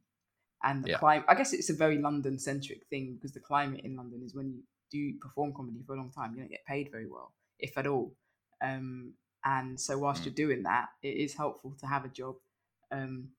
and 0.64 0.84
the 0.84 0.90
Yeah. 0.90 0.98
climate, 0.98 1.26
I 1.30 1.36
guess 1.36 1.54
it's 1.54 1.70
a 1.70 1.74
very 1.74 1.98
London 1.98 2.38
centric 2.40 2.86
thing 2.90 3.16
because 3.16 3.34
the 3.34 3.40
climate 3.40 3.82
in 3.84 3.96
London 3.96 4.22
is 4.24 4.36
when 4.36 4.52
you 4.52 4.64
do 4.92 5.18
perform 5.20 5.54
comedy 5.54 5.82
for 5.86 5.94
a 5.94 5.98
long 5.98 6.12
time, 6.12 6.34
you 6.34 6.40
don't 6.42 6.52
get 6.52 6.66
paid 6.66 6.90
very 6.92 7.08
well, 7.08 7.34
if 7.60 7.78
at 7.78 7.88
all. 7.88 8.14
Um, 8.62 9.14
and 9.46 9.80
so 9.80 9.98
whilst 9.98 10.22
Mm. 10.22 10.26
you're 10.26 10.34
doing 10.48 10.64
that, 10.64 10.90
it 11.02 11.16
is 11.16 11.34
helpful 11.36 11.76
to 11.80 11.88
have 11.88 12.04
a 12.06 12.10
job 12.10 12.36
um, 12.92 13.30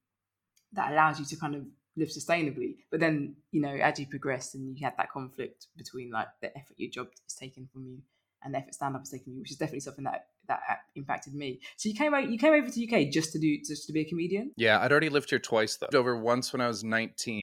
that 0.72 0.92
allows 0.92 1.18
you 1.18 1.26
to 1.26 1.36
kind 1.36 1.54
of 1.54 1.66
live 1.96 2.08
sustainably. 2.08 2.76
But 2.90 3.00
then, 3.00 3.36
you 3.50 3.60
know, 3.60 3.74
as 3.74 3.98
you 3.98 4.06
progress 4.06 4.54
and 4.54 4.78
you 4.78 4.84
had 4.84 4.96
that 4.96 5.10
conflict 5.10 5.66
between 5.76 6.10
like 6.10 6.28
the 6.40 6.56
effort 6.56 6.76
your 6.78 6.90
job 6.90 7.08
is 7.28 7.34
taking 7.34 7.68
from 7.72 7.84
you 7.86 7.98
and 8.42 8.54
the 8.54 8.58
effort 8.58 8.74
stand 8.74 8.96
up 8.96 9.02
is 9.02 9.10
taking 9.10 9.34
you, 9.34 9.40
which 9.40 9.50
is 9.50 9.58
definitely 9.58 9.80
something 9.80 10.04
that 10.04 10.28
that 10.50 10.80
impacted 10.96 11.34
me. 11.34 11.60
So 11.76 11.88
you 11.88 11.94
came 11.94 12.12
out, 12.12 12.30
you 12.30 12.38
came 12.38 12.52
over 12.52 12.68
to 12.68 12.84
UK 12.84 13.10
just 13.10 13.32
to 13.32 13.38
do 13.38 13.58
just 13.64 13.86
to 13.86 13.92
be 13.92 14.00
a 14.00 14.04
comedian. 14.04 14.52
Yeah, 14.56 14.80
I'd 14.80 14.90
already 14.90 15.08
lived 15.08 15.30
here 15.30 15.38
twice 15.38 15.76
though. 15.76 15.98
Over 15.98 16.16
once 16.16 16.52
when 16.52 16.60
I 16.60 16.66
was 16.66 16.84
19. 16.84 17.40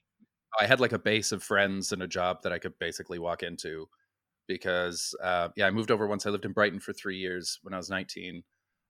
I 0.60 0.66
had 0.66 0.80
like 0.80 0.92
a 0.92 0.98
base 0.98 1.32
of 1.32 1.42
friends 1.42 1.92
and 1.92 2.02
a 2.02 2.08
job 2.08 2.42
that 2.42 2.52
I 2.52 2.58
could 2.58 2.78
basically 2.78 3.18
walk 3.18 3.42
into 3.42 3.88
because 4.46 5.14
uh, 5.22 5.48
yeah, 5.56 5.66
I 5.66 5.70
moved 5.70 5.90
over 5.90 6.06
once. 6.06 6.26
I 6.26 6.30
lived 6.30 6.44
in 6.44 6.52
Brighton 6.52 6.80
for 6.80 6.92
three 6.92 7.16
years 7.16 7.58
when 7.62 7.74
I 7.74 7.76
was 7.76 7.90
19 7.90 8.42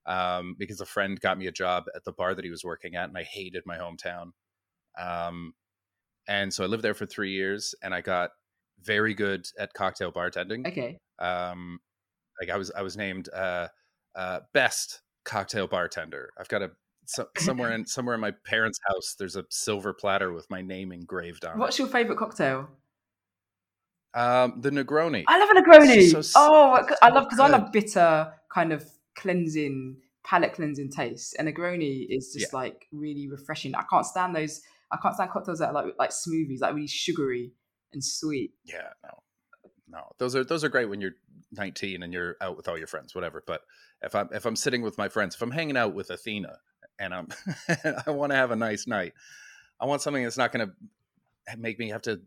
um, 0.07 0.57
because 0.59 0.81
a 0.81 0.87
friend 0.87 1.21
got 1.21 1.39
me 1.39 1.47
a 1.47 1.53
job 1.53 1.85
at 1.95 2.05
the 2.05 2.13
bar 2.13 2.35
that 2.35 2.45
he 2.45 2.51
was 2.51 2.65
working 2.65 2.97
at, 2.97 3.09
and 3.09 3.19
I 3.19 3.23
hated 3.23 3.65
my 3.67 3.77
hometown. 3.77 4.31
Um, 4.99 5.55
and 6.27 6.53
so 6.53 6.65
I 6.65 6.67
lived 6.67 6.83
there 6.83 6.95
for 6.95 7.07
three 7.07 7.33
years, 7.33 7.75
and 7.83 7.95
I 7.95 8.01
got 8.01 8.31
very 8.83 9.15
good 9.15 9.47
at 9.59 9.75
cocktail 9.75 10.13
bartending. 10.13 10.67
Okay. 10.67 10.99
Um, 11.19 11.81
like 12.41 12.51
I 12.51 12.57
was 12.57 12.71
I 12.71 12.83
was 12.83 12.97
named 12.97 13.29
uh, 13.35 13.69
uh, 14.15 14.41
best 14.53 15.03
cocktail 15.25 15.67
bartender. 15.67 16.31
I've 16.39 16.49
got 16.49 16.63
a 16.63 16.71
so, 17.07 17.27
somewhere 17.39 17.73
in 17.73 17.87
somewhere 17.87 18.15
in 18.15 18.21
my 18.21 18.33
parents' 18.45 18.79
house. 18.87 19.15
There's 19.19 19.37
a 19.37 19.45
silver 19.51 19.95
platter 19.95 20.33
with 20.33 20.47
my 20.51 20.61
name 20.61 20.93
engraved 20.93 21.45
on 21.45 21.57
it. 21.57 21.59
What's 21.59 21.79
it. 21.79 21.83
your 21.83 21.89
favorite 21.89 22.19
cocktail? 22.19 22.69
Um, 24.15 24.61
the 24.61 24.71
Negroni. 24.71 25.25
I 25.27 25.39
love 25.39 25.51
a 25.51 25.61
Negroni. 25.61 26.11
So 26.11 26.19
s- 26.19 26.33
oh, 26.37 26.85
I 27.03 27.09
love 27.11 27.25
because 27.25 27.41
I 27.41 27.49
love 27.49 27.73
bitter 27.73 28.33
kind 28.53 28.73
of 28.73 28.85
cleansing, 29.17 29.97
palate 30.25 30.53
cleansing 30.55 30.91
taste. 30.91 31.37
And 31.39 31.49
Negroni 31.49 32.07
is 32.09 32.35
just 32.37 32.53
like 32.53 32.87
really 32.93 33.29
refreshing. 33.29 33.75
I 33.75 33.85
can't 33.91 34.07
stand 34.07 34.35
those. 34.35 34.61
I 34.91 34.99
can't 35.01 35.15
stand 35.15 35.31
cocktails 35.31 35.59
that 35.61 35.69
are 35.69 35.75
like 35.75 35.95
like 35.99 36.11
smoothies, 36.11 36.61
like 36.61 36.75
really 36.75 36.89
sugary 36.89 37.53
and 37.93 38.05
sweet. 38.05 38.53
Yeah, 38.65 38.91
no, 39.03 39.23
no. 39.89 40.13
Those 40.19 40.35
are 40.35 40.45
those 40.45 40.65
are 40.65 40.69
great 40.69 40.89
when 40.89 41.01
you're 41.01 41.17
19 41.53 42.03
and 42.03 42.13
you're 42.13 42.37
out 42.41 42.57
with 42.57 42.69
all 42.69 42.79
your 42.79 42.87
friends, 42.87 43.15
whatever. 43.15 43.43
But 43.47 43.63
if 44.03 44.15
I'm 44.15 44.29
if 44.33 44.47
I'm 44.47 44.57
sitting 44.57 44.83
with 44.83 44.99
my 44.99 45.09
friends, 45.09 45.35
if 45.35 45.43
I'm 45.43 45.51
hanging 45.51 45.77
out 45.77 45.95
with 45.95 46.11
Athena 46.11 46.59
and 46.99 47.15
I'm 47.15 47.29
I 48.07 48.11
want 48.11 48.33
to 48.33 48.37
have 48.37 48.51
a 48.51 48.57
nice 48.57 48.87
night, 48.87 49.13
I 49.81 49.87
want 49.87 50.03
something 50.03 50.23
that's 50.23 50.39
not 50.39 50.53
going 50.53 50.69
to 50.69 51.57
make 51.57 51.79
me 51.79 51.91
have 51.91 52.03
to. 52.03 52.21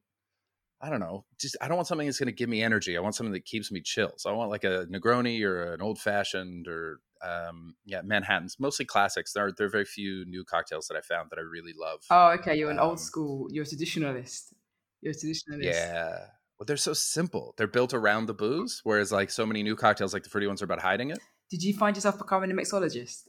I 0.83 0.89
don't 0.89 0.99
know. 0.99 1.25
Just 1.39 1.55
I 1.61 1.67
don't 1.67 1.77
want 1.77 1.87
something 1.87 2.07
that's 2.07 2.17
going 2.19 2.27
to 2.27 2.33
give 2.33 2.49
me 2.49 2.63
energy. 2.63 2.97
I 2.97 3.01
want 3.01 3.13
something 3.15 3.33
that 3.33 3.45
keeps 3.45 3.71
me 3.71 3.81
chill. 3.81 4.13
So 4.17 4.29
I 4.31 4.33
want 4.33 4.49
like 4.49 4.63
a 4.63 4.87
Negroni 4.91 5.43
or 5.43 5.73
an 5.73 5.81
old 5.81 5.99
fashioned 5.99 6.67
or 6.67 6.99
um, 7.21 7.75
yeah 7.85 8.01
Manhattan's. 8.03 8.59
Mostly 8.59 8.85
classics. 8.85 9.33
There 9.33 9.45
are 9.45 9.51
there 9.51 9.67
are 9.67 9.69
very 9.69 9.85
few 9.85 10.25
new 10.25 10.43
cocktails 10.43 10.87
that 10.87 10.97
I 10.97 11.01
found 11.01 11.29
that 11.29 11.37
I 11.37 11.43
really 11.43 11.73
love. 11.79 11.99
Oh, 12.09 12.29
okay. 12.39 12.55
You're 12.55 12.71
an 12.71 12.79
Um, 12.79 12.89
old 12.89 12.99
school. 12.99 13.47
You're 13.51 13.63
a 13.63 13.67
traditionalist. 13.67 14.53
You're 15.01 15.11
a 15.11 15.15
traditionalist. 15.15 15.63
Yeah. 15.65 16.17
Well, 16.57 16.65
they're 16.65 16.77
so 16.77 16.93
simple. 16.93 17.53
They're 17.57 17.67
built 17.67 17.93
around 17.93 18.25
the 18.27 18.33
booze, 18.33 18.81
whereas 18.83 19.11
like 19.11 19.29
so 19.31 19.45
many 19.45 19.63
new 19.63 19.75
cocktails, 19.75 20.13
like 20.13 20.23
the 20.23 20.29
fruity 20.29 20.47
ones, 20.47 20.61
are 20.61 20.65
about 20.65 20.81
hiding 20.81 21.09
it. 21.11 21.19
Did 21.51 21.61
you 21.63 21.73
find 21.73 21.95
yourself 21.95 22.17
becoming 22.17 22.49
a 22.49 22.53
mixologist? 22.53 23.23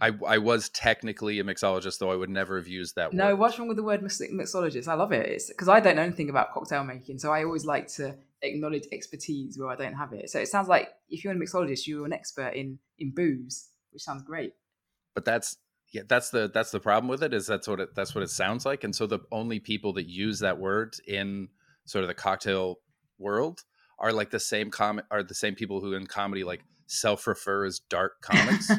I, 0.00 0.12
I 0.26 0.38
was 0.38 0.70
technically 0.70 1.40
a 1.40 1.44
mixologist, 1.44 1.98
though 1.98 2.10
I 2.10 2.16
would 2.16 2.30
never 2.30 2.56
have 2.56 2.68
used 2.68 2.94
that 2.94 3.12
No, 3.12 3.24
word. 3.24 3.30
No, 3.30 3.36
what's 3.36 3.58
wrong 3.58 3.68
with 3.68 3.76
the 3.76 3.82
word 3.82 4.02
mix- 4.02 4.22
mixologist? 4.22 4.88
I 4.88 4.94
love 4.94 5.12
it. 5.12 5.26
It's 5.26 5.48
because 5.48 5.68
I 5.68 5.80
don't 5.80 5.96
know 5.96 6.02
anything 6.02 6.30
about 6.30 6.52
cocktail 6.52 6.84
making, 6.84 7.18
so 7.18 7.30
I 7.30 7.44
always 7.44 7.66
like 7.66 7.88
to 7.94 8.16
acknowledge 8.40 8.84
expertise 8.92 9.58
where 9.58 9.68
I 9.68 9.76
don't 9.76 9.94
have 9.94 10.14
it. 10.14 10.30
So 10.30 10.38
it 10.38 10.48
sounds 10.48 10.68
like 10.68 10.88
if 11.10 11.22
you're 11.22 11.34
a 11.34 11.36
mixologist, 11.36 11.86
you're 11.86 12.06
an 12.06 12.14
expert 12.14 12.54
in 12.54 12.78
in 12.98 13.12
booze, 13.14 13.68
which 13.90 14.02
sounds 14.02 14.22
great. 14.22 14.54
But 15.14 15.26
that's 15.26 15.56
yeah, 15.92 16.02
that's 16.08 16.30
the 16.30 16.50
that's 16.52 16.70
the 16.70 16.80
problem 16.80 17.08
with 17.08 17.22
it 17.22 17.34
is 17.34 17.46
that's 17.46 17.68
what 17.68 17.80
it 17.80 17.94
that's 17.94 18.14
what 18.14 18.22
it 18.22 18.30
sounds 18.30 18.64
like, 18.64 18.84
and 18.84 18.96
so 18.96 19.06
the 19.06 19.18
only 19.30 19.60
people 19.60 19.92
that 19.94 20.08
use 20.08 20.38
that 20.38 20.58
word 20.58 20.94
in 21.06 21.48
sort 21.84 22.04
of 22.04 22.08
the 22.08 22.14
cocktail 22.14 22.76
world 23.18 23.64
are 23.98 24.12
like 24.12 24.30
the 24.30 24.40
same 24.40 24.70
com 24.70 25.02
are 25.10 25.22
the 25.22 25.34
same 25.34 25.54
people 25.54 25.80
who 25.80 25.92
in 25.92 26.06
comedy 26.06 26.44
like 26.44 26.62
self 26.90 27.26
refer 27.26 27.64
as 27.64 27.78
dark 27.78 28.20
comics. 28.20 28.70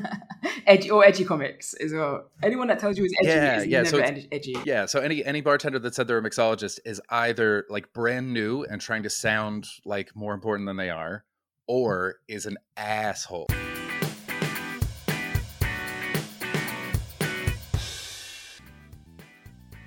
edgy 0.68 0.90
or 0.90 1.06
edgy 1.06 1.24
comics 1.24 1.74
as 1.76 1.94
well. 1.94 2.30
Anyone 2.44 2.68
that 2.68 2.80
tells 2.80 2.98
you 2.98 3.06
is 3.06 3.14
edgy 3.22 3.30
Yeah, 3.30 3.58
is 3.60 3.68
yeah, 3.68 3.82
never 3.84 4.02
ed- 4.02 4.28
edgy. 4.32 4.56
Yeah, 4.66 4.86
so 4.86 5.00
any 5.00 5.24
any 5.26 5.42
bartender 5.42 5.80
that 5.80 5.96
said 5.96 6.08
they're 6.08 6.18
a 6.18 6.22
mixologist 6.22 6.80
is 6.86 7.02
either 7.10 7.66
like 7.70 7.94
brand 7.94 8.34
new 8.34 8.64
and 8.64 8.82
trying 8.82 9.04
to 9.04 9.10
sound 9.10 9.68
like 9.86 10.16
more 10.16 10.34
important 10.34 10.68
than 10.68 10.78
they 10.78 10.90
are, 10.90 11.24
or 11.68 12.16
is 12.28 12.46
an 12.46 12.58
asshole. 12.78 13.48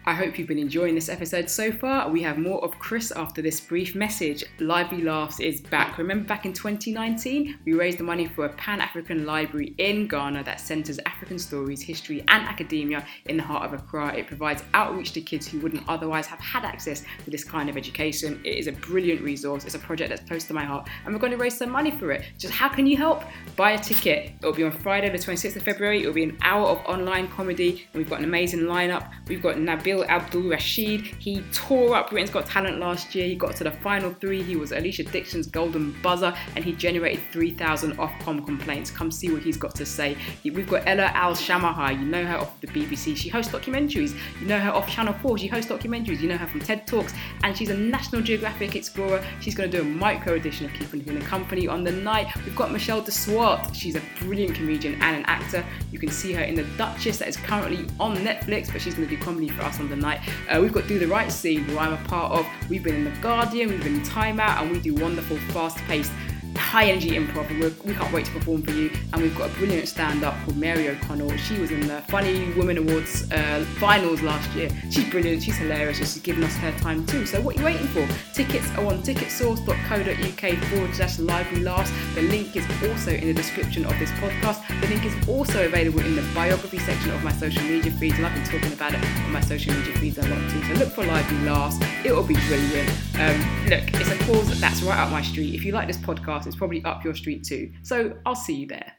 I 0.06 0.12
hope 0.12 0.38
you've 0.38 0.48
been 0.48 0.58
enjoying 0.58 0.94
this 0.94 1.08
episode 1.08 1.48
so 1.48 1.72
far. 1.72 2.10
We 2.10 2.20
have 2.24 2.36
more 2.36 2.62
of 2.62 2.78
Chris 2.78 3.10
after 3.10 3.40
this 3.40 3.58
brief 3.58 3.94
message. 3.94 4.44
Lively 4.58 5.00
Laughs 5.00 5.40
is 5.40 5.62
back. 5.62 5.96
Remember 5.96 6.26
back 6.26 6.44
in 6.44 6.52
2019, 6.52 7.60
we 7.64 7.72
raised 7.72 7.96
the 7.96 8.04
money 8.04 8.26
for 8.26 8.44
a 8.44 8.50
Pan 8.50 8.82
African 8.82 9.24
library 9.24 9.74
in 9.78 10.06
Ghana 10.06 10.44
that 10.44 10.60
centers 10.60 11.00
African 11.06 11.38
stories, 11.38 11.80
history, 11.80 12.22
and 12.28 12.46
academia 12.46 13.06
in 13.24 13.38
the 13.38 13.42
heart 13.42 13.64
of 13.64 13.72
Accra. 13.72 14.14
It 14.14 14.26
provides 14.26 14.62
outreach 14.74 15.12
to 15.12 15.22
kids 15.22 15.48
who 15.48 15.58
wouldn't 15.60 15.88
otherwise 15.88 16.26
have 16.26 16.40
had 16.40 16.66
access 16.66 17.02
to 17.24 17.30
this 17.30 17.42
kind 17.42 17.70
of 17.70 17.78
education. 17.78 18.42
It 18.44 18.58
is 18.58 18.66
a 18.66 18.72
brilliant 18.72 19.22
resource. 19.22 19.64
It's 19.64 19.74
a 19.74 19.78
project 19.78 20.10
that's 20.10 20.28
close 20.28 20.44
to 20.44 20.52
my 20.52 20.64
heart, 20.64 20.86
and 21.06 21.14
we're 21.14 21.20
going 21.20 21.32
to 21.32 21.38
raise 21.38 21.56
some 21.56 21.70
money 21.70 21.90
for 21.90 22.12
it. 22.12 22.26
Just 22.36 22.52
how 22.52 22.68
can 22.68 22.86
you 22.86 22.98
help? 22.98 23.24
Buy 23.56 23.70
a 23.70 23.78
ticket. 23.78 24.32
It'll 24.40 24.52
be 24.52 24.64
on 24.64 24.72
Friday, 24.72 25.08
the 25.08 25.16
26th 25.16 25.56
of 25.56 25.62
February. 25.62 26.00
It'll 26.00 26.12
be 26.12 26.24
an 26.24 26.36
hour 26.42 26.66
of 26.66 26.84
online 26.84 27.28
comedy, 27.28 27.86
and 27.94 28.02
we've 28.02 28.10
got 28.10 28.18
an 28.18 28.26
amazing 28.26 28.60
lineup. 28.60 29.10
We've 29.28 29.42
got 29.42 29.56
Nabil 29.56 29.93
Abdulrashid. 30.02 31.14
He 31.18 31.42
tore 31.52 31.94
up 31.94 32.10
Britain's 32.10 32.30
Got 32.30 32.46
Talent 32.46 32.78
last 32.78 33.14
year. 33.14 33.26
He 33.26 33.34
got 33.34 33.54
to 33.56 33.64
the 33.64 33.70
final 33.70 34.12
three. 34.14 34.42
He 34.42 34.56
was 34.56 34.72
Alesha 34.72 35.10
Dixon's 35.10 35.46
golden 35.46 35.92
buzzer, 36.02 36.34
and 36.56 36.64
he 36.64 36.72
generated 36.72 37.20
3,000 37.32 37.96
Ofcom 37.98 38.44
complaints. 38.44 38.90
Come 38.90 39.10
see 39.10 39.32
what 39.32 39.42
he's 39.42 39.56
got 39.56 39.74
to 39.76 39.86
say. 39.86 40.16
We've 40.42 40.68
got 40.68 40.82
Ella 40.86 41.10
Al-Shamahi. 41.14 42.00
You 42.00 42.06
know 42.06 42.24
her 42.24 42.38
off 42.38 42.60
the 42.60 42.66
BBC. 42.66 43.16
She 43.16 43.28
hosts 43.28 43.52
documentaries. 43.52 44.16
You 44.40 44.46
know 44.46 44.58
her 44.58 44.70
off 44.70 44.88
Channel 44.88 45.14
4. 45.14 45.38
She 45.38 45.46
hosts 45.46 45.70
documentaries. 45.70 46.20
You 46.20 46.28
know 46.28 46.36
her 46.36 46.46
from 46.46 46.60
TED 46.60 46.86
Talks, 46.86 47.14
and 47.42 47.56
she's 47.56 47.70
a 47.70 47.76
National 47.76 48.22
Geographic 48.22 48.74
explorer. 48.76 49.24
She's 49.40 49.54
going 49.54 49.70
to 49.70 49.76
do 49.76 49.82
a 49.82 49.86
micro 49.86 50.34
edition 50.34 50.66
of 50.66 50.72
Keeping 50.72 51.06
in 51.06 51.20
Company 51.22 51.68
on 51.68 51.84
the 51.84 51.92
night. 51.92 52.34
We've 52.44 52.56
got 52.56 52.72
Michelle 52.72 53.00
de 53.00 53.10
Swart. 53.10 53.74
She's 53.74 53.96
a 53.96 54.02
brilliant 54.18 54.54
comedian 54.54 54.94
and 55.02 55.16
an 55.16 55.24
actor. 55.26 55.64
You 55.90 55.98
can 55.98 56.10
see 56.10 56.32
her 56.32 56.42
in 56.42 56.54
The 56.54 56.64
Duchess, 56.76 57.18
that 57.18 57.28
is 57.28 57.36
currently 57.36 57.86
on 58.00 58.16
Netflix, 58.16 58.72
but 58.72 58.80
she's 58.80 58.94
going 58.94 59.08
to 59.08 59.16
do 59.16 59.22
comedy 59.22 59.48
for 59.48 59.62
us 59.62 59.80
on 59.80 59.83
the 59.88 59.96
night. 59.96 60.20
Uh, 60.48 60.60
we've 60.60 60.72
got 60.72 60.86
Do 60.86 60.98
the 60.98 61.06
Right 61.06 61.30
Scene, 61.30 61.64
who 61.64 61.78
I'm 61.78 61.92
a 61.92 62.08
part 62.08 62.32
of. 62.32 62.46
We've 62.68 62.82
been 62.82 62.96
in 62.96 63.04
The 63.04 63.20
Guardian, 63.20 63.70
we've 63.70 63.82
been 63.82 63.96
in 63.96 64.02
Time 64.02 64.40
Out, 64.40 64.62
and 64.62 64.72
we 64.72 64.80
do 64.80 64.94
wonderful, 64.94 65.36
fast 65.52 65.78
paced 65.78 66.12
high 66.56 66.86
energy 66.86 67.10
improv 67.10 67.48
and 67.50 67.60
we're, 67.60 67.72
we 67.84 67.94
can't 67.94 68.12
wait 68.12 68.26
to 68.26 68.32
perform 68.32 68.62
for 68.62 68.72
you. 68.72 68.90
And 69.12 69.22
we've 69.22 69.36
got 69.36 69.50
a 69.50 69.54
brilliant 69.54 69.88
stand-up 69.88 70.34
called 70.44 70.56
Mary 70.56 70.88
O'Connell. 70.88 71.36
She 71.36 71.58
was 71.58 71.70
in 71.70 71.86
the 71.86 72.00
Funny 72.08 72.52
Women 72.54 72.78
Awards 72.78 73.30
uh, 73.30 73.64
finals 73.78 74.22
last 74.22 74.50
year. 74.54 74.68
She's 74.90 75.08
brilliant 75.10 75.42
she's 75.42 75.56
hilarious 75.56 75.98
and 75.98 76.08
she's 76.08 76.22
given 76.22 76.44
us 76.44 76.56
her 76.56 76.72
time 76.78 77.04
too. 77.06 77.26
So 77.26 77.40
what 77.40 77.56
are 77.56 77.58
you 77.60 77.64
waiting 77.64 77.86
for? 77.88 78.06
Tickets 78.32 78.68
are 78.72 78.86
on 78.86 79.02
ticketsource.co.uk 79.02 80.64
forward 80.64 80.94
slash 80.94 81.18
lively 81.18 81.60
laughs 81.62 81.92
the 82.14 82.22
link 82.22 82.56
is 82.56 82.64
also 82.82 83.10
in 83.10 83.26
the 83.26 83.34
description 83.34 83.84
of 83.84 83.98
this 83.98 84.10
podcast. 84.12 84.62
The 84.80 84.88
link 84.88 85.04
is 85.04 85.28
also 85.28 85.66
available 85.66 86.00
in 86.00 86.16
the 86.16 86.24
biography 86.34 86.78
section 86.78 87.10
of 87.10 87.22
my 87.22 87.32
social 87.32 87.62
media 87.62 87.92
feeds 87.92 88.16
and 88.16 88.26
I've 88.26 88.34
been 88.34 88.44
talking 88.44 88.72
about 88.72 88.94
it 88.94 89.04
on 89.04 89.32
my 89.32 89.40
social 89.40 89.74
media 89.74 89.94
feeds 89.98 90.18
a 90.18 90.22
lot 90.22 90.50
too. 90.50 90.62
So 90.64 90.74
look 90.74 90.92
for 90.92 91.04
lively 91.04 91.40
laughs 91.40 91.78
it'll 92.04 92.22
be 92.22 92.34
brilliant. 92.46 92.90
Um, 93.18 93.64
look 93.64 93.82
it's 93.94 94.10
a 94.10 94.18
cause 94.26 94.60
that's 94.60 94.82
right 94.82 94.98
up 94.98 95.10
my 95.10 95.22
street. 95.22 95.54
If 95.54 95.64
you 95.64 95.72
like 95.72 95.86
this 95.86 95.96
podcast 95.96 96.43
it's 96.46 96.56
probably 96.56 96.84
up 96.84 97.04
your 97.04 97.14
street 97.14 97.44
too. 97.44 97.72
So 97.82 98.16
I'll 98.26 98.34
see 98.34 98.54
you 98.54 98.66
there. 98.66 98.92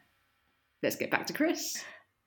Let's 0.82 0.96
get 0.96 1.10
back 1.10 1.26
to 1.26 1.32
Chris. 1.32 1.82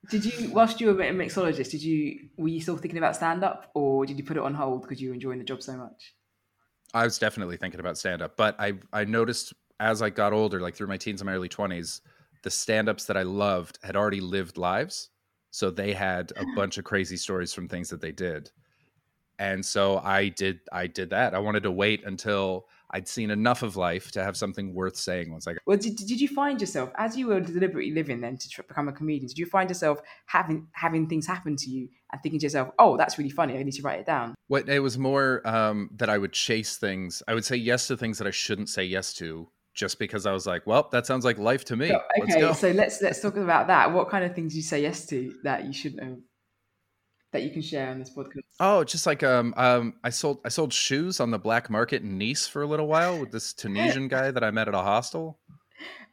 Did 0.10 0.26
you, 0.26 0.52
whilst 0.52 0.80
you 0.80 0.88
were 0.88 1.02
a 1.02 1.12
mixologist, 1.12 1.72
did 1.72 1.84
you 1.84 2.30
were 2.38 2.48
you 2.48 2.62
still 2.62 2.78
thinking 2.78 2.98
about 2.98 3.16
stand 3.16 3.44
up, 3.44 3.70
or 3.74 4.06
did 4.06 4.18
you 4.18 4.24
put 4.24 4.38
it 4.38 4.44
on 4.44 4.54
hold 4.54 4.82
because 4.82 5.02
you 5.02 5.10
were 5.10 5.14
enjoying 5.14 5.40
the 5.40 5.44
job 5.44 5.62
so 5.62 5.76
much? 5.76 6.14
I 6.94 7.04
was 7.04 7.20
definitely 7.20 7.58
thinking 7.58 7.80
about 7.80 7.98
stand 7.98 8.22
up, 8.22 8.38
but 8.38 8.56
I 8.60 8.74
I 8.94 9.04
noticed 9.06 9.54
as 9.80 10.02
I 10.02 10.10
got 10.10 10.34
older, 10.34 10.62
like 10.62 10.76
through 10.76 10.88
my 10.88 10.98
teens 10.98 11.22
and 11.22 11.28
my 11.28 11.34
early 11.34 11.50
twenties, 11.50 12.02
the 12.44 12.50
stand 12.50 12.88
ups 12.88 13.06
that 13.06 13.18
I 13.18 13.24
loved 13.24 13.78
had 13.84 13.96
already 13.96 14.22
lived 14.22 14.58
lives, 14.58 15.10
so 15.52 15.70
they 15.70 15.94
had 15.94 16.32
a 16.38 16.46
bunch 16.56 16.78
of 16.78 16.86
crazy 16.86 17.18
stories 17.18 17.54
from 17.54 17.68
things 17.68 17.90
that 17.90 18.02
they 18.02 18.14
did, 18.14 18.50
and 19.38 19.64
so 19.66 20.00
I 20.00 20.30
did 20.30 20.62
I 20.72 20.88
did 20.88 21.10
that. 21.10 21.36
I 21.36 21.40
wanted 21.40 21.64
to 21.64 21.72
wait 21.72 22.06
until 22.06 22.68
I'd 22.92 23.08
seen 23.08 23.30
enough 23.30 23.62
of 23.64 23.76
life 23.76 24.12
to 24.12 24.24
have 24.24 24.36
something 24.36 24.74
worth 24.74 24.96
saying 24.96 25.32
once 25.32 25.48
I 25.48 25.54
got. 25.54 25.62
Well, 25.66 25.78
did, 25.78 25.96
did 25.96 26.20
you 26.20 26.28
find 26.28 26.60
yourself 26.60 26.92
as 26.98 27.16
you 27.16 27.28
were 27.28 27.40
deliberately 27.40 27.92
living 27.92 28.22
then 28.22 28.38
to 28.38 28.64
become 28.64 28.88
a 28.88 28.92
comedian? 28.92 29.28
Did 29.28 29.38
you 29.38 29.46
find 29.46 29.70
yourself 29.70 30.00
having 30.26 30.68
having 30.72 31.08
things 31.08 31.28
happen 31.28 31.56
to 31.58 31.70
you 31.70 31.90
and 32.12 32.22
thinking 32.22 32.40
to 32.40 32.46
yourself, 32.46 32.70
"Oh, 32.80 32.98
that's 32.98 33.18
really 33.18 33.30
funny. 33.30 33.58
I 33.58 33.64
need 33.64 33.74
to 33.74 33.82
write 33.84 34.00
it 34.00 34.06
down." 34.06 34.36
What 34.48 34.68
it 34.68 34.80
was 34.80 34.98
more 34.98 35.48
um, 35.48 35.90
that 35.98 36.10
I 36.10 36.18
would 36.18 36.34
chase 36.34 36.78
things. 36.78 37.22
I 37.28 37.34
would 37.34 37.46
say 37.46 37.56
yes 37.56 37.88
to 37.88 37.98
things 37.98 38.18
that 38.18 38.28
I 38.28 38.32
shouldn't 38.32 38.70
say 38.70 38.84
yes 38.84 39.14
to, 39.16 39.48
just 39.74 40.00
because 40.00 40.26
I 40.26 40.32
was 40.32 40.46
like, 40.46 40.66
well, 40.66 40.90
that 40.92 41.06
sounds 41.06 41.24
like 41.24 41.38
life 41.38 41.64
to 41.66 41.76
me. 41.76 41.90
So, 41.90 42.02
Let's 42.20 42.32
okay, 42.32 42.42
go. 42.42 42.54
so 42.54 42.72
let's 42.72 43.02
let's 43.02 43.22
talk 43.22 43.38
about 43.38 43.68
that. 43.68 43.94
What 43.94 44.10
kind 44.10 44.26
of 44.26 44.36
things 44.36 44.56
you 44.56 44.62
say 44.62 44.82
yes 44.82 45.06
to 45.08 45.34
that 45.44 45.66
you 45.66 45.74
shouldn't 45.74 46.04
have? 46.04 46.18
That 47.32 47.44
you 47.44 47.52
can 47.52 47.62
share 47.62 47.90
on 47.92 48.00
this 48.00 48.10
podcast. 48.10 48.42
Oh, 48.60 48.84
just 48.84 49.06
like 49.06 49.22
um 49.22 49.54
um 49.56 49.94
I 50.04 50.10
sold 50.10 50.40
I 50.44 50.50
sold 50.50 50.74
shoes 50.74 51.20
on 51.20 51.30
the 51.32 51.40
black 51.40 51.70
market 51.70 52.02
in 52.02 52.18
Nice 52.18 52.48
for 52.48 52.64
a 52.64 52.68
little 52.68 52.88
while 52.88 53.20
with 53.20 53.32
this 53.32 53.54
Tunisian 53.54 54.08
guy 54.08 54.32
that 54.32 54.44
I 54.44 54.50
met 54.50 54.68
at 54.68 54.74
a 54.74 54.82
hostel. 54.82 55.40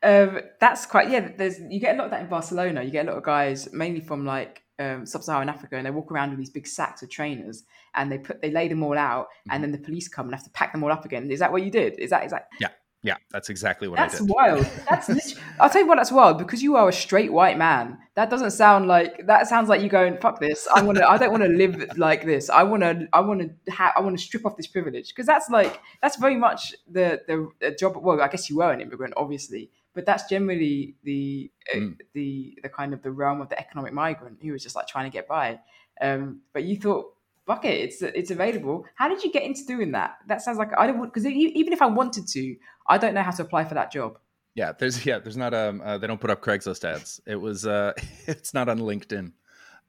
Um, 0.03 0.41
that's 0.61 0.87
quite 0.87 1.11
yeah. 1.11 1.31
There's 1.37 1.59
you 1.71 1.81
get 1.81 1.95
a 1.95 1.99
lot 1.99 2.05
of 2.07 2.11
that 2.11 2.21
in 2.21 2.29
Barcelona. 2.29 2.83
You 2.83 2.91
get 2.91 3.07
a 3.07 3.11
lot 3.11 3.19
of 3.19 3.25
guys, 3.25 3.73
mainly 3.73 4.01
from 4.01 4.27
like 4.27 4.63
um, 4.79 5.07
sub-Saharan 5.07 5.49
Africa, 5.49 5.77
and 5.77 5.87
they 5.87 5.91
walk 5.91 6.13
around 6.13 6.31
with 6.31 6.39
these 6.39 6.51
big 6.51 6.67
sacks 6.67 7.03
of 7.03 7.11
trainers, 7.11 7.65
and 7.95 8.13
they 8.13 8.19
put 8.19 8.43
they 8.43 8.51
lay 8.51 8.69
them 8.69 8.83
all 8.83 8.99
out, 8.99 9.29
and 9.51 9.63
then 9.63 9.73
the 9.73 9.79
police 9.79 10.09
come 10.09 10.27
and 10.27 10.35
have 10.35 10.45
to 10.45 10.51
pack 10.51 10.73
them 10.73 10.85
all 10.85 10.93
up 10.93 11.05
again. 11.05 11.31
Is 11.31 11.41
that 11.41 11.51
what 11.51 11.65
you 11.65 11.71
did? 11.71 11.99
Is 11.99 12.11
that 12.11 12.25
is 12.25 12.31
that? 12.33 12.49
Yeah. 12.61 12.69
Yeah, 13.03 13.17
that's 13.31 13.51
exactly 13.51 13.87
what 13.87 13.99
That's 13.99 14.17
I 14.17 14.19
did. 14.19 14.29
wild. 14.29 14.67
That's 14.91 15.35
I'll 15.61 15.71
tell 15.71 15.83
you 15.83 15.87
what. 15.87 15.97
That's 15.97 16.11
wild 16.11 16.39
because 16.39 16.61
you 16.61 16.75
are 16.75 16.89
a 16.89 16.93
straight 16.93 17.33
white 17.33 17.57
man. 17.57 17.99
That 18.15 18.31
doesn't 18.31 18.51
sound 18.51 18.89
like 18.89 19.27
that. 19.27 19.47
Sounds 19.47 19.69
like 19.69 19.81
you 19.81 19.89
going 19.89 20.19
fuck 20.19 20.41
this. 20.41 20.67
I 20.75 20.83
want 20.83 20.99
to. 20.99 21.09
I 21.09 21.17
don't 21.17 21.31
want 21.31 21.45
to 21.45 21.49
live 21.51 21.97
like 21.97 22.25
this. 22.25 22.51
I 22.51 22.65
want 22.65 22.83
to. 22.83 23.07
I 23.13 23.21
want 23.21 23.43
to 23.43 23.71
have. 23.73 23.93
I 23.97 24.01
want 24.01 24.19
to 24.19 24.25
strip 24.25 24.45
off 24.45 24.57
this 24.57 24.67
privilege 24.67 25.09
because 25.11 25.27
that's 25.27 25.49
like 25.51 25.81
that's 26.03 26.17
very 26.17 26.37
much 26.37 26.75
the, 26.91 27.21
the 27.29 27.49
the 27.61 27.71
job. 27.73 27.97
Well, 27.97 28.21
I 28.21 28.27
guess 28.29 28.51
you 28.51 28.57
were 28.57 28.73
an 28.73 28.81
immigrant, 28.81 29.15
obviously, 29.17 29.71
but 29.95 30.05
that's 30.05 30.29
generally 30.29 30.97
the 31.05 31.51
uh, 31.73 31.79
Mm. 31.79 31.97
the 32.13 32.59
the 32.63 32.69
kind 32.69 32.93
of 32.93 33.03
the 33.03 33.13
realm 33.13 33.41
of 33.41 33.51
the 33.51 33.59
economic 33.61 33.93
migrant 33.93 34.39
who 34.43 34.51
was 34.53 34.65
just 34.65 34.75
like 34.75 34.89
trying 34.89 35.09
to 35.09 35.15
get 35.15 35.29
by. 35.29 35.61
Um, 36.01 36.41
but 36.53 36.65
you 36.65 36.77
thought. 36.81 37.13
Fuck 37.47 37.65
it, 37.65 37.81
it's 37.81 38.03
it's 38.03 38.33
available. 38.33 38.85
How 38.97 39.09
did 39.09 39.23
you 39.23 39.31
get 39.31 39.45
into 39.45 39.65
doing 39.65 39.93
that? 39.93 40.17
That 40.27 40.43
sounds 40.43 40.59
like 40.59 40.71
I 40.77 40.87
don't 40.87 40.99
want 40.99 41.15
because 41.15 41.27
even 41.27 41.73
if 41.73 41.81
I 41.81 41.87
wanted 41.87 42.27
to, 42.29 42.57
I 42.89 42.99
don't 42.99 43.15
know 43.15 43.23
how 43.23 43.31
to 43.31 43.43
apply 43.43 43.65
for 43.65 43.75
that 43.75 43.93
job. 43.93 44.19
Yeah, 44.57 44.73
there's 44.73 45.07
yeah, 45.07 45.21
there's 45.21 45.37
not 45.37 45.55
um 45.55 45.81
uh, 45.85 45.99
they 45.99 46.09
don't 46.09 46.21
put 46.21 46.31
up 46.31 46.43
Craigslist 46.43 46.83
ads. 46.85 47.21
It 47.27 47.37
was 47.37 47.67
uh 47.67 47.93
it's 48.27 48.53
not 48.53 48.69
on 48.69 48.81
LinkedIn. 48.81 49.33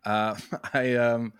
Uh 0.05 0.35
I 0.73 0.95
um 0.95 1.33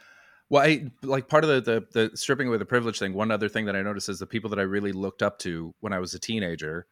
well 0.50 0.64
I 0.64 0.90
like 1.04 1.28
part 1.28 1.44
of 1.44 1.50
the, 1.50 1.86
the 1.94 2.08
the 2.08 2.18
stripping 2.18 2.48
away 2.48 2.58
the 2.58 2.66
privilege 2.66 2.98
thing, 2.98 3.14
one 3.14 3.30
other 3.30 3.50
thing 3.50 3.66
that 3.66 3.76
I 3.76 3.82
noticed 3.84 4.10
is 4.10 4.18
the 4.18 4.26
people 4.26 4.50
that 4.52 4.60
I 4.60 4.64
really 4.64 4.94
looked 4.94 5.22
up 5.22 5.38
to 5.40 5.76
when 5.82 5.94
I 5.94 6.00
was 6.00 6.14
a 6.14 6.20
teenager, 6.20 6.88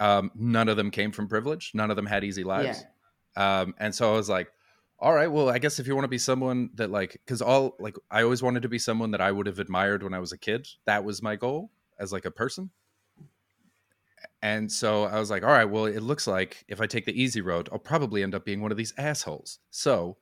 um, 0.00 0.30
none 0.34 0.68
of 0.68 0.76
them 0.76 0.90
came 0.90 1.10
from 1.12 1.28
privilege. 1.28 1.72
None 1.74 1.90
of 1.90 1.96
them 1.96 2.06
had 2.06 2.24
easy 2.24 2.44
lives. 2.44 2.84
Um 3.36 3.74
and 3.78 3.94
so 3.94 4.14
I 4.14 4.16
was 4.16 4.30
like, 4.30 4.48
all 4.98 5.12
right, 5.12 5.30
well, 5.30 5.50
I 5.50 5.58
guess 5.58 5.78
if 5.78 5.86
you 5.86 5.94
want 5.94 6.04
to 6.04 6.08
be 6.08 6.18
someone 6.18 6.70
that 6.74 6.90
like 6.90 7.12
because 7.12 7.42
all 7.42 7.76
like 7.78 7.96
I 8.10 8.22
always 8.22 8.42
wanted 8.42 8.62
to 8.62 8.68
be 8.68 8.78
someone 8.78 9.10
that 9.10 9.20
I 9.20 9.30
would 9.30 9.46
have 9.46 9.58
admired 9.58 10.02
when 10.02 10.14
I 10.14 10.18
was 10.18 10.32
a 10.32 10.38
kid. 10.38 10.68
That 10.86 11.04
was 11.04 11.22
my 11.22 11.36
goal 11.36 11.70
as 11.98 12.12
like 12.12 12.24
a 12.24 12.30
person. 12.30 12.70
And 14.42 14.70
so 14.70 15.04
I 15.04 15.18
was 15.18 15.30
like, 15.30 15.42
all 15.42 15.50
right, 15.50 15.64
well, 15.64 15.86
it 15.86 16.02
looks 16.02 16.26
like 16.26 16.64
if 16.68 16.80
I 16.80 16.86
take 16.86 17.04
the 17.04 17.20
easy 17.20 17.40
road, 17.40 17.68
I'll 17.72 17.78
probably 17.78 18.22
end 18.22 18.34
up 18.34 18.44
being 18.44 18.60
one 18.60 18.70
of 18.70 18.76
these 18.76 18.94
assholes. 18.96 19.58
So 19.70 20.16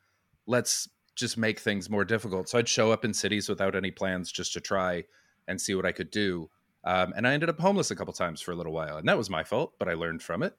let's 0.47 0.89
just 1.15 1.37
make 1.37 1.61
things 1.61 1.89
more 1.89 2.05
difficult. 2.05 2.49
So 2.49 2.59
I'd 2.59 2.69
show 2.69 2.91
up 2.91 3.05
in 3.05 3.15
cities 3.15 3.49
without 3.49 3.77
any 3.77 3.91
plans 3.91 4.33
just 4.33 4.53
to 4.55 4.61
try 4.61 5.05
and 5.47 5.61
see 5.61 5.75
what 5.75 5.87
I 5.87 5.93
could 5.93 6.11
do. 6.11 6.51
Um, 6.85 7.13
and 7.17 7.27
I 7.27 7.33
ended 7.33 7.49
up 7.49 7.61
homeless 7.61 7.91
a 7.91 7.97
couple 7.97 8.13
times 8.13 8.41
for 8.41 8.53
a 8.53 8.57
little 8.57 8.73
while. 8.73 8.97
And 8.97 9.09
that 9.09 9.19
was 9.19 9.31
my 9.31 9.45
fault, 9.45 9.75
but 9.79 9.89
I 9.89 9.95
learned 9.95 10.23
from 10.23 10.43
it. 10.43 10.57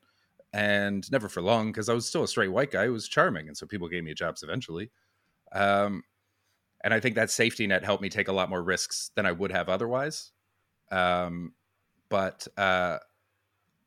And 0.56 1.12
never 1.12 1.28
for 1.28 1.42
long 1.42 1.68
because 1.68 1.90
I 1.90 1.94
was 1.94 2.08
still 2.08 2.24
a 2.24 2.28
straight 2.30 2.48
white 2.48 2.72
guy 2.72 2.86
who 2.86 2.94
was 2.94 3.10
charming. 3.10 3.50
And 3.50 3.58
so 3.58 3.66
people 3.66 3.90
gave 3.90 4.06
me 4.06 4.14
jobs 4.14 4.42
eventually. 4.42 4.90
Um, 5.52 6.04
and 6.82 6.94
I 6.94 7.02
think 7.02 7.16
that 7.16 7.30
safety 7.30 7.68
net 7.68 7.84
helped 7.84 8.02
me 8.02 8.08
take 8.08 8.30
a 8.30 8.32
lot 8.32 8.50
more 8.50 8.64
risks 8.64 9.12
than 9.16 9.26
I 9.26 9.34
would 9.34 9.52
have 9.52 9.68
otherwise. 9.68 10.32
Um, 10.92 11.54
but 12.08 12.48
uh, 12.56 13.00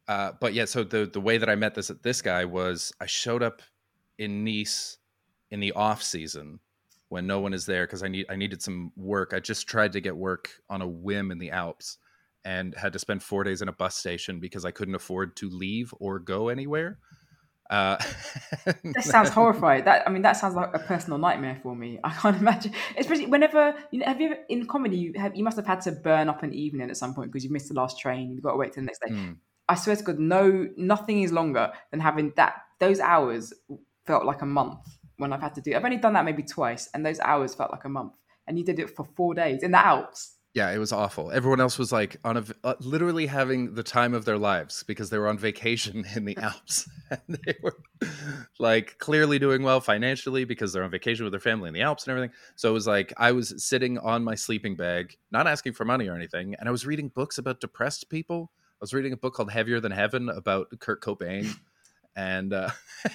uh, 0.09 0.33
but 0.41 0.53
yeah, 0.53 0.67
so 0.67 0.85
the 0.85 1.07
the 1.11 1.21
way 1.21 1.39
that 1.39 1.49
I 1.49 1.55
met 1.55 1.75
this 1.75 1.89
this 2.03 2.21
guy 2.21 2.45
was 2.45 2.93
I 3.01 3.07
showed 3.07 3.43
up 3.43 3.63
in 4.19 4.45
Nice 4.45 4.99
in 5.51 5.61
the 5.61 5.73
off 5.73 6.03
season 6.03 6.61
when 7.09 7.27
no 7.27 7.41
one 7.41 7.55
is 7.55 7.65
there 7.65 7.87
because 7.87 8.03
I 8.03 8.09
need 8.09 8.27
I 8.29 8.37
needed 8.37 8.61
some 8.61 8.93
work. 8.95 9.33
I 9.33 9.41
just 9.41 9.67
tried 9.67 9.93
to 9.93 10.01
get 10.01 10.15
work 10.15 10.51
on 10.69 10.83
a 10.83 10.89
whim 10.89 11.31
in 11.31 11.39
the 11.39 11.51
Alps 11.51 11.97
and 12.49 12.75
had 12.75 12.95
to 12.95 12.99
spend 12.99 13.23
four 13.23 13.45
days 13.45 13.61
in 13.61 13.69
a 13.69 13.73
bus 13.73 13.95
station 13.95 14.41
because 14.41 14.65
I 14.65 14.71
couldn't 14.71 14.95
afford 14.95 15.37
to 15.37 15.51
leave 15.51 15.93
or 16.01 16.19
go 16.19 16.49
anywhere. 16.49 16.99
Uh, 17.69 17.99
That 18.65 19.05
sounds 19.05 19.29
horrifying. 19.29 19.85
That 19.85 20.09
I 20.09 20.11
mean, 20.11 20.23
that 20.23 20.33
sounds 20.33 20.55
like 20.55 20.71
a 20.73 20.79
personal 20.79 21.19
nightmare 21.19 21.59
for 21.63 21.77
me. 21.77 21.99
I 22.03 22.09
can't 22.09 22.37
imagine, 22.45 22.73
especially 22.97 23.27
whenever 23.27 23.75
you 23.91 24.01
know, 24.01 24.07
have 24.07 24.19
you 24.19 24.31
ever 24.31 24.39
in 24.49 24.67
comedy 24.67 24.97
you 24.97 25.13
have 25.17 25.37
you 25.37 25.45
must 25.45 25.59
have 25.59 25.67
had 25.67 25.83
to 25.83 25.93
burn 25.93 26.31
up 26.31 26.43
an 26.43 26.55
evening 26.55 26.89
at 26.89 26.97
some 26.97 27.15
point 27.15 27.31
because 27.31 27.45
you 27.45 27.51
missed 27.51 27.69
the 27.69 27.75
last 27.75 28.01
train. 28.01 28.33
You've 28.33 28.43
got 28.43 28.53
to 28.53 28.57
wait 28.57 28.73
till 28.73 28.83
the 28.83 28.87
next 28.87 29.03
day. 29.07 29.13
Hmm. 29.13 29.33
I 29.69 29.75
swear 29.75 29.97
to 29.97 30.03
God, 30.03 30.19
no, 30.19 30.71
nothing 30.79 31.21
is 31.25 31.31
longer 31.31 31.71
than 31.91 32.01
having 32.01 32.33
that. 32.37 32.55
Those 32.81 32.99
hours 33.01 33.53
felt 34.07 34.25
like 34.25 34.41
a 34.41 34.47
month 34.47 34.81
when 35.19 35.35
I've 35.35 35.43
had 35.43 35.55
to 35.57 35.61
do. 35.61 35.77
I've 35.77 35.85
only 35.85 35.99
done 35.99 36.15
that 36.15 36.25
maybe 36.25 36.45
twice, 36.45 36.89
and 36.95 37.05
those 37.05 37.21
hours 37.21 37.55
felt 37.55 37.71
like 37.71 37.85
a 37.85 37.91
month. 37.91 38.15
And 38.47 38.59
you 38.59 38.65
did 38.65 38.79
it 38.79 38.97
for 38.97 39.05
four 39.05 39.35
days 39.35 39.63
in 39.63 39.73
the 39.73 39.85
Alps. 39.85 40.38
Yeah, 40.55 40.71
it 40.73 40.79
was 40.79 40.93
awful. 40.93 41.31
Everyone 41.31 41.61
else 41.61 41.79
was 41.79 41.93
like 41.93 42.17
on 42.25 42.39
a 42.39 42.45
uh, 42.65 42.75
literally 42.81 43.27
having 43.27 43.75
the 43.75 43.83
time 43.83 44.15
of 44.15 44.25
their 44.25 44.39
lives 44.39 44.83
because 44.83 45.11
they 45.11 45.19
were 45.19 45.29
on 45.29 45.39
vacation 45.39 46.05
in 46.17 46.25
the 46.25 46.37
Alps. 46.39 46.89
and 47.11 47.39
they 47.47 47.55
were 47.63 47.77
like 48.59 48.99
clearly 48.99 49.39
doing 49.39 49.63
well 49.63 49.81
financially 49.81 50.45
because 50.45 50.73
they're 50.73 50.83
on 50.83 50.91
vacation 50.91 51.25
with 51.25 51.33
their 51.33 51.41
family 51.41 51.69
in 51.69 51.75
the 51.75 51.83
Alps 51.83 52.05
and 52.07 52.13
everything. 52.13 52.35
So 52.57 52.71
it 52.71 52.73
was 52.73 52.87
like 52.87 53.13
I 53.19 53.33
was 53.33 53.63
sitting 53.63 53.99
on 53.99 54.25
my 54.25 54.35
sleeping 54.35 54.75
bag, 54.75 55.17
not 55.31 55.47
asking 55.47 55.75
for 55.75 55.85
money 55.85 56.09
or 56.09 56.15
anything, 56.15 56.55
and 56.59 56.69
I 56.69 56.73
was 56.73 56.87
reading 56.87 57.09
books 57.09 57.39
about 57.39 57.61
depressed 57.61 58.09
people. 58.09 58.51
I 58.75 58.81
was 58.81 58.95
reading 58.95 59.13
a 59.13 59.17
book 59.17 59.35
called 59.35 59.53
Heavier 59.53 59.81
Than 59.81 59.93
Heaven 59.93 60.29
about 60.29 60.69
Kurt 60.81 61.03
Cobain, 61.03 61.53
and 62.17 62.53
uh, 62.55 62.71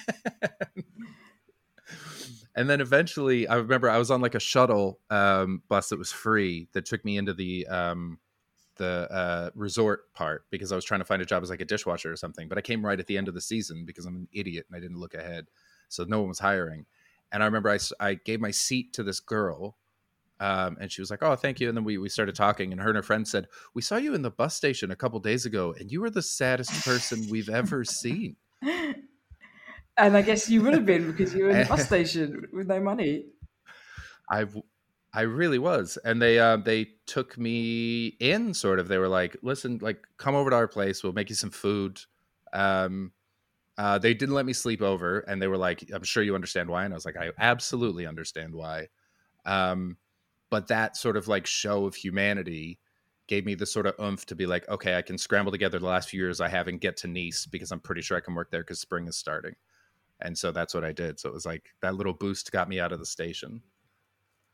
and 2.54 2.68
then 2.68 2.80
eventually, 2.80 3.46
I 3.48 3.56
remember 3.56 3.90
I 3.90 3.98
was 3.98 4.10
on 4.10 4.20
like 4.20 4.34
a 4.34 4.40
shuttle 4.40 5.00
um, 5.10 5.62
bus 5.68 5.88
that 5.88 5.98
was 5.98 6.12
free 6.12 6.68
that 6.72 6.86
took 6.86 7.04
me 7.04 7.16
into 7.16 7.34
the 7.34 7.66
um, 7.66 8.18
the 8.76 9.08
uh, 9.10 9.50
resort 9.54 10.12
part 10.14 10.46
because 10.50 10.72
I 10.72 10.76
was 10.76 10.84
trying 10.84 11.00
to 11.00 11.04
find 11.04 11.22
a 11.22 11.26
job 11.26 11.42
as 11.42 11.50
like 11.50 11.60
a 11.60 11.64
dishwasher 11.64 12.12
or 12.12 12.16
something. 12.16 12.48
But 12.48 12.58
I 12.58 12.62
came 12.62 12.84
right 12.84 12.98
at 12.98 13.06
the 13.06 13.18
end 13.18 13.28
of 13.28 13.34
the 13.34 13.40
season 13.40 13.84
because 13.84 14.06
I'm 14.06 14.16
an 14.16 14.28
idiot 14.32 14.66
and 14.68 14.76
I 14.76 14.80
didn't 14.80 15.00
look 15.00 15.14
ahead, 15.14 15.46
so 15.88 16.04
no 16.04 16.20
one 16.20 16.28
was 16.28 16.40
hiring. 16.40 16.86
And 17.32 17.42
I 17.42 17.46
remember 17.46 17.70
i, 17.70 17.78
I 18.00 18.14
gave 18.14 18.40
my 18.40 18.50
seat 18.52 18.92
to 18.94 19.02
this 19.02 19.20
girl 19.20 19.76
um, 20.40 20.76
and 20.80 20.90
she 20.90 21.00
was 21.00 21.10
like, 21.10 21.22
"Oh, 21.22 21.36
thank 21.36 21.60
you." 21.60 21.68
And 21.68 21.76
then 21.76 21.84
we 21.84 21.96
we 21.98 22.08
started 22.08 22.34
talking, 22.34 22.72
and 22.72 22.80
her 22.80 22.88
and 22.88 22.96
her 22.96 23.02
friend 23.02 23.26
said, 23.26 23.46
"We 23.72 23.82
saw 23.82 23.96
you 23.96 24.14
in 24.14 24.22
the 24.22 24.30
bus 24.30 24.56
station 24.56 24.90
a 24.90 24.96
couple 24.96 25.20
days 25.20 25.46
ago, 25.46 25.74
and 25.78 25.90
you 25.90 26.00
were 26.00 26.10
the 26.10 26.22
saddest 26.22 26.84
person 26.84 27.28
we've 27.30 27.48
ever 27.48 27.84
seen." 27.84 28.36
And 29.96 30.16
I 30.16 30.22
guess 30.22 30.48
you 30.50 30.62
would 30.62 30.74
have 30.74 30.86
been 30.86 31.10
because 31.10 31.34
you 31.34 31.44
were 31.44 31.50
in 31.50 31.60
the 31.60 31.66
bus 31.66 31.86
station 31.86 32.46
with 32.52 32.66
no 32.66 32.80
money. 32.80 33.26
I, 34.30 34.46
I 35.12 35.22
really 35.22 35.58
was, 35.58 35.98
and 36.04 36.20
they 36.20 36.40
um, 36.40 36.64
they 36.64 36.88
took 37.06 37.38
me 37.38 38.16
in. 38.18 38.54
Sort 38.54 38.80
of, 38.80 38.88
they 38.88 38.98
were 38.98 39.08
like, 39.08 39.36
"Listen, 39.42 39.78
like, 39.80 40.04
come 40.16 40.34
over 40.34 40.50
to 40.50 40.56
our 40.56 40.68
place. 40.68 41.02
We'll 41.02 41.12
make 41.12 41.28
you 41.28 41.36
some 41.36 41.50
food." 41.50 42.00
Um, 42.52 43.12
uh, 43.76 43.98
they 43.98 44.14
didn't 44.14 44.34
let 44.34 44.46
me 44.46 44.52
sleep 44.52 44.82
over, 44.82 45.20
and 45.20 45.40
they 45.40 45.46
were 45.46 45.58
like, 45.58 45.88
"I'm 45.92 46.02
sure 46.02 46.22
you 46.22 46.34
understand 46.34 46.68
why." 46.68 46.84
And 46.84 46.92
I 46.92 46.96
was 46.96 47.04
like, 47.04 47.16
"I 47.16 47.30
absolutely 47.38 48.06
understand 48.06 48.54
why." 48.54 48.88
Um, 49.44 49.98
but 50.50 50.68
that 50.68 50.96
sort 50.96 51.16
of 51.16 51.28
like 51.28 51.46
show 51.46 51.84
of 51.84 51.94
humanity 51.94 52.78
gave 53.26 53.46
me 53.46 53.54
the 53.54 53.66
sort 53.66 53.86
of 53.86 53.94
oomph 54.00 54.26
to 54.26 54.34
be 54.34 54.46
like, 54.46 54.68
okay, 54.68 54.96
I 54.96 55.02
can 55.02 55.18
scramble 55.18 55.52
together 55.52 55.78
the 55.78 55.86
last 55.86 56.10
few 56.10 56.20
years 56.20 56.40
I 56.40 56.48
have 56.48 56.68
and 56.68 56.80
get 56.80 56.96
to 56.98 57.08
Nice 57.08 57.46
because 57.46 57.72
I'm 57.72 57.80
pretty 57.80 58.02
sure 58.02 58.16
I 58.16 58.20
can 58.20 58.34
work 58.34 58.50
there 58.50 58.62
because 58.62 58.80
spring 58.80 59.06
is 59.06 59.16
starting. 59.16 59.54
And 60.20 60.36
so 60.36 60.52
that's 60.52 60.74
what 60.74 60.84
I 60.84 60.92
did. 60.92 61.18
So 61.18 61.28
it 61.28 61.34
was 61.34 61.46
like 61.46 61.70
that 61.82 61.94
little 61.94 62.12
boost 62.12 62.52
got 62.52 62.68
me 62.68 62.80
out 62.80 62.92
of 62.92 62.98
the 62.98 63.06
station. 63.06 63.62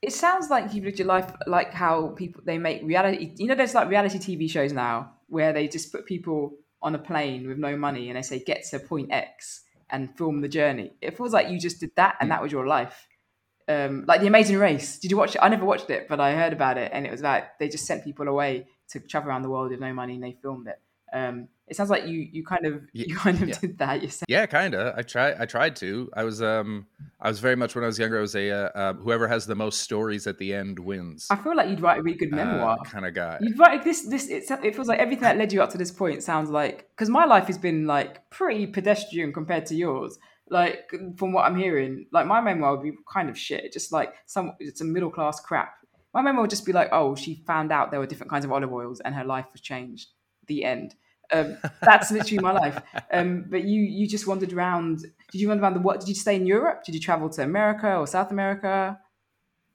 It 0.02 0.12
sounds 0.12 0.48
like 0.48 0.72
you've 0.72 0.84
lived 0.84 0.98
your 0.98 1.08
life 1.08 1.30
like 1.46 1.72
how 1.72 2.08
people 2.08 2.42
they 2.44 2.58
make 2.58 2.82
reality. 2.82 3.32
You 3.36 3.46
know, 3.46 3.54
there's 3.54 3.74
like 3.74 3.88
reality 3.88 4.18
TV 4.18 4.50
shows 4.50 4.72
now 4.72 5.12
where 5.28 5.52
they 5.52 5.68
just 5.68 5.92
put 5.92 6.06
people 6.06 6.54
on 6.82 6.94
a 6.94 6.98
plane 6.98 7.46
with 7.46 7.58
no 7.58 7.76
money 7.76 8.08
and 8.08 8.16
they 8.16 8.22
say 8.22 8.42
get 8.42 8.64
to 8.70 8.78
point 8.78 9.12
X 9.12 9.62
and 9.90 10.16
film 10.16 10.40
the 10.40 10.48
journey. 10.48 10.92
It 11.02 11.16
feels 11.16 11.32
like 11.32 11.50
you 11.50 11.58
just 11.58 11.80
did 11.80 11.90
that 11.96 12.16
and 12.20 12.30
that 12.30 12.42
was 12.42 12.50
your 12.50 12.66
life. 12.66 13.06
Um, 13.68 14.04
like 14.08 14.20
the 14.20 14.26
Amazing 14.26 14.56
Race. 14.56 14.98
Did 14.98 15.10
you 15.10 15.16
watch 15.16 15.36
it? 15.36 15.40
I 15.42 15.48
never 15.48 15.64
watched 15.64 15.90
it, 15.90 16.08
but 16.08 16.18
I 16.18 16.34
heard 16.34 16.52
about 16.52 16.76
it, 16.76 16.90
and 16.92 17.06
it 17.06 17.12
was 17.12 17.22
like 17.22 17.56
they 17.60 17.68
just 17.68 17.86
sent 17.86 18.02
people 18.02 18.26
away 18.26 18.66
to 18.90 19.00
travel 19.00 19.30
around 19.30 19.42
the 19.42 19.50
world 19.50 19.70
with 19.70 19.78
no 19.78 19.92
money 19.92 20.14
and 20.14 20.24
they 20.24 20.36
filmed 20.42 20.66
it. 20.66 20.80
Um, 21.12 21.48
it 21.70 21.76
sounds 21.76 21.88
like 21.88 22.06
you 22.06 22.28
you 22.32 22.44
kind 22.44 22.66
of 22.66 22.82
you 22.92 23.14
kind 23.24 23.40
of 23.42 23.48
yeah. 23.48 23.58
did 23.58 23.78
that 23.78 24.02
yourself. 24.02 24.26
Yeah, 24.28 24.44
kind 24.46 24.74
of. 24.74 24.98
I 24.98 25.02
try. 25.02 25.34
I 25.38 25.46
tried 25.46 25.76
to. 25.76 26.10
I 26.14 26.24
was. 26.24 26.42
Um. 26.42 26.86
I 27.22 27.28
was 27.28 27.38
very 27.38 27.56
much 27.56 27.74
when 27.74 27.84
I 27.84 27.86
was 27.86 27.98
younger. 27.98 28.18
I 28.18 28.20
was 28.20 28.34
a. 28.34 28.50
Uh, 28.50 28.68
uh, 28.74 28.92
whoever 28.94 29.28
has 29.28 29.46
the 29.46 29.54
most 29.54 29.80
stories 29.80 30.26
at 30.26 30.38
the 30.38 30.52
end 30.52 30.78
wins. 30.78 31.28
I 31.30 31.36
feel 31.36 31.56
like 31.56 31.68
you'd 31.68 31.80
write 31.80 32.00
a 32.00 32.02
really 32.02 32.18
good 32.18 32.32
memoir. 32.32 32.78
kind 32.84 33.06
of 33.06 33.14
guy. 33.14 33.38
You'd 33.40 33.58
write 33.58 33.84
this. 33.84 34.02
This 34.08 34.28
it, 34.28 34.50
it 34.64 34.74
feels 34.74 34.88
like 34.88 34.98
everything 34.98 35.22
that 35.22 35.38
led 35.38 35.52
you 35.52 35.62
up 35.62 35.70
to 35.70 35.78
this 35.78 35.92
point 35.92 36.22
sounds 36.22 36.50
like 36.50 36.88
because 36.90 37.08
my 37.08 37.24
life 37.24 37.46
has 37.46 37.56
been 37.56 37.86
like 37.86 38.28
pretty 38.30 38.66
pedestrian 38.66 39.32
compared 39.32 39.66
to 39.66 39.74
yours. 39.74 40.18
Like 40.50 40.90
from 41.16 41.32
what 41.32 41.44
I'm 41.44 41.56
hearing, 41.56 42.06
like 42.10 42.26
my 42.26 42.40
memoir 42.40 42.76
would 42.76 42.82
be 42.82 42.92
kind 43.10 43.30
of 43.30 43.38
shit. 43.38 43.72
Just 43.72 43.92
like 43.92 44.12
some, 44.26 44.54
it's 44.58 44.80
a 44.80 44.84
middle 44.84 45.10
class 45.10 45.38
crap. 45.38 45.74
My 46.12 46.22
memoir 46.22 46.42
would 46.42 46.50
just 46.50 46.66
be 46.66 46.72
like, 46.72 46.88
oh, 46.90 47.14
she 47.14 47.44
found 47.46 47.70
out 47.70 47.92
there 47.92 48.00
were 48.00 48.06
different 48.06 48.30
kinds 48.32 48.44
of 48.44 48.50
olive 48.50 48.72
oils 48.72 48.98
and 48.98 49.14
her 49.14 49.24
life 49.24 49.46
was 49.52 49.60
changed. 49.60 50.08
The 50.48 50.64
end. 50.64 50.96
Um, 51.32 51.56
that's 51.82 52.10
literally 52.10 52.38
my 52.42 52.52
life. 52.52 52.82
Um, 53.12 53.44
but 53.48 53.64
you, 53.64 53.80
you 53.82 54.08
just 54.08 54.26
wandered 54.26 54.52
around. 54.52 55.00
Did 55.32 55.40
you 55.40 55.48
wander 55.48 55.62
around 55.62 55.74
the 55.74 55.80
what? 55.80 56.00
Did 56.00 56.08
you 56.08 56.14
stay 56.14 56.36
in 56.36 56.46
Europe? 56.46 56.84
Did 56.84 56.94
you 56.94 57.00
travel 57.00 57.28
to 57.30 57.42
America 57.42 57.96
or 57.96 58.06
South 58.06 58.30
America? 58.30 58.98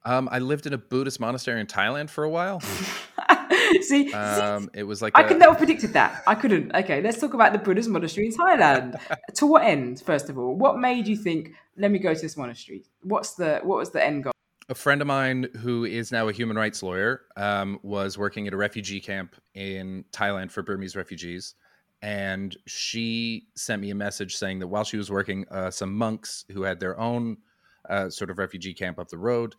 Um. 0.04 0.30
I 0.32 0.40
lived 0.40 0.68
in 0.68 0.74
a 0.74 0.78
Buddhist 0.78 1.20
monastery 1.20 1.60
in 1.60 1.68
Thailand 1.68 2.10
for 2.10 2.24
a 2.24 2.30
while. 2.30 2.60
see, 3.82 3.82
see, 3.82 4.14
Um. 4.14 4.70
It 4.74 4.84
was 4.84 5.02
like 5.02 5.14
I 5.18 5.22
a- 5.22 5.28
could 5.28 5.40
never 5.40 5.56
predicted 5.56 5.94
that. 5.94 6.24
I 6.28 6.36
couldn't. 6.36 6.76
Okay, 6.76 7.02
let's 7.02 7.20
talk 7.20 7.34
about 7.34 7.54
the 7.54 7.60
Buddhist 7.60 7.90
monastery 7.90 8.28
in 8.28 8.34
Thailand. 8.34 9.00
to 9.36 9.46
what 9.48 9.64
end, 9.64 10.02
first 10.02 10.30
of 10.30 10.38
all? 10.38 10.56
What 10.56 10.78
made 10.78 11.08
you 11.08 11.16
think, 11.18 11.54
let 11.78 11.90
me 11.90 12.00
go 12.00 12.14
to 12.14 12.22
this 12.22 12.38
monastery? 12.38 12.84
What's 13.02 13.34
the 13.34 13.62
what 13.64 13.78
was 13.80 13.92
the 13.92 14.04
end 14.06 14.26
goal? 14.26 14.35
A 14.70 14.76
friend 14.76 15.02
of 15.02 15.08
mine 15.08 15.48
who 15.58 15.86
is 15.86 16.12
now 16.12 16.28
a 16.28 16.34
human 16.34 16.58
rights 16.58 16.82
lawyer 16.82 17.22
um, 17.38 17.80
was 17.84 18.18
working 18.18 18.48
at 18.48 18.54
a 18.54 18.58
refugee 18.58 19.00
camp 19.00 19.36
in 19.54 20.06
Thailand 20.12 20.52
for 20.52 20.64
Burmese 20.64 20.96
refugees, 20.96 21.56
and 22.02 22.56
she 22.68 23.48
sent 23.56 23.82
me 23.82 23.90
a 23.90 23.96
message 23.96 24.36
saying 24.36 24.60
that 24.60 24.68
while 24.68 24.84
she 24.84 24.98
was 24.98 25.10
working, 25.10 25.46
uh, 25.50 25.72
some 25.72 25.96
monks 25.96 26.46
who 26.52 26.64
had 26.64 26.80
their 26.80 27.00
own 27.00 27.38
uh, 27.90 28.10
sort 28.10 28.30
of 28.30 28.38
refugee 28.38 28.74
camp 28.74 29.00
up 29.00 29.10
the 29.10 29.18
road 29.18 29.56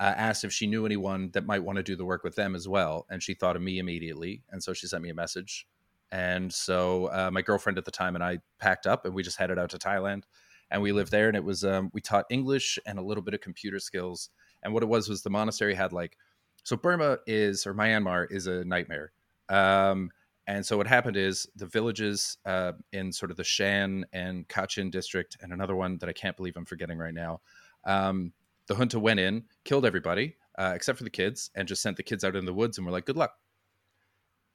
uh, 0.00 0.14
asked 0.16 0.44
if 0.44 0.52
she 0.52 0.66
knew 0.66 0.84
anyone 0.84 1.30
that 1.32 1.46
might 1.46 1.62
want 1.62 1.76
to 1.76 1.82
do 1.82 1.96
the 1.96 2.04
work 2.04 2.24
with 2.24 2.34
them 2.34 2.54
as 2.54 2.68
well. 2.68 3.06
And 3.10 3.22
she 3.22 3.34
thought 3.34 3.56
of 3.56 3.62
me 3.62 3.78
immediately. 3.78 4.42
And 4.50 4.62
so 4.62 4.72
she 4.72 4.86
sent 4.86 5.02
me 5.02 5.10
a 5.10 5.14
message. 5.14 5.66
And 6.12 6.52
so 6.52 7.06
uh, 7.06 7.30
my 7.32 7.42
girlfriend 7.42 7.78
at 7.78 7.84
the 7.84 7.90
time 7.90 8.14
and 8.14 8.22
I 8.22 8.38
packed 8.58 8.86
up 8.86 9.04
and 9.04 9.14
we 9.14 9.22
just 9.22 9.38
headed 9.38 9.58
out 9.58 9.70
to 9.70 9.78
Thailand. 9.78 10.22
And 10.70 10.82
we 10.82 10.92
lived 10.92 11.12
there. 11.12 11.28
And 11.28 11.36
it 11.36 11.44
was, 11.44 11.64
um, 11.64 11.90
we 11.92 12.00
taught 12.00 12.26
English 12.30 12.78
and 12.86 12.98
a 12.98 13.02
little 13.02 13.22
bit 13.22 13.34
of 13.34 13.40
computer 13.40 13.78
skills. 13.78 14.30
And 14.66 14.74
what 14.74 14.82
it 14.82 14.86
was 14.86 15.08
was 15.08 15.22
the 15.22 15.30
monastery 15.30 15.74
had 15.74 15.92
like, 15.92 16.18
so 16.64 16.76
Burma 16.76 17.18
is, 17.24 17.66
or 17.68 17.72
Myanmar 17.72 18.26
is 18.30 18.48
a 18.48 18.64
nightmare. 18.64 19.12
Um, 19.48 20.10
and 20.48 20.66
so 20.66 20.76
what 20.76 20.88
happened 20.88 21.16
is 21.16 21.46
the 21.54 21.66
villages 21.66 22.38
uh, 22.44 22.72
in 22.92 23.12
sort 23.12 23.30
of 23.30 23.36
the 23.36 23.44
Shan 23.44 24.06
and 24.12 24.46
Kachin 24.48 24.90
district, 24.90 25.36
and 25.40 25.52
another 25.52 25.76
one 25.76 25.98
that 25.98 26.08
I 26.08 26.12
can't 26.12 26.36
believe 26.36 26.56
I'm 26.56 26.64
forgetting 26.64 26.98
right 26.98 27.14
now. 27.14 27.40
Um, 27.84 28.32
the 28.66 28.74
junta 28.74 28.98
went 28.98 29.20
in, 29.20 29.44
killed 29.62 29.86
everybody 29.86 30.34
uh, 30.58 30.72
except 30.74 30.98
for 30.98 31.04
the 31.04 31.10
kids, 31.10 31.50
and 31.54 31.68
just 31.68 31.82
sent 31.82 31.96
the 31.96 32.02
kids 32.02 32.24
out 32.24 32.34
in 32.34 32.44
the 32.44 32.52
woods 32.52 32.76
and 32.76 32.86
were 32.86 32.92
like, 32.92 33.06
"Good 33.06 33.16
luck." 33.16 33.38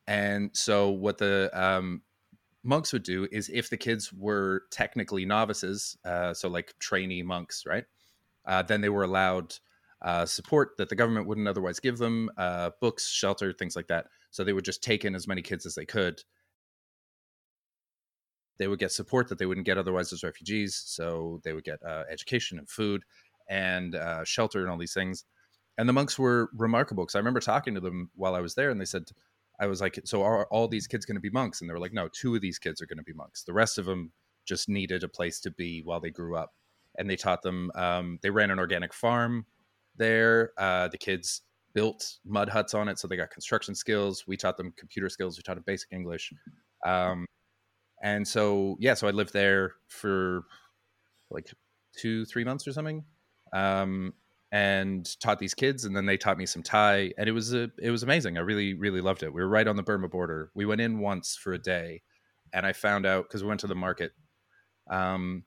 And 0.07 0.49
so 0.53 0.89
what 0.89 1.19
the 1.19 1.49
um, 1.53 2.01
monks 2.63 2.91
would 2.91 3.03
do 3.03 3.29
is, 3.31 3.49
if 3.53 3.69
the 3.69 3.77
kids 3.77 4.11
were 4.11 4.63
technically 4.71 5.25
novices, 5.25 5.97
uh, 6.03 6.33
so 6.33 6.49
like 6.49 6.73
trainee 6.79 7.23
monks, 7.23 7.65
right? 7.65 7.85
Uh, 8.45 8.61
then 8.63 8.81
they 8.81 8.89
were 8.89 9.03
allowed 9.03 9.55
uh, 10.01 10.25
support 10.25 10.71
that 10.77 10.89
the 10.89 10.95
government 10.95 11.27
wouldn't 11.27 11.47
otherwise 11.47 11.79
give 11.79 11.97
them, 11.97 12.29
uh, 12.37 12.71
books, 12.79 13.09
shelter, 13.09 13.53
things 13.53 13.75
like 13.75 13.87
that. 13.87 14.07
So 14.31 14.43
they 14.43 14.53
would 14.53 14.65
just 14.65 14.83
take 14.83 15.05
in 15.05 15.15
as 15.15 15.27
many 15.27 15.41
kids 15.41 15.65
as 15.65 15.75
they 15.75 15.85
could. 15.85 16.21
They 18.57 18.67
would 18.67 18.79
get 18.79 18.91
support 18.91 19.27
that 19.29 19.37
they 19.37 19.45
wouldn't 19.45 19.65
get 19.65 19.77
otherwise 19.77 20.11
as 20.13 20.23
refugees. 20.23 20.81
So 20.85 21.39
they 21.43 21.53
would 21.53 21.63
get 21.63 21.79
uh, 21.83 22.03
education 22.09 22.57
and 22.59 22.69
food 22.69 23.03
and 23.49 23.95
uh, 23.95 24.23
shelter 24.23 24.61
and 24.61 24.69
all 24.69 24.77
these 24.77 24.93
things. 24.93 25.25
And 25.77 25.87
the 25.87 25.93
monks 25.93 26.19
were 26.19 26.49
remarkable 26.53 27.03
because 27.05 27.15
I 27.15 27.19
remember 27.19 27.39
talking 27.39 27.73
to 27.75 27.81
them 27.81 28.11
while 28.15 28.35
I 28.35 28.41
was 28.41 28.55
there, 28.55 28.69
and 28.69 28.79
they 28.79 28.85
said, 28.85 29.05
I 29.59 29.67
was 29.67 29.81
like, 29.81 29.99
so 30.05 30.23
are 30.23 30.45
all 30.47 30.67
these 30.67 30.87
kids 30.87 31.05
going 31.05 31.15
to 31.15 31.21
be 31.21 31.29
monks? 31.29 31.61
And 31.61 31.69
they 31.69 31.73
were 31.73 31.79
like, 31.79 31.93
no, 31.93 32.07
two 32.07 32.35
of 32.35 32.41
these 32.41 32.59
kids 32.59 32.81
are 32.81 32.85
going 32.85 32.97
to 32.97 33.03
be 33.03 33.13
monks. 33.13 33.43
The 33.43 33.53
rest 33.53 33.77
of 33.77 33.85
them 33.85 34.11
just 34.45 34.67
needed 34.67 35.03
a 35.03 35.07
place 35.07 35.39
to 35.41 35.51
be 35.51 35.81
while 35.83 35.99
they 35.99 36.09
grew 36.09 36.35
up. 36.35 36.53
And 36.97 37.09
they 37.09 37.15
taught 37.15 37.41
them, 37.41 37.71
um, 37.75 38.19
they 38.21 38.31
ran 38.31 38.51
an 38.51 38.59
organic 38.59 38.93
farm 38.93 39.45
there. 39.97 40.51
Uh, 40.57 40.87
the 40.87 40.97
kids 40.97 41.41
built 41.73 42.17
mud 42.25 42.49
huts 42.49 42.73
on 42.73 42.87
it, 42.87 42.99
so 42.99 43.07
they 43.07 43.17
got 43.17 43.31
construction 43.31 43.75
skills. 43.75 44.25
We 44.27 44.37
taught 44.37 44.57
them 44.57 44.73
computer 44.77 45.09
skills. 45.09 45.37
We 45.37 45.43
taught 45.43 45.55
them 45.55 45.63
basic 45.65 45.91
English, 45.91 46.33
um, 46.85 47.25
and 48.03 48.27
so 48.27 48.77
yeah, 48.79 48.93
so 48.93 49.07
I 49.07 49.11
lived 49.11 49.33
there 49.33 49.73
for 49.87 50.43
like 51.29 51.51
two, 51.97 52.25
three 52.25 52.43
months 52.43 52.67
or 52.67 52.73
something, 52.73 53.03
um, 53.53 54.13
and 54.51 55.07
taught 55.21 55.39
these 55.39 55.53
kids, 55.53 55.85
and 55.85 55.95
then 55.95 56.05
they 56.05 56.17
taught 56.17 56.37
me 56.37 56.45
some 56.45 56.63
Thai, 56.63 57.13
and 57.17 57.29
it 57.29 57.33
was 57.33 57.53
a 57.53 57.69
it 57.81 57.91
was 57.91 58.03
amazing. 58.03 58.37
I 58.37 58.41
really 58.41 58.73
really 58.73 59.01
loved 59.01 59.23
it. 59.23 59.33
We 59.33 59.41
were 59.41 59.47
right 59.47 59.67
on 59.67 59.75
the 59.75 59.83
Burma 59.83 60.07
border. 60.07 60.51
We 60.55 60.65
went 60.65 60.81
in 60.81 60.99
once 60.99 61.35
for 61.35 61.53
a 61.53 61.59
day, 61.59 62.01
and 62.53 62.65
I 62.65 62.73
found 62.73 63.05
out 63.05 63.25
because 63.25 63.43
we 63.43 63.49
went 63.49 63.61
to 63.61 63.67
the 63.67 63.75
market. 63.75 64.11
Um, 64.89 65.43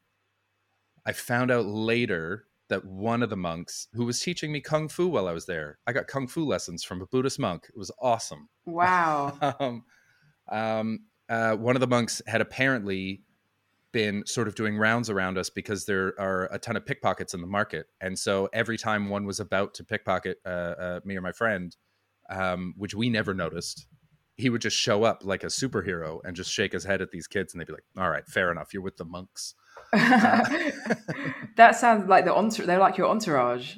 I 1.07 1.13
found 1.13 1.51
out 1.51 1.67
later 1.67 2.47
that 2.69 2.85
one 2.85 3.23
of 3.23 3.31
the 3.31 3.37
monks 3.37 3.89
who 3.95 4.05
was 4.05 4.21
teaching 4.21 4.51
me 4.51 4.61
kung 4.61 4.89
fu 4.89 5.09
while 5.09 5.29
I 5.29 5.33
was 5.33 5.47
there, 5.47 5.79
I 5.87 5.93
got 5.93 6.07
kung 6.07 6.27
fu 6.27 6.45
lessons 6.45 6.83
from 6.83 7.03
a 7.03 7.07
Buddhist 7.07 7.39
monk. 7.39 7.67
It 7.69 7.77
was 7.77 7.91
awesome. 8.01 8.49
Wow. 8.65 9.39
um, 9.61 9.85
um, 10.49 10.99
uh, 11.29 11.57
one 11.57 11.77
of 11.77 11.81
the 11.81 11.87
monks 11.87 12.23
had 12.27 12.41
apparently 12.41 13.23
been 13.93 14.27
sort 14.27 14.49
of 14.49 14.55
doing 14.55 14.77
rounds 14.77 15.09
around 15.09 15.39
us 15.39 15.51
because 15.51 15.87
there 15.87 16.15
are 16.19 16.49
a 16.51 16.59
ton 16.59 16.77
of 16.77 16.85
pickpockets 16.85 17.33
in 17.33 17.41
the 17.41 17.47
market, 17.47 17.87
and 18.01 18.19
so 18.19 18.49
every 18.53 18.77
time 18.77 19.09
one 19.09 19.25
was 19.25 19.41
about 19.41 19.73
to 19.75 19.85
pickpocket 19.85 20.39
uh, 20.45 20.49
uh, 20.49 21.01
me 21.05 21.17
or 21.17 21.21
my 21.21 21.33
friend, 21.33 21.77
um, 22.29 22.75
which 22.77 22.95
we 22.95 23.09
never 23.09 23.33
noticed, 23.33 23.87
he 24.37 24.51
would 24.51 24.61
just 24.61 24.77
show 24.77 25.05
up 25.05 25.25
like 25.25 25.45
a 25.45 25.49
superhero 25.49 26.21
and 26.25 26.35
just 26.35 26.51
shake 26.51 26.73
his 26.73 26.85
head 26.85 27.01
at 27.01 27.11
these 27.11 27.27
kids, 27.27 27.53
and 27.53 27.61
they'd 27.61 27.67
be 27.67 27.73
like, 27.73 27.85
"All 27.97 28.11
right, 28.11 28.27
fair 28.27 28.51
enough, 28.51 28.75
you're 28.75 28.83
with 28.83 28.97
the 28.97 29.05
monks." 29.05 29.55
that 29.93 31.77
sounds 31.77 32.09
like 32.09 32.25
the 32.25 32.35
entourage. 32.35 32.67
They're 32.67 32.79
like 32.79 32.97
your 32.97 33.09
entourage. 33.09 33.77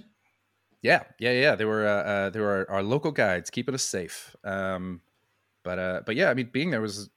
Yeah, 0.83 1.03
yeah, 1.19 1.33
yeah. 1.33 1.55
They 1.57 1.65
were 1.65 1.87
uh, 1.87 2.03
uh, 2.03 2.31
they 2.31 2.41
were 2.41 2.67
our, 2.69 2.77
our, 2.77 2.83
local 2.83 3.13
guides, 3.13 3.51
keeping 3.51 3.75
us 3.75 3.83
safe. 3.83 4.35
Um, 4.45 5.01
but 5.63 5.79
uh, 5.79 6.01
but 6.07 6.17
yeah, 6.17 6.31
I 6.31 6.35
mean, 6.35 6.51
being 6.53 6.71
there 6.71 6.81
was 6.81 7.11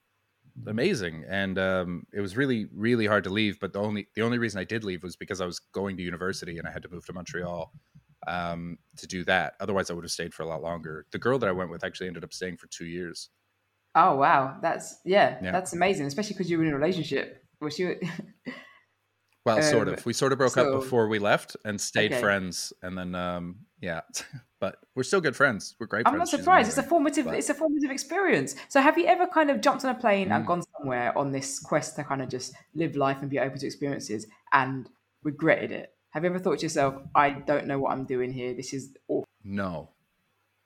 amazing, 0.68 1.24
and 1.30 1.58
um, 1.58 2.08
it 2.14 2.20
was 2.20 2.36
really 2.36 2.68
really 2.74 3.06
hard 3.06 3.24
to 3.26 3.30
leave. 3.30 3.60
But 3.60 3.74
the 3.74 3.80
only 3.80 4.08
the 4.16 4.22
only 4.22 4.38
reason 4.38 4.60
I 4.60 4.64
did 4.66 4.84
leave 4.84 5.04
was 5.04 5.16
because 5.16 5.40
I 5.40 5.46
was 5.46 5.60
going 5.60 5.98
to 5.98 6.04
university 6.04 6.58
and 6.58 6.68
I 6.68 6.72
had 6.72 6.84
to 6.84 6.90
move 6.90 7.06
to 7.06 7.14
Montreal 7.14 7.72
um, 8.28 8.78
to 8.98 9.08
do 9.08 9.24
that. 9.26 9.54
Otherwise, 9.60 9.90
I 9.90 9.94
would 9.94 10.04
have 10.04 10.12
stayed 10.12 10.34
for 10.34 10.44
a 10.44 10.48
lot 10.48 10.62
longer. 10.62 11.06
The 11.12 11.20
girl 11.20 11.40
that 11.40 11.50
I 11.50 11.52
went 11.52 11.72
with 11.72 11.84
actually 11.84 12.08
ended 12.08 12.24
up 12.24 12.34
staying 12.34 12.58
for 12.58 12.68
two 12.68 12.86
years. 12.86 13.30
Oh 13.96 14.16
wow, 14.16 14.58
that's 14.62 15.00
yeah, 15.06 15.38
yeah. 15.42 15.52
that's 15.52 15.74
amazing, 15.74 16.06
especially 16.06 16.34
because 16.34 16.50
you 16.50 16.58
were 16.58 16.64
in 16.64 16.72
a 16.72 16.76
relationship. 16.76 17.44
Was 17.60 17.80
you? 17.80 18.00
Well, 19.46 19.58
um, 19.58 19.64
sort 19.64 19.88
of. 19.88 20.06
We 20.06 20.14
sort 20.14 20.32
of 20.32 20.38
broke 20.38 20.52
so, 20.54 20.76
up 20.76 20.82
before 20.82 21.08
we 21.08 21.18
left 21.18 21.56
and 21.66 21.80
stayed 21.80 22.12
okay. 22.12 22.22
friends, 22.22 22.74
and 22.84 22.98
then 22.98 23.16
um, 23.16 23.56
yeah, 23.82 24.02
but 24.60 24.78
we're 24.96 25.04
still 25.04 25.22
good 25.22 25.36
friends. 25.36 25.76
We're 25.80 25.88
great. 25.88 26.08
I'm 26.08 26.18
not 26.18 26.28
surprised. 26.28 26.68
It's 26.68 26.78
a 26.78 26.84
formative. 26.84 27.26
But... 27.26 27.36
It's 27.36 27.50
a 27.50 27.54
formative 27.54 27.90
experience. 27.90 28.56
So, 28.68 28.82
have 28.82 28.98
you 28.98 29.06
ever 29.06 29.28
kind 29.28 29.50
of 29.50 29.62
jumped 29.62 29.86
on 29.86 29.96
a 29.96 29.98
plane 29.98 30.30
mm. 30.30 30.36
and 30.36 30.46
gone 30.46 30.64
somewhere 30.78 31.18
on 31.18 31.32
this 31.32 31.60
quest 31.60 31.96
to 31.96 32.04
kind 32.04 32.22
of 32.22 32.30
just 32.30 32.54
live 32.76 32.96
life 32.96 33.18
and 33.22 33.30
be 33.30 33.40
open 33.40 33.58
to 33.60 33.66
experiences 33.66 34.28
and 34.52 34.90
regretted 35.24 35.72
it? 35.72 35.94
Have 36.12 36.24
you 36.24 36.30
ever 36.30 36.40
thought 36.40 36.60
to 36.60 36.66
yourself, 36.66 36.96
"I 37.14 37.32
don't 37.32 37.68
know 37.68 37.80
what 37.80 37.92
I'm 37.92 38.06
doing 38.06 38.32
here. 38.32 38.54
This 38.54 38.74
is 38.74 38.96
awful." 39.08 39.28
No, 39.44 39.92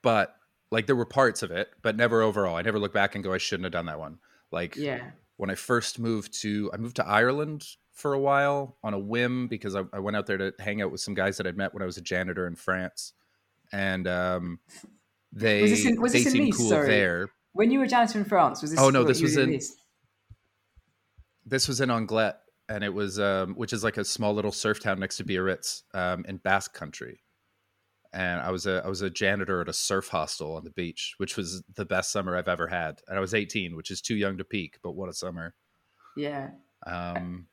but 0.02 0.36
like 0.70 0.86
there 0.86 0.96
were 0.96 1.06
parts 1.06 1.42
of 1.42 1.50
it, 1.50 1.70
but 1.82 1.96
never 1.96 2.22
overall. 2.22 2.56
I 2.56 2.62
never 2.62 2.78
look 2.78 2.92
back 2.92 3.14
and 3.14 3.22
go, 3.22 3.32
"I 3.32 3.38
shouldn't 3.38 3.64
have 3.64 3.72
done 3.72 3.86
that 3.86 3.98
one." 3.98 4.18
Like, 4.50 4.76
yeah. 4.76 5.10
When 5.36 5.50
I 5.50 5.56
first 5.56 5.98
moved 5.98 6.40
to, 6.42 6.70
I 6.72 6.76
moved 6.76 6.96
to 6.96 7.06
Ireland 7.06 7.66
for 7.92 8.12
a 8.12 8.18
while 8.20 8.76
on 8.84 8.94
a 8.94 8.98
whim 8.98 9.48
because 9.48 9.74
I, 9.74 9.82
I, 9.92 9.98
went 9.98 10.16
out 10.16 10.26
there 10.26 10.38
to 10.38 10.54
hang 10.58 10.80
out 10.80 10.92
with 10.92 11.00
some 11.00 11.14
guys 11.14 11.36
that 11.38 11.46
I'd 11.46 11.56
met 11.56 11.74
when 11.74 11.82
I 11.82 11.86
was 11.86 11.96
a 11.96 12.00
janitor 12.00 12.46
in 12.46 12.54
France, 12.54 13.12
and 13.72 14.06
um, 14.06 14.60
they 15.32 15.62
was 15.62 15.70
this 15.70 15.86
in, 15.86 16.00
was 16.00 16.12
they 16.12 16.22
this 16.22 16.32
seemed 16.32 16.56
cool 16.56 16.68
Sorry. 16.68 16.86
there. 16.86 17.28
When 17.52 17.70
you 17.70 17.80
were 17.80 17.86
janitor 17.86 18.18
in 18.18 18.24
France, 18.24 18.62
was 18.62 18.70
this? 18.70 18.80
Oh 18.80 18.90
no, 18.90 19.04
this 19.04 19.20
was 19.20 19.36
in. 19.36 19.60
This 21.46 21.68
was 21.68 21.80
in 21.80 21.90
Anglet, 21.90 22.36
and 22.68 22.82
it 22.82 22.92
was 22.92 23.20
um, 23.20 23.54
which 23.54 23.72
is 23.72 23.84
like 23.84 23.96
a 23.96 24.04
small 24.04 24.34
little 24.34 24.52
surf 24.52 24.80
town 24.80 25.00
next 25.00 25.18
to 25.18 25.24
Biarritz 25.24 25.82
um, 25.92 26.24
in 26.26 26.38
Basque 26.38 26.74
Country. 26.74 27.20
And 28.12 28.40
I 28.40 28.50
was 28.50 28.66
a 28.66 28.82
I 28.84 28.88
was 28.88 29.02
a 29.02 29.10
janitor 29.10 29.60
at 29.60 29.68
a 29.68 29.72
surf 29.72 30.08
hostel 30.08 30.56
on 30.56 30.64
the 30.64 30.70
beach, 30.70 31.14
which 31.18 31.36
was 31.36 31.62
the 31.74 31.84
best 31.84 32.12
summer 32.12 32.36
I've 32.36 32.48
ever 32.48 32.68
had. 32.68 33.00
And 33.08 33.18
I 33.18 33.20
was 33.20 33.34
18, 33.34 33.74
which 33.76 33.90
is 33.90 34.00
too 34.00 34.14
young 34.14 34.38
to 34.38 34.44
peak, 34.44 34.78
but 34.82 34.92
what 34.92 35.08
a 35.08 35.12
summer! 35.12 35.54
Yeah. 36.16 36.50
Um, 36.86 37.48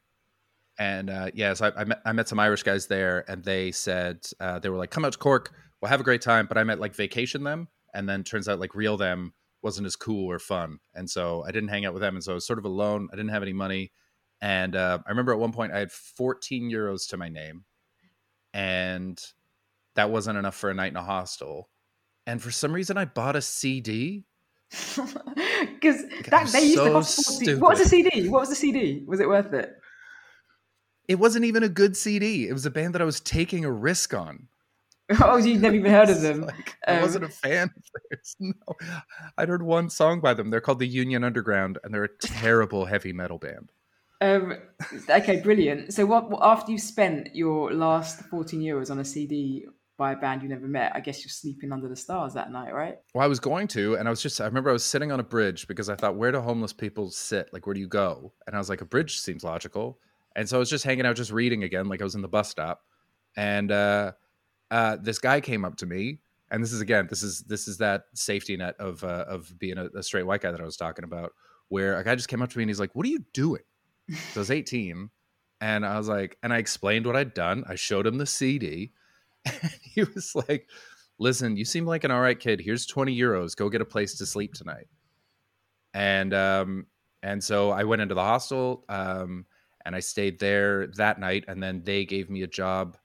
and 0.78 1.10
uh, 1.10 1.32
yeah, 1.34 1.54
so 1.54 1.68
I, 1.68 1.82
I, 1.82 1.84
met, 1.84 2.02
I 2.06 2.12
met 2.12 2.28
some 2.28 2.40
Irish 2.40 2.64
guys 2.64 2.88
there, 2.88 3.26
and 3.30 3.44
they 3.44 3.72
said 3.72 4.26
uh, 4.40 4.60
they 4.60 4.70
were 4.70 4.78
like, 4.78 4.92
"Come 4.92 5.04
out 5.04 5.14
to 5.14 5.18
Cork, 5.18 5.54
we'll 5.82 5.90
have 5.90 6.00
a 6.00 6.04
great 6.04 6.22
time." 6.22 6.46
But 6.46 6.58
I 6.58 6.64
met 6.64 6.80
like 6.80 6.96
vacation 6.96 7.44
them, 7.44 7.68
and 7.94 8.08
then 8.08 8.24
turns 8.24 8.48
out 8.48 8.60
like 8.60 8.76
real 8.76 8.98
them 8.98 9.34
wasn't 9.64 9.86
as 9.86 9.96
cool 9.96 10.30
or 10.30 10.40
fun, 10.40 10.80
and 10.94 11.10
so 11.10 11.44
I 11.48 11.52
didn't 11.52 11.70
hang 11.70 11.86
out 11.86 11.94
with 11.94 12.02
them, 12.02 12.16
and 12.16 12.24
so 12.24 12.34
I 12.34 12.36
was 12.36 12.46
sort 12.46 12.60
of 12.60 12.66
alone. 12.66 13.10
I 13.12 13.16
didn't 13.16 13.32
have 13.32 13.44
any 13.44 13.54
money, 13.54 13.92
and 14.42 14.76
uh, 14.76 15.00
I 15.06 15.10
remember 15.10 15.32
at 15.32 15.40
one 15.40 15.52
point 15.52 15.74
I 15.74 15.80
had 15.80 15.92
14 15.92 16.70
euros 16.70 17.10
to 17.10 17.18
my 17.18 17.30
name, 17.30 17.66
and 18.54 19.22
that 19.96 20.10
wasn't 20.10 20.38
enough 20.38 20.56
for 20.56 20.70
a 20.70 20.74
night 20.74 20.92
in 20.92 20.98
a 20.98 21.04
hostel. 21.04 21.70
And 22.28 22.42
for 22.42 22.52
some 22.52 22.74
reason, 22.74 22.98
I 22.98 23.06
bought 23.06 23.36
a 23.36 23.42
CD 23.42 24.26
because 24.70 26.04
that 26.30 26.50
they 26.52 26.62
used 26.62 26.76
so 26.76 26.86
to 26.86 26.92
cost 26.92 27.40
40. 27.40 27.56
What 27.56 27.72
was 27.72 27.80
a 27.82 27.86
CD? 27.86 28.30
What 28.30 28.42
was 28.42 28.50
the 28.50 28.56
CD? 28.56 29.04
Was 29.06 29.20
it 29.20 29.28
worth 29.28 29.54
it? 29.54 29.78
it 31.12 31.20
wasn't 31.20 31.44
even 31.44 31.62
a 31.64 31.70
good 31.70 31.98
CD. 31.98 32.48
It 32.48 32.54
was 32.54 32.66
a 32.66 32.72
band 32.72 32.96
that 32.96 33.02
I 33.02 33.06
was 33.06 33.20
taking 33.20 33.66
a 33.66 33.72
risk 33.72 34.14
on. 34.14 34.48
Oh, 35.22 35.36
you've 35.36 35.60
never 35.60 35.76
even 35.76 35.92
heard 35.92 36.10
of 36.10 36.22
them. 36.22 36.42
Like, 36.46 36.78
um, 36.88 37.00
I 37.00 37.02
wasn't 37.02 37.26
a 37.26 37.28
fan 37.28 37.70
of 37.76 37.84
theirs. 38.10 38.36
No, 38.40 38.54
I'd 39.38 39.50
heard 39.50 39.62
one 39.62 39.90
song 39.90 40.22
by 40.22 40.34
them. 40.34 40.50
They're 40.50 40.62
called 40.62 40.80
the 40.80 40.88
Union 40.88 41.26
Underground, 41.26 41.80
and 41.84 41.94
they're 41.94 42.06
a 42.06 42.18
terrible 42.22 42.86
heavy 42.86 43.12
metal 43.12 43.38
band. 43.38 43.74
Um, 44.22 44.54
okay, 45.10 45.42
brilliant. 45.42 45.94
So, 45.94 46.06
what 46.06 46.30
after 46.42 46.72
you 46.72 46.78
spent 46.78 47.36
your 47.36 47.74
last 47.74 48.22
fourteen 48.26 48.62
euros 48.62 48.92
on 48.92 49.00
a 49.00 49.06
CD 49.06 49.66
by 49.98 50.14
a 50.14 50.16
band 50.16 50.42
you 50.42 50.50
never 50.50 50.68
met, 50.68 50.92
I 50.96 51.00
guess 51.00 51.24
you're 51.24 51.30
sleeping 51.30 51.72
under 51.72 51.88
the 51.88 51.96
stars 51.96 52.34
that 52.34 52.52
night, 52.52 52.74
right? 52.74 52.98
Well, 53.14 53.24
I 53.24 53.28
was 53.28 53.40
going 53.40 53.68
to, 53.70 53.96
and 53.96 54.08
I 54.08 54.10
was 54.10 54.20
just, 54.20 54.42
I 54.42 54.46
remember 54.46 54.72
I 54.72 54.74
was 54.74 54.84
sitting 54.84 55.12
on 55.12 55.20
a 55.20 55.24
bridge 55.24 55.68
because 55.68 55.90
I 55.90 55.96
thought, 55.96 56.16
where 56.16 56.32
do 56.32 56.40
homeless 56.40 56.74
people 56.74 57.12
sit? 57.12 57.50
Like, 57.54 57.68
where 57.68 57.76
do 57.76 57.80
you 57.80 57.88
go? 57.88 58.34
And 58.48 58.56
I 58.56 58.60
was 58.60 58.68
like, 58.68 58.82
a 58.82 58.86
bridge 58.86 59.20
seems 59.20 59.44
logical. 59.44 60.00
And 60.36 60.50
so 60.50 60.56
I 60.56 60.60
was 60.60 60.72
just 60.72 60.84
hanging 60.84 61.06
out, 61.06 61.16
just 61.18 61.32
reading 61.32 61.64
again, 61.64 61.88
like 61.88 62.02
I 62.02 62.04
was 62.04 62.16
in 62.16 62.24
the 62.24 62.28
bus 62.28 62.50
stop. 62.50 62.82
And 63.36 63.72
uh, 63.72 64.14
uh, 64.72 64.98
this 65.00 65.20
guy 65.20 65.40
came 65.40 65.66
up 65.66 65.76
to 65.78 65.86
me, 65.86 66.20
and 66.50 66.64
this 66.64 66.74
is 66.74 66.82
again, 66.82 67.08
this 67.10 67.24
is 67.24 67.42
this 67.42 67.68
is 67.68 67.78
that 67.78 68.06
safety 68.14 68.58
net 68.58 68.76
of 68.80 69.04
uh, 69.04 69.26
of 69.28 69.58
being 69.60 69.78
a, 69.78 69.86
a, 69.96 70.04
straight 70.04 70.26
white 70.26 70.42
guy 70.42 70.52
that 70.52 70.60
I 70.60 70.66
was 70.66 70.78
talking 70.78 71.06
about, 71.06 71.32
where 71.70 71.98
a 71.98 72.04
guy 72.04 72.16
just 72.16 72.28
came 72.28 72.42
up 72.42 72.50
to 72.50 72.58
me 72.58 72.64
and 72.64 72.70
he's 72.70 72.80
like, 72.80 72.94
"What 72.96 73.06
are 73.06 73.10
you 73.10 73.24
doing?" 73.34 73.62
So 74.12 74.40
I 74.40 74.42
was 74.42 74.52
18, 74.52 75.10
and 75.62 75.86
I 75.86 75.98
was 75.98 76.08
like, 76.08 76.38
and 76.44 76.54
I 76.54 76.58
explained 76.58 77.06
what 77.06 77.16
I'd 77.16 77.34
done. 77.34 77.64
I 77.68 77.76
showed 77.76 78.08
him 78.08 78.18
the 78.18 78.26
CD, 78.26 78.92
and 79.46 79.72
he 79.82 80.04
was 80.04 80.34
like, 80.36 80.68
"Listen, 81.20 81.58
you 81.58 81.66
seem 81.66 81.86
like 81.86 82.04
an 82.04 82.12
all 82.12 82.22
right 82.22 82.40
kid. 82.40 82.62
Here's 82.62 82.86
20 82.86 83.18
euros. 83.18 83.56
Go 83.56 83.70
get 83.70 83.82
a 83.82 83.86
place 83.86 84.16
to 84.18 84.26
sleep 84.26 84.54
tonight." 84.54 84.88
And 85.94 86.34
um, 86.34 86.88
and 87.24 87.44
so 87.44 87.72
I 87.72 87.84
went 87.84 88.02
into 88.02 88.16
the 88.16 88.24
hostel, 88.24 88.84
um, 88.90 89.46
and 89.86 89.96
I 89.96 90.00
stayed 90.00 90.40
there 90.40 90.88
that 90.98 91.20
night, 91.20 91.46
and 91.48 91.62
then 91.62 91.84
they 91.84 92.06
gave 92.06 92.30
me 92.30 92.44
a 92.44 92.48
job, 92.48 92.98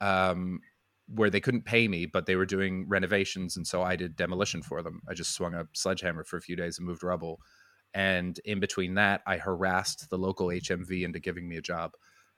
um, 0.00 0.60
where 1.06 1.30
they 1.30 1.40
couldn't 1.40 1.64
pay 1.64 1.88
me, 1.88 2.06
but 2.06 2.26
they 2.26 2.36
were 2.36 2.46
doing 2.46 2.86
renovations, 2.88 3.56
and 3.56 3.66
so 3.66 3.82
I 3.82 3.96
did 3.96 4.16
demolition 4.16 4.62
for 4.62 4.82
them. 4.82 5.02
I 5.08 5.14
just 5.14 5.34
swung 5.34 5.54
a 5.54 5.66
sledgehammer 5.72 6.24
for 6.24 6.36
a 6.36 6.42
few 6.42 6.56
days 6.56 6.78
and 6.78 6.86
moved 6.86 7.02
rubble. 7.02 7.40
And 7.94 8.38
in 8.44 8.58
between 8.58 8.94
that, 8.94 9.22
I 9.26 9.36
harassed 9.36 10.10
the 10.10 10.18
local 10.18 10.48
HMV 10.48 11.04
into 11.04 11.20
giving 11.20 11.48
me 11.48 11.56
a 11.56 11.62
job. 11.62 11.92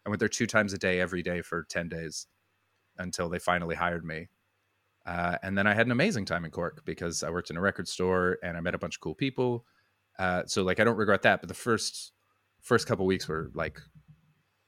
I 0.04 0.10
went 0.10 0.20
there 0.20 0.28
two 0.28 0.46
times 0.46 0.72
a 0.72 0.78
day, 0.78 1.00
every 1.00 1.22
day 1.22 1.40
for 1.42 1.64
10 1.64 1.88
days 1.88 2.26
until 2.98 3.28
they 3.28 3.38
finally 3.38 3.74
hired 3.74 4.04
me. 4.04 4.28
Uh, 5.06 5.38
and 5.42 5.56
then 5.56 5.66
I 5.66 5.74
had 5.74 5.86
an 5.86 5.92
amazing 5.92 6.24
time 6.24 6.44
in 6.44 6.50
Cork 6.50 6.84
because 6.84 7.22
I 7.22 7.30
worked 7.30 7.50
in 7.50 7.56
a 7.56 7.60
record 7.60 7.88
store 7.88 8.38
and 8.42 8.56
I 8.56 8.60
met 8.60 8.74
a 8.74 8.78
bunch 8.78 8.96
of 8.96 9.00
cool 9.00 9.14
people. 9.14 9.64
Uh, 10.18 10.42
so 10.46 10.62
like 10.62 10.80
I 10.80 10.84
don't 10.84 10.96
regret 10.96 11.22
that, 11.22 11.40
but 11.40 11.48
the 11.48 11.54
first 11.54 12.12
first 12.60 12.86
couple 12.86 13.06
weeks 13.06 13.28
were 13.28 13.50
like 13.54 13.80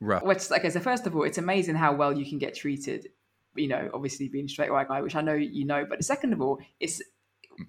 rough. 0.00 0.22
Which, 0.22 0.50
okay, 0.50 0.70
so 0.70 0.80
first 0.80 1.06
of 1.06 1.16
all, 1.16 1.24
it's 1.24 1.38
amazing 1.38 1.74
how 1.74 1.94
well 1.94 2.16
you 2.16 2.24
can 2.24 2.38
get 2.38 2.54
treated. 2.54 3.08
You 3.56 3.68
know, 3.68 3.90
obviously 3.92 4.28
being 4.28 4.44
a 4.44 4.48
straight 4.48 4.70
white 4.70 4.88
guy, 4.88 5.00
which 5.00 5.16
I 5.16 5.20
know 5.20 5.34
you 5.34 5.64
know. 5.64 5.84
But 5.88 6.04
second 6.04 6.32
of 6.32 6.40
all, 6.40 6.60
it's 6.78 7.02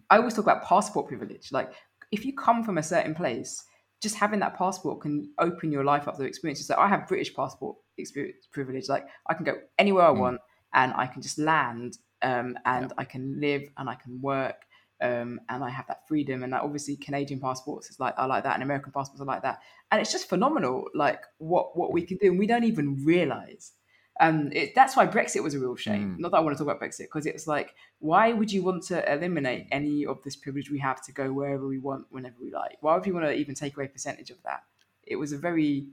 I 0.10 0.18
always 0.18 0.36
talk 0.36 0.44
about 0.44 0.64
passport 0.64 1.08
privilege. 1.08 1.52
Like 1.52 1.72
if 2.12 2.26
you 2.26 2.34
come 2.34 2.64
from 2.64 2.78
a 2.78 2.84
certain 2.84 3.16
place, 3.16 3.64
just 4.02 4.16
having 4.16 4.40
that 4.40 4.58
passport 4.58 5.02
can 5.02 5.32
open 5.40 5.72
your 5.72 5.84
life 5.84 6.08
up 6.08 6.18
to 6.18 6.24
experiences. 6.24 6.68
So 6.68 6.76
I 6.78 6.88
have 6.88 7.08
British 7.08 7.34
passport 7.34 7.76
experience 7.98 8.48
privilege. 8.52 8.88
Like 8.88 9.08
I 9.28 9.34
can 9.34 9.46
go 9.46 9.56
anywhere 9.78 10.06
I 10.06 10.12
mm. 10.12 10.20
want 10.20 10.42
and 10.74 10.94
I 10.96 11.08
can 11.08 11.22
just 11.22 11.38
land 11.38 11.98
um, 12.22 12.58
and 12.66 12.86
yeah. 12.86 12.96
I 12.98 13.04
can 13.04 13.40
live 13.40 13.64
and 13.78 13.90
I 13.90 13.96
can 13.96 14.22
work 14.22 14.66
um, 15.02 15.40
and 15.50 15.64
I 15.64 15.70
have 15.70 15.88
that 15.88 16.08
freedom. 16.08 16.44
And 16.44 16.54
that 16.54 16.62
obviously 16.62 16.96
Canadian 16.98 17.40
passports 17.40 17.90
is 17.90 18.00
like 18.00 18.14
I 18.18 18.26
like 18.26 18.44
that, 18.44 18.54
and 18.56 18.64
American 18.64 18.92
passports 18.92 19.22
are 19.22 19.26
like 19.26 19.44
that. 19.44 19.60
And 19.92 20.02
it's 20.02 20.12
just 20.12 20.30
phenomenal, 20.30 20.86
like 20.94 21.22
what 21.38 21.78
what 21.78 21.92
we 21.92 22.02
can 22.02 22.18
do, 22.18 22.28
and 22.28 22.40
we 22.40 22.48
don't 22.48 22.64
even 22.64 23.04
realize 23.06 23.74
um, 24.20 24.52
it, 24.52 24.76
that's 24.76 24.98
why 24.98 25.08
Brexit 25.08 25.42
was 25.44 25.54
a 25.54 25.60
real 25.60 25.76
shame. 25.76 26.16
Mm. 26.16 26.20
Not 26.20 26.32
that 26.32 26.38
I 26.38 26.40
want 26.42 26.58
to 26.58 26.64
talk 26.64 26.76
about 26.76 26.86
Brexit, 26.86 27.04
because 27.04 27.26
it's 27.26 27.48
like, 27.48 27.74
why 28.00 28.34
would 28.34 28.52
you 28.52 28.64
want 28.64 28.84
to 28.84 29.12
eliminate 29.12 29.68
any 29.72 30.06
of 30.06 30.22
this 30.24 30.36
privilege 30.36 30.70
we 30.70 30.80
have 30.80 31.02
to 31.04 31.14
go 31.14 31.32
wherever 31.32 31.66
we 31.66 31.80
want, 31.80 32.06
whenever 32.10 32.36
we 32.42 32.52
like? 32.52 32.78
Why 32.82 32.96
would 32.96 33.06
you 33.06 33.14
want 33.14 33.26
to 33.28 33.34
even 33.34 33.56
take 33.56 33.78
away 33.78 33.86
a 33.86 33.90
percentage 33.90 34.30
of 34.30 34.42
that? 34.44 34.64
It 35.04 35.16
was 35.16 35.32
a 35.32 35.38
very, 35.38 35.88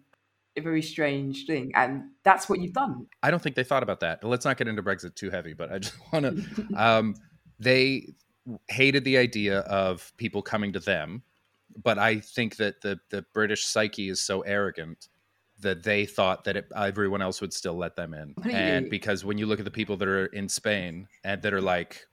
a 0.56 0.60
very 0.60 0.82
strange 0.82 1.46
thing, 1.46 1.70
and 1.76 2.10
that's 2.24 2.48
what 2.48 2.60
you've 2.60 2.72
done. 2.72 3.06
I 3.22 3.30
don't 3.30 3.40
think 3.40 3.54
they 3.54 3.64
thought 3.64 3.84
about 3.84 4.00
that. 4.00 4.24
Let's 4.24 4.44
not 4.44 4.56
get 4.56 4.66
into 4.66 4.82
Brexit 4.82 5.14
too 5.14 5.30
heavy, 5.30 5.54
but 5.54 5.72
I 5.72 5.78
just 5.78 5.96
want 6.12 6.26
to. 6.26 6.74
um, 6.76 7.14
they 7.60 8.12
hated 8.68 9.04
the 9.04 9.18
idea 9.18 9.60
of 9.60 10.12
people 10.16 10.42
coming 10.42 10.72
to 10.72 10.80
them, 10.80 11.22
but 11.80 11.96
I 11.98 12.18
think 12.18 12.56
that 12.56 12.80
the 12.80 12.98
the 13.10 13.22
British 13.32 13.64
psyche 13.64 14.08
is 14.08 14.20
so 14.20 14.40
arrogant 14.40 15.08
that 15.60 15.82
they 15.82 16.04
thought 16.04 16.44
that 16.44 16.56
it, 16.56 16.68
everyone 16.76 17.22
else 17.22 17.40
would 17.40 17.52
still 17.52 17.76
let 17.76 17.96
them 17.96 18.14
in. 18.14 18.34
And 18.50 18.90
because 18.90 19.24
when 19.24 19.38
you 19.38 19.46
look 19.46 19.58
at 19.58 19.64
the 19.64 19.70
people 19.70 19.96
that 19.96 20.08
are 20.08 20.26
in 20.26 20.48
Spain 20.48 21.08
and 21.24 21.40
that 21.42 21.54
are 21.54 21.60
like, 21.60 22.06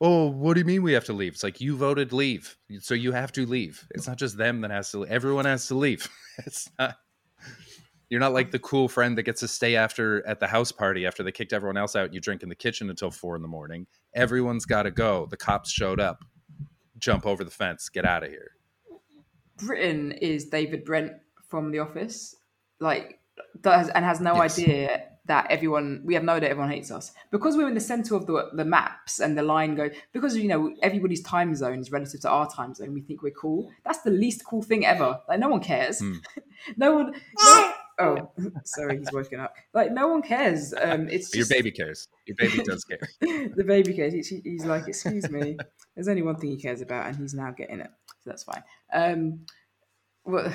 oh, 0.00 0.26
what 0.26 0.54
do 0.54 0.60
you 0.60 0.66
mean 0.66 0.82
we 0.82 0.92
have 0.92 1.04
to 1.06 1.12
leave? 1.12 1.34
It's 1.34 1.42
like 1.42 1.60
you 1.60 1.76
voted 1.76 2.12
leave, 2.12 2.56
so 2.80 2.94
you 2.94 3.12
have 3.12 3.32
to 3.32 3.46
leave. 3.46 3.86
It's 3.90 4.06
not 4.06 4.18
just 4.18 4.36
them 4.36 4.60
that 4.60 4.70
has 4.70 4.90
to. 4.92 5.06
Everyone 5.06 5.44
has 5.44 5.66
to 5.68 5.74
leave. 5.74 6.08
It's 6.44 6.68
not. 6.78 6.96
You're 8.10 8.20
not 8.20 8.34
like 8.34 8.50
the 8.50 8.58
cool 8.58 8.88
friend 8.88 9.16
that 9.16 9.22
gets 9.22 9.40
to 9.40 9.48
stay 9.48 9.74
after 9.74 10.24
at 10.26 10.38
the 10.38 10.46
house 10.46 10.70
party 10.70 11.06
after 11.06 11.22
they 11.22 11.32
kicked 11.32 11.54
everyone 11.54 11.78
else 11.78 11.96
out. 11.96 12.04
And 12.04 12.14
you 12.14 12.20
drink 12.20 12.42
in 12.42 12.50
the 12.50 12.54
kitchen 12.54 12.90
until 12.90 13.10
four 13.10 13.36
in 13.36 13.40
the 13.40 13.48
morning. 13.48 13.86
Everyone's 14.14 14.66
got 14.66 14.82
to 14.82 14.90
go. 14.90 15.26
The 15.30 15.38
cops 15.38 15.72
showed 15.72 15.98
up. 15.98 16.18
Jump 16.98 17.24
over 17.24 17.42
the 17.42 17.50
fence. 17.50 17.88
Get 17.88 18.04
out 18.04 18.22
of 18.22 18.28
here. 18.28 18.50
Britain 19.56 20.12
is 20.12 20.44
David 20.44 20.84
Brent 20.84 21.12
from 21.48 21.70
The 21.70 21.78
Office 21.78 22.36
like 22.80 23.20
does 23.60 23.88
and 23.90 24.04
has 24.04 24.20
no 24.20 24.34
yes. 24.36 24.58
idea 24.58 25.02
that 25.26 25.46
everyone 25.50 26.02
we 26.04 26.14
have 26.14 26.22
no 26.22 26.34
idea 26.34 26.48
everyone 26.48 26.70
hates 26.70 26.90
us. 26.90 27.12
Because 27.30 27.56
we're 27.56 27.68
in 27.68 27.74
the 27.74 27.80
center 27.80 28.14
of 28.14 28.26
the 28.26 28.50
the 28.52 28.64
maps 28.64 29.20
and 29.20 29.36
the 29.36 29.42
line 29.42 29.74
goes 29.74 29.92
because 30.12 30.36
you 30.36 30.48
know 30.48 30.74
everybody's 30.82 31.22
time 31.22 31.54
zone 31.54 31.80
is 31.80 31.90
relative 31.90 32.20
to 32.20 32.30
our 32.30 32.48
time 32.48 32.74
zone 32.74 32.92
we 32.92 33.00
think 33.00 33.22
we're 33.22 33.32
cool. 33.32 33.70
That's 33.84 34.00
the 34.02 34.10
least 34.10 34.44
cool 34.44 34.62
thing 34.62 34.86
ever. 34.86 35.20
Like 35.28 35.40
no 35.40 35.48
one 35.48 35.60
cares. 35.60 36.00
Mm. 36.00 36.18
no 36.76 36.94
one 36.94 37.12
no, 37.12 37.72
oh 37.98 38.30
sorry 38.64 38.98
he's 38.98 39.12
woken 39.12 39.40
up. 39.40 39.54
Like 39.74 39.92
no 39.92 40.08
one 40.08 40.22
cares. 40.22 40.72
Um 40.80 41.08
it's 41.10 41.30
just, 41.30 41.50
your 41.50 41.58
baby 41.58 41.70
cares. 41.72 42.08
Your 42.26 42.36
baby 42.36 42.62
does 42.62 42.84
care. 42.84 43.08
The 43.20 43.64
baby 43.66 43.94
cares. 43.94 44.12
He's, 44.12 44.28
he's 44.28 44.64
like 44.64 44.88
excuse 44.88 45.28
me. 45.30 45.56
There's 45.94 46.08
only 46.08 46.22
one 46.22 46.36
thing 46.36 46.50
he 46.50 46.60
cares 46.60 46.80
about 46.80 47.06
and 47.06 47.16
he's 47.16 47.34
now 47.34 47.50
getting 47.50 47.80
it. 47.80 47.90
So 48.22 48.30
that's 48.30 48.44
fine. 48.44 48.62
Um 48.92 49.40
well 50.24 50.52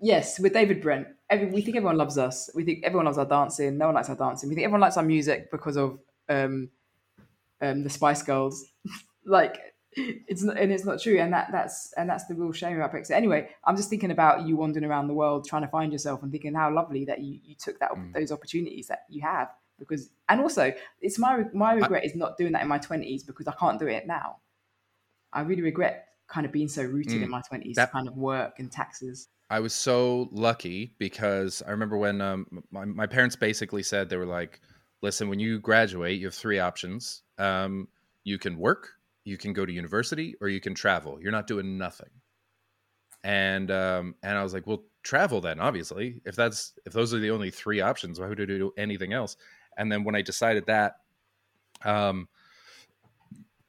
yes, 0.00 0.38
with 0.38 0.52
David 0.52 0.80
Brent, 0.80 1.08
every, 1.30 1.46
we 1.46 1.62
think 1.62 1.76
everyone 1.76 1.96
loves 1.96 2.18
us. 2.18 2.50
We 2.54 2.64
think 2.64 2.84
everyone 2.84 3.06
loves 3.06 3.18
our 3.18 3.26
dancing. 3.26 3.78
No 3.78 3.86
one 3.86 3.94
likes 3.94 4.08
our 4.08 4.16
dancing. 4.16 4.48
We 4.48 4.54
think 4.54 4.64
everyone 4.64 4.80
likes 4.80 4.96
our 4.96 5.02
music 5.02 5.50
because 5.50 5.76
of 5.76 5.98
um, 6.28 6.70
um, 7.60 7.82
the 7.82 7.90
Spice 7.90 8.22
Girls. 8.22 8.64
like 9.24 9.58
it's 9.96 10.42
not, 10.42 10.58
and 10.58 10.72
it's 10.72 10.84
not 10.84 11.00
true. 11.00 11.18
And 11.18 11.32
that 11.32 11.48
that's 11.50 11.92
and 11.96 12.08
that's 12.08 12.26
the 12.26 12.34
real 12.34 12.52
shame 12.52 12.76
about 12.76 12.92
Brexit. 12.92 13.12
Anyway, 13.12 13.48
I'm 13.64 13.76
just 13.76 13.90
thinking 13.90 14.10
about 14.10 14.46
you 14.46 14.56
wandering 14.56 14.84
around 14.84 15.08
the 15.08 15.14
world 15.14 15.46
trying 15.46 15.62
to 15.62 15.68
find 15.68 15.92
yourself 15.92 16.22
and 16.22 16.30
thinking 16.30 16.54
how 16.54 16.72
lovely 16.72 17.04
that 17.06 17.20
you 17.20 17.38
you 17.44 17.54
took 17.54 17.78
that 17.80 17.92
mm. 17.92 18.12
those 18.12 18.30
opportunities 18.32 18.88
that 18.88 19.04
you 19.08 19.22
have 19.22 19.48
because 19.78 20.10
and 20.28 20.40
also 20.40 20.72
it's 21.00 21.18
my 21.18 21.44
my 21.52 21.74
regret 21.74 22.02
I, 22.02 22.06
is 22.06 22.14
not 22.14 22.36
doing 22.36 22.52
that 22.52 22.62
in 22.62 22.68
my 22.68 22.78
20s 22.78 23.26
because 23.26 23.46
I 23.46 23.52
can't 23.52 23.78
do 23.78 23.86
it 23.86 24.06
now. 24.06 24.36
I 25.32 25.42
really 25.42 25.62
regret 25.62 26.08
kind 26.28 26.46
of 26.46 26.52
being 26.52 26.68
so 26.68 26.82
rooted 26.82 27.20
mm, 27.20 27.24
in 27.24 27.30
my 27.30 27.40
20s 27.40 27.74
that, 27.74 27.86
to 27.86 27.92
kind 27.92 28.08
of 28.08 28.16
work 28.16 28.58
and 28.58 28.70
taxes. 28.70 29.28
I 29.48 29.60
was 29.60 29.74
so 29.74 30.28
lucky 30.32 30.94
because 30.98 31.62
I 31.66 31.70
remember 31.70 31.96
when 31.96 32.20
um, 32.20 32.46
my, 32.70 32.84
my 32.84 33.06
parents 33.06 33.36
basically 33.36 33.82
said 33.82 34.08
they 34.08 34.16
were 34.16 34.26
like, 34.26 34.60
listen, 35.02 35.28
when 35.28 35.38
you 35.38 35.60
graduate, 35.60 36.18
you 36.18 36.26
have 36.26 36.34
three 36.34 36.58
options. 36.58 37.22
Um, 37.38 37.88
you 38.24 38.38
can 38.38 38.58
work, 38.58 38.90
you 39.24 39.38
can 39.38 39.52
go 39.52 39.64
to 39.64 39.72
university, 39.72 40.34
or 40.40 40.48
you 40.48 40.60
can 40.60 40.74
travel. 40.74 41.20
You're 41.20 41.32
not 41.32 41.46
doing 41.46 41.78
nothing. 41.78 42.10
And 43.22 43.70
um, 43.70 44.14
and 44.22 44.36
I 44.36 44.42
was 44.42 44.54
like, 44.54 44.66
well, 44.66 44.84
travel 45.02 45.40
then, 45.40 45.60
obviously. 45.60 46.20
If 46.24 46.36
that's 46.36 46.72
if 46.84 46.92
those 46.92 47.12
are 47.14 47.18
the 47.18 47.30
only 47.30 47.50
three 47.50 47.80
options, 47.80 48.20
why 48.20 48.28
would 48.28 48.40
I 48.40 48.44
do 48.44 48.72
anything 48.76 49.12
else? 49.12 49.36
And 49.76 49.90
then 49.90 50.04
when 50.04 50.14
I 50.14 50.22
decided 50.22 50.66
that, 50.66 50.96
um, 51.84 52.28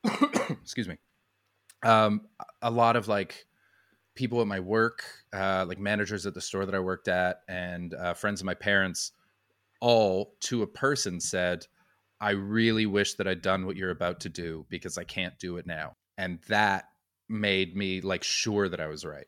excuse 0.61 0.87
me, 0.87 0.97
um, 1.83 2.21
a 2.61 2.69
lot 2.71 2.95
of 2.95 3.07
like 3.07 3.46
people 4.17 4.41
at 4.41 4.47
my 4.47 4.59
work, 4.59 5.05
uh, 5.31 5.63
like 5.67 5.79
managers 5.79 6.25
at 6.25 6.33
the 6.33 6.41
store 6.41 6.65
that 6.65 6.75
I 6.75 6.79
worked 6.79 7.07
at, 7.07 7.41
and 7.47 7.93
uh, 7.93 8.13
friends 8.15 8.41
of 8.41 8.45
my 8.45 8.55
parents, 8.55 9.11
all 9.79 10.33
to 10.41 10.63
a 10.63 10.67
person 10.67 11.21
said, 11.21 11.65
I 12.19 12.31
really 12.31 12.87
wish 12.87 13.13
that 13.13 13.27
I'd 13.27 13.43
done 13.43 13.67
what 13.67 13.77
you're 13.77 13.91
about 13.91 14.19
to 14.21 14.29
do 14.29 14.65
because 14.69 14.97
I 14.97 15.03
can't 15.03 15.37
do 15.37 15.57
it 15.57 15.67
now. 15.67 15.93
And 16.17 16.39
that 16.47 16.85
made 17.29 17.75
me 17.75 18.01
like 18.01 18.23
sure 18.23 18.67
that 18.67 18.79
I 18.79 18.87
was 18.87 19.05
right. 19.05 19.27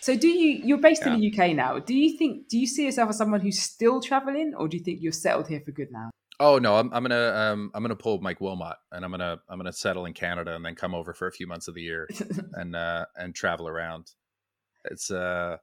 So 0.00 0.16
do 0.16 0.28
you 0.28 0.62
you're 0.64 0.78
based 0.78 1.02
yeah. 1.04 1.14
in 1.14 1.20
the 1.20 1.32
UK 1.32 1.56
now. 1.56 1.78
Do 1.80 1.94
you 1.94 2.16
think 2.16 2.48
do 2.48 2.58
you 2.58 2.66
see 2.68 2.84
yourself 2.84 3.10
as 3.10 3.18
someone 3.18 3.40
who's 3.40 3.60
still 3.60 4.00
traveling 4.00 4.52
or 4.56 4.68
do 4.68 4.76
you 4.76 4.82
think 4.82 5.00
you're 5.00 5.12
settled 5.12 5.48
here 5.48 5.60
for 5.64 5.72
good 5.72 5.90
now? 5.90 6.10
Oh 6.44 6.58
no, 6.58 6.74
I'm, 6.74 6.92
I'm 6.92 7.04
gonna 7.04 7.32
um, 7.36 7.70
I'm 7.72 7.84
gonna 7.84 7.94
pull 7.94 8.20
Mike 8.20 8.40
Wilmot, 8.40 8.74
and 8.90 9.04
I'm 9.04 9.12
gonna 9.12 9.38
I'm 9.48 9.60
gonna 9.60 9.72
settle 9.72 10.06
in 10.06 10.12
Canada, 10.12 10.56
and 10.56 10.64
then 10.64 10.74
come 10.74 10.92
over 10.92 11.14
for 11.14 11.28
a 11.28 11.32
few 11.32 11.46
months 11.46 11.68
of 11.68 11.74
the 11.74 11.82
year, 11.82 12.08
and 12.54 12.74
uh, 12.74 13.06
and 13.16 13.32
travel 13.32 13.68
around. 13.68 14.10
It's 14.86 15.12
uh, 15.12 15.58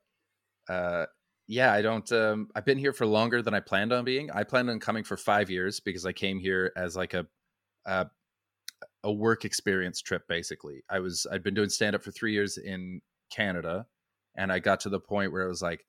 uh, 0.70 1.06
yeah. 1.50 1.74
I 1.74 1.82
don't. 1.82 2.10
Um, 2.14 2.48
I've 2.56 2.64
been 2.64 2.78
here 2.78 2.94
for 2.94 3.06
longer 3.06 3.42
than 3.42 3.54
I 3.54 3.60
planned 3.60 3.92
on 3.92 4.06
being. 4.06 4.32
I 4.32 4.46
planned 4.46 4.70
on 4.70 4.80
coming 4.80 5.04
for 5.04 5.18
five 5.18 5.50
years 5.50 5.82
because 5.82 6.06
I 6.06 6.14
came 6.14 6.40
here 6.40 6.72
as 6.78 6.96
like 6.96 7.14
a, 7.14 7.28
a, 7.86 8.06
a 9.04 9.12
work 9.12 9.44
experience 9.44 10.02
trip. 10.02 10.30
Basically, 10.30 10.86
I 10.90 11.00
was 11.00 11.28
I'd 11.30 11.44
been 11.44 11.56
doing 11.56 11.68
stand 11.68 11.94
up 11.94 12.04
for 12.04 12.12
three 12.12 12.32
years 12.32 12.58
in 12.58 13.02
Canada, 13.34 13.86
and 14.38 14.50
I 14.50 14.60
got 14.60 14.80
to 14.82 14.90
the 14.90 15.02
point 15.02 15.34
where 15.34 15.44
it 15.44 15.50
was 15.50 15.62
like, 15.62 15.86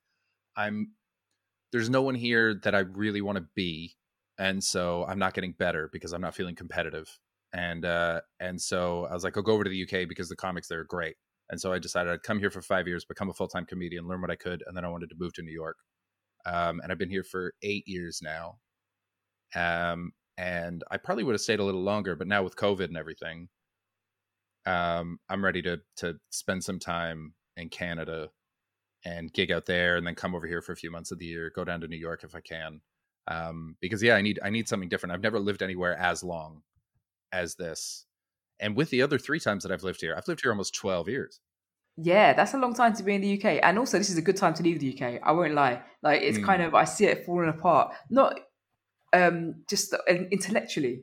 I'm 0.57 0.95
there's 1.71 1.89
no 1.89 2.03
one 2.03 2.17
here 2.17 2.55
that 2.65 2.75
I 2.75 2.81
really 2.81 3.21
want 3.21 3.39
to 3.39 3.47
be 3.55 3.95
and 4.41 4.65
so 4.65 5.05
I'm 5.07 5.19
not 5.19 5.35
getting 5.35 5.53
better 5.53 5.91
because 5.93 6.13
I'm 6.13 6.23
not 6.23 6.35
feeling 6.35 6.57
competitive. 6.57 7.07
And 7.53 7.85
uh, 7.85 8.23
and 8.41 8.61
so 8.61 9.07
I 9.11 9.15
was 9.15 9.23
like, 9.23 9.37
I'll 9.37 9.43
go 9.43 9.53
over 9.53 9.65
to 9.65 9.71
the 9.71 9.83
UK 9.83 10.09
because 10.09 10.29
the 10.29 10.37
comics 10.37 10.67
there 10.67 10.81
are 10.81 10.85
great. 10.85 11.17
And 11.51 11.61
so 11.61 11.73
I 11.73 11.79
decided 11.79 12.13
I'd 12.13 12.23
come 12.23 12.39
here 12.39 12.51
for 12.51 12.63
five 12.63 12.89
years, 12.89 13.05
become 13.05 13.29
a 13.29 13.35
full 13.35 13.49
time 13.49 13.67
comedian, 13.67 14.09
learn 14.09 14.23
what 14.23 14.31
I 14.31 14.37
could, 14.37 14.65
and 14.67 14.77
then 14.77 14.85
I 14.85 14.89
wanted 14.89 15.11
to 15.11 15.17
move 15.19 15.35
to 15.35 15.43
New 15.43 15.53
York. 15.53 15.77
Um, 16.47 16.81
and 16.83 16.91
I've 16.91 16.99
been 16.99 17.11
here 17.11 17.25
for 17.25 17.53
eight 17.63 17.85
years 17.87 18.21
now. 18.23 18.59
Um, 19.55 20.13
and 20.39 20.83
I 20.91 20.97
probably 20.97 21.25
would 21.25 21.35
have 21.35 21.41
stayed 21.43 21.61
a 21.61 21.65
little 21.65 21.83
longer, 21.83 22.17
but 22.17 22.29
now 22.29 22.43
with 22.43 22.57
COVID 22.57 22.85
and 22.85 22.97
everything, 22.97 23.49
um, 24.65 25.19
I'm 25.29 25.45
ready 25.45 25.61
to 25.63 25.81
to 25.99 26.15
spend 26.31 26.65
some 26.65 26.79
time 26.79 27.35
in 27.59 27.69
Canada 27.69 28.29
and 29.05 29.33
gig 29.33 29.51
out 29.53 29.67
there, 29.67 29.97
and 29.97 30.07
then 30.07 30.15
come 30.15 30.35
over 30.35 30.47
here 30.47 30.63
for 30.63 30.73
a 30.73 30.77
few 30.77 30.91
months 30.91 31.11
of 31.11 31.19
the 31.19 31.27
year. 31.27 31.53
Go 31.55 31.65
down 31.65 31.81
to 31.83 31.89
New 31.89 31.97
York 31.97 32.23
if 32.25 32.35
I 32.35 32.41
can, 32.41 32.81
um, 33.29 33.77
because 33.81 34.03
yeah, 34.03 34.15
I 34.15 34.23
need 34.23 34.39
I 34.43 34.51
need 34.51 34.69
something 34.69 34.89
different. 34.89 35.13
I've 35.13 35.23
never 35.23 35.39
lived 35.39 35.63
anywhere 35.63 35.97
as 35.97 36.23
long 36.23 36.63
as 37.33 37.55
this, 37.55 38.07
and 38.59 38.77
with 38.77 38.91
the 38.91 39.03
other 39.03 39.19
three 39.19 39.41
times 39.41 39.63
that 39.63 39.73
I've 39.73 39.83
lived 39.83 40.01
here, 40.01 40.15
I've 40.17 40.29
lived 40.29 40.43
here 40.43 40.51
almost 40.51 40.75
twelve 40.75 41.09
years. 41.09 41.41
Yeah, 41.97 42.33
that's 42.33 42.55
a 42.55 42.59
long 42.59 42.75
time 42.75 42.95
to 42.95 43.03
be 43.03 43.15
in 43.15 43.21
the 43.21 43.39
UK, 43.39 43.61
and 43.63 43.79
also 43.79 43.99
this 43.99 44.11
is 44.11 44.17
a 44.17 44.23
good 44.23 44.37
time 44.37 44.55
to 44.55 44.63
leave 44.63 44.81
the 44.81 44.95
UK. 44.95 45.21
I 45.23 45.33
won't 45.33 45.55
lie; 45.55 45.83
like 46.03 46.23
it's 46.23 46.39
mm. 46.39 46.45
kind 46.45 46.63
of 46.63 46.75
I 46.75 46.85
see 46.85 47.07
it 47.07 47.27
falling 47.27 47.51
apart. 47.51 47.95
Not 48.09 48.41
um 49.13 49.65
just 49.69 49.95
intellectually, 50.09 51.03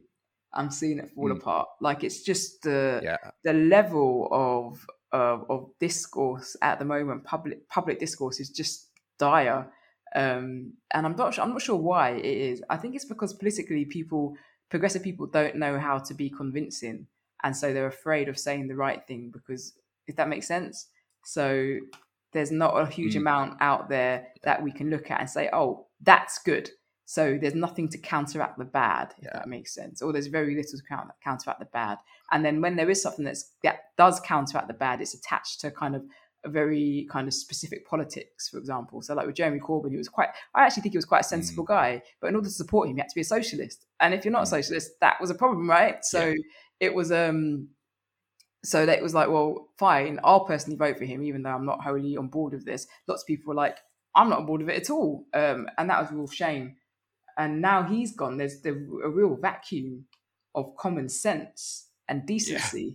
I'm 0.54 0.72
seeing 0.72 1.00
it 1.00 1.12
fall 1.12 1.30
mm. 1.30 1.38
apart. 1.38 1.68
Like 1.82 2.04
it's 2.04 2.24
just 2.24 2.64
the 2.64 3.02
yeah. 3.04 3.18
the 3.44 3.54
level 3.54 4.28
of 4.32 4.86
of, 5.12 5.46
of 5.50 5.70
discourse 5.80 6.58
at 6.62 6.80
the 6.80 6.86
moment, 6.86 7.24
public 7.24 7.68
public 7.70 8.00
discourse 8.00 8.40
is 8.40 8.50
just 8.50 8.90
dire. 9.20 9.72
Um, 10.16 10.74
and 10.94 11.06
I'm 11.06 11.16
not 11.16 11.34
sure, 11.34 11.44
I'm 11.44 11.52
not 11.52 11.62
sure 11.62 11.76
why 11.76 12.12
it 12.12 12.26
is. 12.26 12.64
I 12.70 12.78
think 12.78 12.96
it's 12.96 13.06
because 13.06 13.34
politically 13.34 13.86
people 13.86 14.36
progressive 14.70 15.04
people 15.04 15.28
don't 15.28 15.56
know 15.56 15.80
how 15.80 15.98
to 15.98 16.14
be 16.14 16.30
convincing, 16.30 17.08
and 17.44 17.56
so 17.56 17.74
they're 17.74 17.88
afraid 17.88 18.30
of 18.30 18.38
saying 18.38 18.68
the 18.68 18.76
right 18.76 19.06
thing 19.08 19.32
because 19.32 19.74
if 20.08 20.16
that 20.16 20.30
makes 20.30 20.48
sense. 20.48 20.88
So 21.24 21.78
there's 22.34 22.52
not 22.52 22.78
a 22.78 22.86
huge 22.86 23.14
mm. 23.14 23.18
amount 23.18 23.58
out 23.62 23.90
there 23.90 24.28
that 24.44 24.62
we 24.62 24.72
can 24.72 24.90
look 24.90 25.12
at 25.12 25.20
and 25.20 25.30
say, 25.30 25.50
oh, 25.52 25.88
that's 26.02 26.40
good. 26.40 26.70
So 27.06 27.38
there's 27.40 27.56
nothing 27.56 27.88
to 27.90 27.98
counteract 27.98 28.58
the 28.58 28.66
bad, 28.66 29.14
if 29.18 29.24
yeah. 29.26 29.32
that 29.34 29.48
makes 29.48 29.74
sense, 29.74 30.02
or 30.02 30.12
there's 30.12 30.28
very 30.28 30.56
little 30.56 30.78
to 30.78 30.84
counteract 31.24 31.60
the 31.60 31.66
bad. 31.72 31.98
And 32.32 32.44
then 32.44 32.60
when 32.60 32.76
there 32.76 32.90
is 32.90 33.02
something 33.02 33.24
that's 33.24 33.54
that 33.64 33.80
does 33.98 34.20
counteract 34.20 34.68
the 34.68 34.74
bad, 34.74 35.00
it's 35.00 35.14
attached 35.14 35.62
to 35.62 35.72
kind 35.72 35.96
of 35.96 36.04
a 36.46 36.50
very 36.50 37.08
kind 37.10 37.28
of 37.28 37.34
specific 37.34 37.88
politics, 37.88 38.50
for 38.50 38.58
example. 38.58 39.02
So 39.02 39.14
like 39.16 39.28
with 39.28 39.36
Jeremy 39.36 39.60
Corbyn, 39.60 39.92
he 39.92 39.98
was 39.98 40.10
quite 40.10 40.30
I 40.54 40.64
actually 40.64 40.84
think 40.84 40.94
he 40.94 40.98
was 40.98 41.06
quite 41.06 41.22
a 41.22 41.28
sensible 41.28 41.64
mm. 41.64 41.70
guy, 41.70 42.02
but 42.22 42.28
in 42.28 42.36
order 42.36 42.48
to 42.48 42.54
support 42.54 42.88
him, 42.88 42.98
you 42.98 43.02
had 43.02 43.10
to 43.10 43.16
be 43.16 43.22
a 43.22 43.26
socialist. 43.26 43.86
And 44.00 44.14
if 44.14 44.24
you're 44.24 44.32
not 44.32 44.42
mm. 44.42 44.54
a 44.54 44.62
socialist, 44.62 44.92
that 45.02 45.20
was 45.20 45.30
a 45.30 45.36
problem, 45.36 45.70
right? 45.70 46.04
So 46.04 46.28
yeah. 46.28 46.36
it 46.80 46.94
was 46.94 47.12
um 47.12 47.70
so 48.64 48.86
that 48.86 48.98
it 48.98 49.04
was 49.04 49.14
like, 49.14 49.30
well, 49.30 49.70
fine, 49.78 50.20
I'll 50.24 50.46
personally 50.46 50.78
vote 50.78 50.98
for 50.98 51.06
him, 51.06 51.24
even 51.24 51.44
though 51.44 51.52
I'm 51.52 51.66
not 51.66 51.82
wholly 51.82 52.18
on 52.18 52.28
board 52.28 52.54
with 52.54 52.66
this. 52.66 52.88
Lots 53.08 53.24
of 53.24 53.28
people 53.28 53.50
were 53.50 53.56
like, 53.56 53.78
I'm 54.16 54.30
not 54.30 54.40
on 54.40 54.46
board 54.46 54.62
with 54.62 54.70
it 54.70 54.82
at 54.82 54.90
all. 54.90 55.26
Um, 55.34 55.70
and 55.78 55.90
that 55.90 56.02
was 56.02 56.12
a 56.12 56.16
real 56.16 56.28
shame 56.28 56.76
and 57.38 57.62
now 57.62 57.84
he's 57.84 58.16
gone. 58.16 58.38
There's 58.38 58.62
the, 58.62 58.72
a 58.72 59.10
real 59.10 59.36
vacuum 59.36 60.06
of 60.56 60.76
common 60.76 61.08
sense 61.08 61.88
and 62.10 62.26
decency. 62.26 62.82
Yeah. 62.82 62.92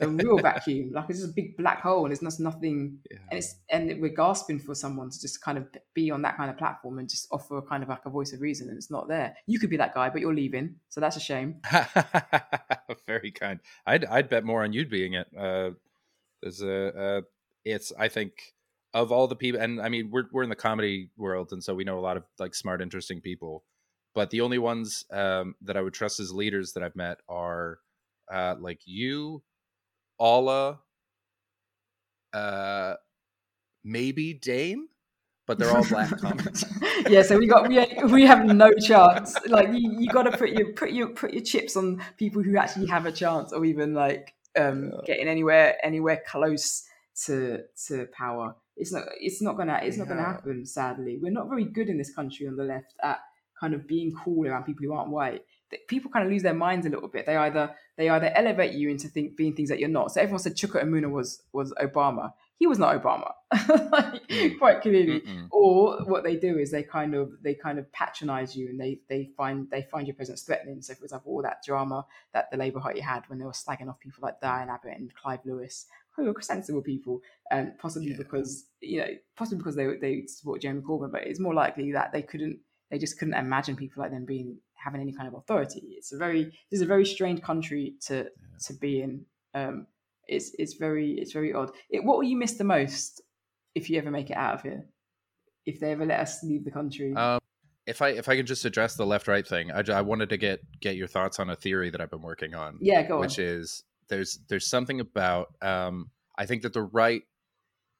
A 0.00 0.08
real 0.08 0.38
vacuum, 0.38 0.92
like 0.92 1.06
it's 1.08 1.20
just 1.20 1.30
a 1.30 1.34
big 1.34 1.56
black 1.56 1.80
hole, 1.80 2.04
and 2.04 2.10
there's 2.10 2.20
just 2.20 2.40
nothing. 2.40 2.98
Yeah. 3.10 3.18
And 3.30 3.38
it's 3.38 3.56
and 3.70 4.00
we're 4.00 4.14
gasping 4.14 4.58
for 4.58 4.74
someone 4.74 5.10
to 5.10 5.20
just 5.20 5.42
kind 5.42 5.58
of 5.58 5.66
be 5.94 6.10
on 6.10 6.22
that 6.22 6.36
kind 6.36 6.50
of 6.50 6.56
platform 6.56 6.98
and 6.98 7.08
just 7.08 7.28
offer 7.30 7.58
a 7.58 7.62
kind 7.62 7.82
of 7.82 7.88
like 7.88 8.04
a 8.04 8.10
voice 8.10 8.32
of 8.32 8.40
reason, 8.40 8.68
and 8.68 8.76
it's 8.76 8.90
not 8.90 9.08
there. 9.08 9.34
You 9.46 9.58
could 9.58 9.70
be 9.70 9.76
that 9.78 9.94
guy, 9.94 10.10
but 10.10 10.20
you're 10.20 10.34
leaving, 10.34 10.76
so 10.88 11.00
that's 11.00 11.16
a 11.16 11.20
shame. 11.20 11.60
Very 13.06 13.30
kind. 13.30 13.60
I'd 13.86 14.04
I'd 14.04 14.28
bet 14.28 14.44
more 14.44 14.64
on 14.64 14.72
you 14.72 14.86
being 14.86 15.14
it. 15.14 15.28
Uh, 15.36 15.70
there's 16.42 16.62
a 16.62 17.18
uh, 17.18 17.20
it's 17.64 17.92
I 17.98 18.08
think 18.08 18.32
of 18.94 19.12
all 19.12 19.26
the 19.26 19.36
people 19.36 19.60
and 19.60 19.80
i 19.80 19.88
mean 19.88 20.10
we're, 20.10 20.24
we're 20.32 20.42
in 20.42 20.48
the 20.48 20.56
comedy 20.56 21.10
world 21.16 21.52
and 21.52 21.62
so 21.62 21.74
we 21.74 21.84
know 21.84 21.98
a 21.98 22.00
lot 22.00 22.16
of 22.16 22.24
like 22.38 22.54
smart 22.54 22.80
interesting 22.80 23.20
people 23.20 23.64
but 24.14 24.30
the 24.30 24.40
only 24.40 24.58
ones 24.58 25.04
um, 25.12 25.54
that 25.60 25.76
i 25.76 25.80
would 25.80 25.92
trust 25.92 26.20
as 26.20 26.32
leaders 26.32 26.72
that 26.72 26.82
i've 26.82 26.96
met 26.96 27.18
are 27.28 27.78
uh, 28.32 28.54
like 28.60 28.80
you 28.84 29.42
Alla, 30.20 30.80
uh, 32.32 32.94
maybe 33.84 34.34
Dane, 34.34 34.88
but 35.46 35.58
they're 35.58 35.74
all 35.74 35.86
black 35.88 36.18
comics. 36.20 36.64
yeah, 37.08 37.22
so 37.22 37.38
we 37.38 37.46
got 37.46 37.68
we 37.68 37.86
we 38.04 38.26
have 38.26 38.44
no 38.44 38.72
chance. 38.72 39.36
Like 39.46 39.68
you, 39.68 40.00
you 40.00 40.08
got 40.08 40.24
to 40.24 40.36
put 40.36 40.50
your 40.50 40.72
put 40.72 40.92
your 40.92 41.08
put 41.08 41.32
your 41.32 41.42
chips 41.42 41.76
on 41.76 42.02
people 42.16 42.42
who 42.42 42.56
actually 42.56 42.86
have 42.86 43.06
a 43.06 43.12
chance, 43.12 43.52
or 43.52 43.64
even 43.64 43.94
like 43.94 44.34
um, 44.56 44.92
yeah. 44.92 45.00
getting 45.06 45.28
anywhere 45.28 45.76
anywhere 45.82 46.22
close 46.26 46.84
to 47.24 47.62
to 47.86 48.06
power. 48.12 48.54
It's 48.76 48.92
not. 48.92 49.04
It's 49.20 49.42
not 49.42 49.56
gonna. 49.56 49.80
It's 49.82 49.96
yeah. 49.96 50.04
not 50.04 50.08
gonna 50.08 50.24
happen. 50.24 50.66
Sadly, 50.66 51.18
we're 51.20 51.32
not 51.32 51.48
very 51.48 51.64
good 51.64 51.88
in 51.88 51.98
this 51.98 52.14
country 52.14 52.46
on 52.46 52.56
the 52.56 52.64
left 52.64 52.94
at 53.02 53.18
kind 53.58 53.74
of 53.74 53.86
being 53.88 54.12
cool 54.12 54.46
around 54.46 54.64
people 54.64 54.84
who 54.84 54.92
aren't 54.92 55.10
white. 55.10 55.42
People 55.88 56.10
kind 56.10 56.24
of 56.24 56.32
lose 56.32 56.42
their 56.42 56.54
minds 56.54 56.86
a 56.86 56.90
little 56.90 57.08
bit. 57.08 57.26
They 57.26 57.36
either 57.36 57.74
they 57.96 58.08
either 58.08 58.30
elevate 58.34 58.72
you 58.72 58.88
into 58.88 59.08
think, 59.08 59.36
being 59.36 59.54
things 59.54 59.68
that 59.68 59.78
you're 59.78 59.88
not. 59.88 60.12
So 60.12 60.20
everyone 60.20 60.38
said 60.38 60.54
Chuka 60.54 60.82
Umunna 60.82 61.10
was 61.10 61.42
was 61.52 61.72
Obama. 61.74 62.32
He 62.56 62.66
was 62.66 62.78
not 62.78 63.00
Obama, 63.00 63.32
like, 63.92 64.26
mm. 64.26 64.58
quite 64.58 64.80
clearly. 64.82 65.20
Mm-mm. 65.20 65.46
Or 65.52 65.98
what 66.04 66.24
they 66.24 66.34
do 66.34 66.58
is 66.58 66.72
they 66.72 66.82
kind 66.82 67.14
of 67.14 67.32
they 67.42 67.54
kind 67.54 67.78
of 67.78 67.90
patronize 67.92 68.56
you 68.56 68.68
and 68.68 68.80
they 68.80 69.00
they 69.08 69.30
find 69.36 69.70
they 69.70 69.82
find 69.82 70.06
your 70.06 70.14
presence 70.14 70.42
threatening. 70.42 70.82
So 70.82 70.94
for 70.94 71.04
example, 71.04 71.32
all 71.32 71.42
that 71.42 71.62
drama 71.64 72.04
that 72.32 72.50
the 72.50 72.56
Labour 72.56 72.80
Party 72.80 73.00
had 73.00 73.28
when 73.28 73.38
they 73.38 73.44
were 73.44 73.52
slagging 73.52 73.88
off 73.88 74.00
people 74.00 74.20
like 74.22 74.40
Diane 74.40 74.70
Abbott 74.70 74.96
and 74.96 75.14
Clive 75.14 75.40
Lewis, 75.44 75.86
who 76.18 76.28
are 76.28 76.40
sensible 76.40 76.82
people, 76.82 77.20
and 77.50 77.68
um, 77.68 77.74
possibly 77.78 78.10
yeah. 78.10 78.16
because 78.16 78.66
you 78.80 79.00
know, 79.00 79.08
possibly 79.36 79.58
because 79.58 79.76
they 79.76 79.86
they 79.96 80.26
support 80.26 80.60
Jeremy 80.60 80.82
Corbyn, 80.82 81.12
but 81.12 81.26
it's 81.26 81.40
more 81.40 81.54
likely 81.54 81.92
that 81.92 82.12
they 82.12 82.22
couldn't, 82.22 82.58
they 82.90 82.98
just 82.98 83.18
couldn't 83.18 83.34
imagine 83.34 83.76
people 83.76 84.02
like 84.02 84.10
them 84.10 84.24
being 84.24 84.58
having 84.82 85.00
any 85.00 85.12
kind 85.12 85.28
of 85.28 85.34
authority. 85.34 85.94
It's 85.96 86.12
a 86.12 86.16
very, 86.16 86.44
this 86.44 86.78
is 86.78 86.82
a 86.82 86.86
very 86.86 87.04
strange 87.04 87.42
country 87.42 87.94
to 88.06 88.14
yeah. 88.14 88.24
to 88.66 88.74
be 88.74 89.02
in. 89.02 89.24
Um, 89.54 89.86
it's 90.26 90.52
it's 90.58 90.74
very 90.74 91.12
it's 91.12 91.32
very 91.32 91.52
odd. 91.52 91.70
It, 91.90 92.04
what 92.04 92.18
will 92.18 92.24
you 92.24 92.36
miss 92.36 92.54
the 92.54 92.64
most 92.64 93.22
if 93.74 93.88
you 93.88 93.98
ever 93.98 94.10
make 94.10 94.30
it 94.30 94.36
out 94.36 94.54
of 94.54 94.62
here? 94.62 94.86
If 95.66 95.80
they 95.80 95.92
ever 95.92 96.06
let 96.06 96.20
us 96.20 96.42
leave 96.42 96.64
the 96.64 96.70
country? 96.70 97.14
Um, 97.14 97.40
if 97.86 98.02
I 98.02 98.10
if 98.10 98.28
I 98.28 98.36
can 98.36 98.46
just 98.46 98.64
address 98.64 98.94
the 98.94 99.06
left 99.06 99.28
right 99.28 99.46
thing, 99.46 99.70
I, 99.72 99.82
I 99.92 100.02
wanted 100.02 100.28
to 100.28 100.36
get 100.36 100.60
get 100.80 100.96
your 100.96 101.08
thoughts 101.08 101.40
on 101.40 101.50
a 101.50 101.56
theory 101.56 101.90
that 101.90 102.00
I've 102.00 102.10
been 102.10 102.22
working 102.22 102.54
on. 102.54 102.78
Yeah, 102.80 103.02
go 103.02 103.16
on. 103.16 103.20
Which 103.20 103.38
is 103.38 103.82
there's 104.08 104.38
there's 104.48 104.66
something 104.66 105.00
about 105.00 105.54
um, 105.62 106.10
I 106.36 106.46
think 106.46 106.62
that 106.62 106.72
the 106.72 106.82
right 106.82 107.22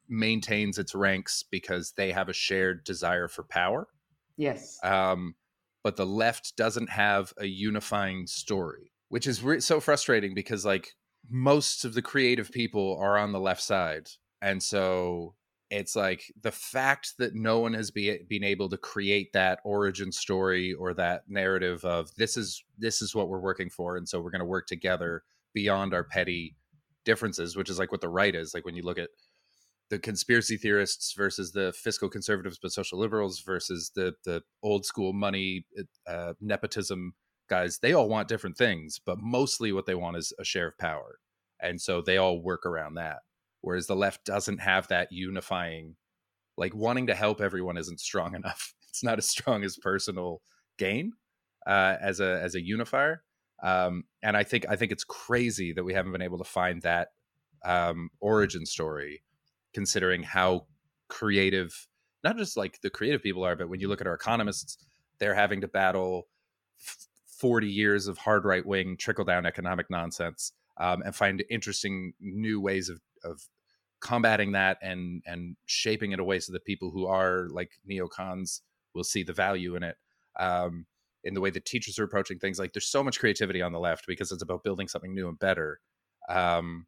maintains 0.09 0.79
its 0.79 0.95
ranks 0.95 1.45
because 1.51 1.93
they 1.97 2.13
have 2.13 2.29
a 2.29 2.33
shared 2.33 2.85
desire 2.85 3.29
for 3.29 3.45
power. 3.45 3.89
Yes. 4.37 4.79
Um, 4.83 5.35
but 5.83 5.97
the 5.97 6.07
left 6.07 6.57
doesn't 6.57 6.91
have 6.91 7.33
a 7.39 7.47
unifying 7.47 8.27
story, 8.27 8.93
which 9.09 9.27
is 9.27 9.43
re- 9.43 9.61
so 9.61 9.81
frustrating 9.81 10.35
because 10.35 10.65
like 10.65 10.95
most 11.31 11.85
of 11.85 11.95
the 11.95 12.03
creative 12.03 12.51
people 12.51 12.97
are 13.01 13.19
on 13.19 13.33
the 13.33 13.41
left 13.41 13.63
side, 13.63 14.09
and 14.41 14.63
so 14.63 15.35
it's 15.71 15.95
like 15.95 16.33
the 16.41 16.53
fact 16.53 17.15
that 17.19 17.35
no 17.35 17.59
one 17.59 17.75
has 17.75 17.91
be, 17.91 18.19
been 18.29 18.45
able 18.45 18.71
to 18.71 18.79
create 18.79 19.33
that 19.35 19.61
origin 19.65 20.11
story 20.11 20.73
or 20.73 20.95
that 20.95 21.23
narrative 21.29 21.85
of 21.85 22.15
this 22.17 22.37
is 22.39 22.65
this 22.79 23.03
is 23.03 23.15
what 23.15 23.29
we're 23.29 23.39
working 23.39 23.69
for 23.69 23.99
and 23.99 24.09
so 24.09 24.19
we're 24.19 24.31
going 24.31 24.39
to 24.39 24.47
work 24.47 24.67
together 24.67 25.23
beyond 25.53 25.93
our 25.93 26.05
petty 26.05 26.57
differences, 27.05 27.57
which 27.57 27.71
is 27.71 27.79
like 27.79 27.91
what 27.91 28.01
the 28.01 28.09
right 28.09 28.35
is. 28.35 28.55
Like 28.55 28.65
when 28.65 28.77
you 28.77 28.83
look 28.83 28.99
at 28.99 29.09
the 29.91 29.99
conspiracy 29.99 30.57
theorists 30.57 31.15
versus 31.15 31.53
the 31.53 31.73
fiscal 31.73 32.09
conservatives 32.09 32.59
but 32.61 32.73
social 32.73 32.99
liberals 32.99 33.41
versus 33.41 33.91
the 33.95 34.15
the 34.25 34.43
old 34.63 34.85
school 34.85 35.13
money 35.13 35.65
uh, 36.07 36.35
nepotism 36.41 37.15
guys, 37.49 37.79
they 37.79 37.93
all 37.93 38.09
want 38.09 38.29
different 38.29 38.57
things, 38.57 39.01
but 39.05 39.19
mostly 39.19 39.73
what 39.73 39.87
they 39.87 39.95
want 39.95 40.17
is 40.17 40.33
a 40.39 40.45
share 40.45 40.69
of 40.69 40.79
power, 40.79 41.19
and 41.61 41.81
so 41.81 42.01
they 42.01 42.17
all 42.17 42.41
work 42.41 42.65
around 42.65 42.95
that. 42.95 43.19
Whereas 43.61 43.87
the 43.87 43.97
left 43.97 44.25
doesn't 44.25 44.59
have 44.59 44.87
that 44.89 45.09
unifying, 45.11 45.97
like 46.57 46.75
wanting 46.75 47.09
to 47.09 47.15
help 47.15 47.41
everyone 47.41 47.77
isn't 47.77 48.01
strong 48.01 48.35
enough. 48.37 48.75
It's 48.89 49.03
not 49.03 49.19
as 49.19 49.29
strong 49.29 49.65
as 49.65 49.77
personal 49.77 50.43
gain 50.79 51.13
uh, 51.67 51.97
as 52.01 52.21
a 52.21 52.41
as 52.43 52.55
a 52.55 52.63
unifier. 52.63 53.23
Um, 53.63 54.05
and 54.23 54.37
I 54.37 54.45
think 54.45 54.67
I 54.69 54.77
think 54.77 54.93
it's 54.93 55.05
crazy 55.05 55.73
that 55.73 55.85
we 55.85 55.95
haven't 55.95 56.13
been 56.13 56.23
able 56.23 56.39
to 56.39 56.45
find 56.45 56.83
that 56.83 57.09
um, 57.65 58.11
origin 58.21 58.67
story, 58.67 59.23
considering 59.75 60.23
how 60.23 60.67
creative, 61.09 61.87
not 62.25 62.37
just 62.37 62.57
like 62.57 62.81
the 62.81 62.91
creative 62.91 63.23
people 63.23 63.45
are, 63.45 63.57
but 63.57 63.69
when 63.69 63.81
you 63.81 63.89
look 63.89 64.01
at 64.01 64.07
our 64.07 64.15
economists, 64.15 64.79
they're 65.19 65.35
having 65.35 65.61
to 65.61 65.69
battle 65.69 66.29
f- 66.81 67.09
40 67.39 67.69
years 67.69 68.07
of 68.09 68.19
hard 68.19 68.45
right 68.45 68.65
wing 68.65 68.97
trickle 68.97 69.25
down 69.25 69.47
economic 69.47 69.91
nonsense 69.91 70.53
um, 70.79 71.03
and 71.03 71.15
find 71.15 71.45
interesting 71.51 72.13
new 72.21 72.61
ways 72.61 72.89
of, 72.89 73.01
of 73.25 73.49
combating 74.01 74.53
that 74.53 74.79
and 74.81 75.23
and 75.27 75.57
shaping 75.67 76.13
it 76.13 76.21
away 76.21 76.39
so 76.39 76.53
that 76.53 76.65
people 76.65 76.91
who 76.91 77.07
are 77.07 77.49
like 77.51 77.73
neocons 77.89 78.61
will 78.95 79.03
see 79.03 79.25
the 79.25 79.33
value 79.33 79.75
in 79.75 79.83
it. 79.83 79.97
Um, 80.39 80.87
in 81.25 81.35
the 81.35 81.41
way 81.41 81.51
that 81.51 81.65
teachers 81.65 81.99
are 81.99 82.05
approaching 82.05 82.39
things. 82.39 82.59
Like 82.59 82.73
there's 82.73 82.87
so 82.87 83.03
much 83.03 83.19
creativity 83.19 83.61
on 83.61 83.73
the 83.73 83.79
left 83.79 84.07
because 84.07 84.33
it's 84.33 84.43
about 84.43 84.63
building 84.63 84.89
something 84.89 85.15
new 85.15 85.29
and 85.29 85.39
better. 85.39 85.81
Um, 86.29 86.87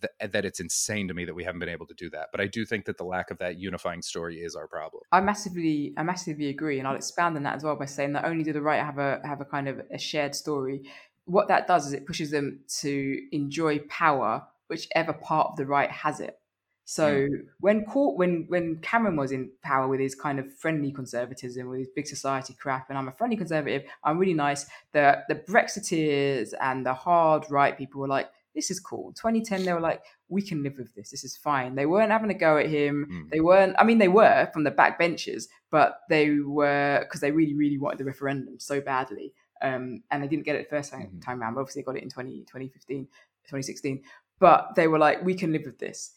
that, 0.00 0.32
that 0.32 0.44
it's 0.44 0.60
insane 0.60 1.08
to 1.08 1.14
me 1.14 1.24
that 1.24 1.34
we 1.34 1.44
haven't 1.44 1.60
been 1.60 1.68
able 1.68 1.86
to 1.86 1.94
do 1.94 2.10
that. 2.10 2.28
But 2.32 2.40
I 2.40 2.46
do 2.46 2.64
think 2.64 2.84
that 2.86 2.98
the 2.98 3.04
lack 3.04 3.30
of 3.30 3.38
that 3.38 3.58
unifying 3.58 4.02
story 4.02 4.38
is 4.38 4.54
our 4.54 4.66
problem. 4.66 5.02
I 5.12 5.20
massively, 5.20 5.94
I 5.96 6.02
massively 6.02 6.48
agree, 6.48 6.78
and 6.78 6.88
I'll 6.88 6.96
expand 6.96 7.36
on 7.36 7.42
that 7.44 7.56
as 7.56 7.64
well 7.64 7.76
by 7.76 7.86
saying 7.86 8.12
that 8.14 8.24
only 8.24 8.44
do 8.44 8.52
the 8.52 8.62
right 8.62 8.82
have 8.82 8.98
a 8.98 9.20
have 9.24 9.40
a 9.40 9.44
kind 9.44 9.68
of 9.68 9.80
a 9.92 9.98
shared 9.98 10.34
story, 10.34 10.82
what 11.26 11.48
that 11.48 11.66
does 11.66 11.86
is 11.86 11.92
it 11.92 12.06
pushes 12.06 12.30
them 12.30 12.60
to 12.80 13.18
enjoy 13.32 13.78
power, 13.88 14.46
whichever 14.68 15.12
part 15.12 15.48
of 15.50 15.56
the 15.56 15.66
right 15.66 15.90
has 15.90 16.20
it. 16.20 16.38
So 16.86 17.12
mm. 17.12 17.28
when 17.60 17.84
court, 17.84 18.18
when 18.18 18.44
when 18.48 18.76
Cameron 18.82 19.16
was 19.16 19.32
in 19.32 19.50
power 19.62 19.88
with 19.88 20.00
his 20.00 20.14
kind 20.14 20.38
of 20.38 20.52
friendly 20.54 20.92
conservatism, 20.92 21.68
with 21.68 21.78
his 21.78 21.88
big 21.88 22.06
society 22.06 22.54
crap, 22.60 22.90
and 22.90 22.98
I'm 22.98 23.08
a 23.08 23.12
friendly 23.12 23.36
conservative, 23.36 23.84
I'm 24.02 24.18
really 24.18 24.34
nice. 24.34 24.66
The 24.92 25.22
the 25.28 25.36
Brexiteers 25.36 26.52
and 26.60 26.84
the 26.84 26.92
hard 26.92 27.50
right 27.50 27.76
people 27.76 28.02
were 28.02 28.08
like, 28.08 28.28
this 28.54 28.70
is 28.70 28.80
cool. 28.80 29.12
2010, 29.12 29.64
they 29.64 29.72
were 29.72 29.80
like, 29.80 30.02
we 30.28 30.42
can 30.42 30.62
live 30.62 30.78
with 30.78 30.94
this. 30.94 31.10
This 31.10 31.24
is 31.24 31.36
fine. 31.36 31.74
They 31.74 31.86
weren't 31.86 32.12
having 32.12 32.30
a 32.30 32.34
go 32.34 32.56
at 32.56 32.68
him. 32.68 33.06
Mm. 33.10 33.30
They 33.30 33.40
weren't, 33.40 33.74
I 33.78 33.84
mean, 33.84 33.98
they 33.98 34.08
were 34.08 34.48
from 34.52 34.64
the 34.64 34.70
back 34.70 34.98
benches, 34.98 35.48
but 35.70 36.00
they 36.08 36.38
were, 36.38 37.00
because 37.02 37.20
they 37.20 37.32
really, 37.32 37.54
really 37.54 37.78
wanted 37.78 37.98
the 37.98 38.04
referendum 38.04 38.58
so 38.58 38.80
badly. 38.80 39.32
Um, 39.62 40.02
and 40.10 40.22
they 40.22 40.28
didn't 40.28 40.44
get 40.44 40.56
it 40.56 40.68
the 40.68 40.76
first 40.76 40.92
time, 40.92 41.06
mm-hmm. 41.06 41.20
time 41.20 41.40
around. 41.40 41.58
Obviously, 41.58 41.82
they 41.82 41.86
got 41.86 41.96
it 41.96 42.02
in 42.02 42.10
20, 42.10 42.40
2015, 42.40 43.04
2016. 43.04 44.02
But 44.38 44.74
they 44.76 44.88
were 44.88 44.98
like, 44.98 45.24
we 45.24 45.34
can 45.34 45.52
live 45.52 45.62
with 45.64 45.78
this. 45.78 46.16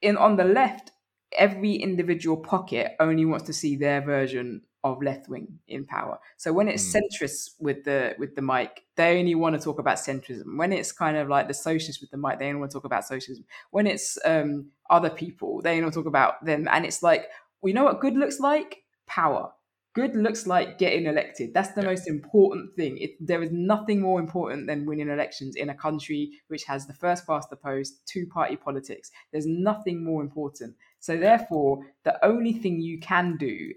In 0.00 0.16
On 0.16 0.36
the 0.36 0.44
left, 0.44 0.92
every 1.36 1.74
individual 1.74 2.36
pocket 2.36 2.92
only 3.00 3.24
wants 3.24 3.46
to 3.46 3.52
see 3.52 3.76
their 3.76 4.00
version 4.00 4.62
of 4.84 5.02
left 5.02 5.28
wing 5.28 5.58
in 5.66 5.84
power. 5.86 6.18
So 6.36 6.52
when 6.52 6.68
it's 6.68 6.84
mm. 6.92 7.00
centrists 7.00 7.54
with 7.58 7.84
the 7.84 8.14
with 8.18 8.36
the 8.36 8.42
mic, 8.42 8.82
they 8.96 9.18
only 9.18 9.34
want 9.34 9.58
to 9.58 9.64
talk 9.64 9.78
about 9.80 9.96
centrism. 9.96 10.58
When 10.58 10.72
it's 10.72 10.92
kind 10.92 11.16
of 11.16 11.28
like 11.28 11.48
the 11.48 11.54
socialists 11.54 12.02
with 12.02 12.10
the 12.10 12.18
mic, 12.18 12.38
they 12.38 12.48
only 12.48 12.60
want 12.60 12.70
to 12.70 12.76
talk 12.76 12.84
about 12.84 13.04
socialism. 13.04 13.44
When 13.70 13.86
it's 13.86 14.18
um, 14.24 14.70
other 14.90 15.10
people, 15.10 15.62
they 15.62 15.70
only 15.70 15.82
want 15.82 15.94
to 15.94 16.00
talk 16.00 16.06
about 16.06 16.44
them. 16.44 16.68
And 16.70 16.84
it's 16.84 17.02
like, 17.02 17.26
we 17.62 17.72
know 17.72 17.84
what 17.84 18.00
good 18.00 18.14
looks 18.14 18.38
like? 18.38 18.84
Power. 19.06 19.50
Good 19.94 20.16
looks 20.16 20.46
like 20.46 20.76
getting 20.76 21.06
elected. 21.06 21.54
That's 21.54 21.70
the 21.70 21.80
yeah. 21.80 21.90
most 21.90 22.08
important 22.08 22.74
thing. 22.74 22.98
It, 22.98 23.12
there 23.20 23.42
is 23.42 23.52
nothing 23.52 24.00
more 24.00 24.18
important 24.18 24.66
than 24.66 24.86
winning 24.86 25.08
elections 25.08 25.54
in 25.56 25.70
a 25.70 25.74
country 25.74 26.32
which 26.48 26.64
has 26.64 26.86
the 26.86 26.92
first 26.92 27.26
past 27.26 27.48
the 27.48 27.56
post, 27.56 28.06
two 28.06 28.26
party 28.26 28.56
politics. 28.56 29.10
There's 29.32 29.46
nothing 29.46 30.04
more 30.04 30.20
important. 30.20 30.74
So 30.98 31.16
therefore, 31.16 31.78
the 32.02 32.22
only 32.26 32.52
thing 32.52 32.80
you 32.80 32.98
can 32.98 33.36
do 33.36 33.72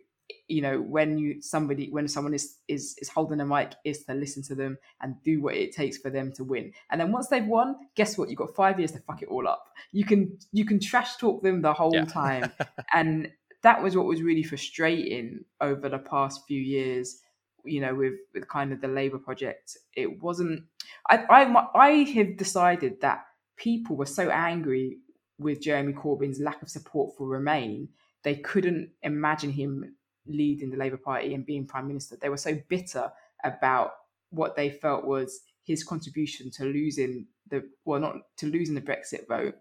you 0.48 0.62
know 0.62 0.80
when 0.80 1.18
you 1.18 1.42
somebody 1.42 1.90
when 1.90 2.08
someone 2.08 2.34
is 2.34 2.58
is 2.68 2.96
is 3.02 3.10
holding 3.10 3.40
a 3.40 3.46
mic 3.46 3.74
is 3.86 4.04
to 4.06 4.14
listen 4.14 4.44
to 4.44 4.56
them 4.56 4.78
and 5.02 5.16
do 5.24 5.42
what 5.42 5.56
it 5.56 5.74
takes 5.74 5.98
for 5.98 6.10
them 6.10 6.32
to 6.34 6.44
win. 6.44 6.72
And 6.92 7.00
then 7.00 7.12
once 7.12 7.28
they've 7.28 7.46
won 7.46 7.76
guess 7.96 8.18
what? 8.18 8.30
You've 8.30 8.40
got 8.40 8.56
five 8.56 8.80
years 8.80 8.92
to 8.94 9.00
fuck 9.00 9.22
it 9.22 9.30
all 9.30 9.48
up. 9.48 9.66
You 9.92 10.06
can 10.06 10.38
you 10.52 10.66
can 10.66 10.80
trash 10.80 11.18
talk 11.18 11.44
them 11.44 11.62
the 11.62 11.74
whole 11.74 11.94
yeah. 11.94 12.06
time. 12.06 12.52
And 12.94 13.32
that 13.64 13.82
was 13.84 13.98
what 13.98 14.06
was 14.06 14.22
really 14.22 14.44
frustrating 14.44 15.44
over 15.60 15.90
the 15.90 16.00
past 16.00 16.42
few 16.48 16.62
years 16.62 17.22
you 17.66 17.82
know 17.82 17.94
with 17.94 18.14
with 18.34 18.48
kind 18.48 18.72
of 18.72 18.82
the 18.82 18.88
labor 18.88 19.18
project. 19.18 19.78
It 19.96 20.22
wasn't 20.22 20.64
i 21.10 21.18
i, 21.30 21.66
I 21.76 21.90
have 22.16 22.38
decided 22.38 23.02
that 23.02 23.26
people 23.58 23.96
were 23.96 24.06
so 24.06 24.30
angry 24.30 24.98
with 25.40 25.62
jeremy 25.62 25.94
corbyn's 25.94 26.40
lack 26.40 26.62
of 26.62 26.70
support 26.70 27.16
for 27.18 27.28
remain 27.28 27.90
they 28.24 28.36
couldn't 28.36 28.90
imagine 29.04 29.52
him 29.52 29.96
leading 30.30 30.70
the 30.70 30.78
Labour 30.78 30.98
Party 30.98 31.34
and 31.34 31.46
being 31.46 31.66
Prime 31.66 31.88
Minister. 31.88 32.18
They 32.20 32.30
were 32.30 32.38
so 32.38 32.58
bitter 32.68 33.12
about 33.44 33.92
what 34.30 34.56
they 34.56 34.70
felt 34.70 35.06
was 35.06 35.42
his 35.64 35.84
contribution 35.84 36.52
to 36.52 36.66
losing 36.66 37.28
the 37.50 37.64
well, 37.86 38.00
not 38.00 38.16
to 38.38 38.48
losing 38.48 38.76
the 38.76 38.82
Brexit 38.82 39.28
vote. 39.28 39.56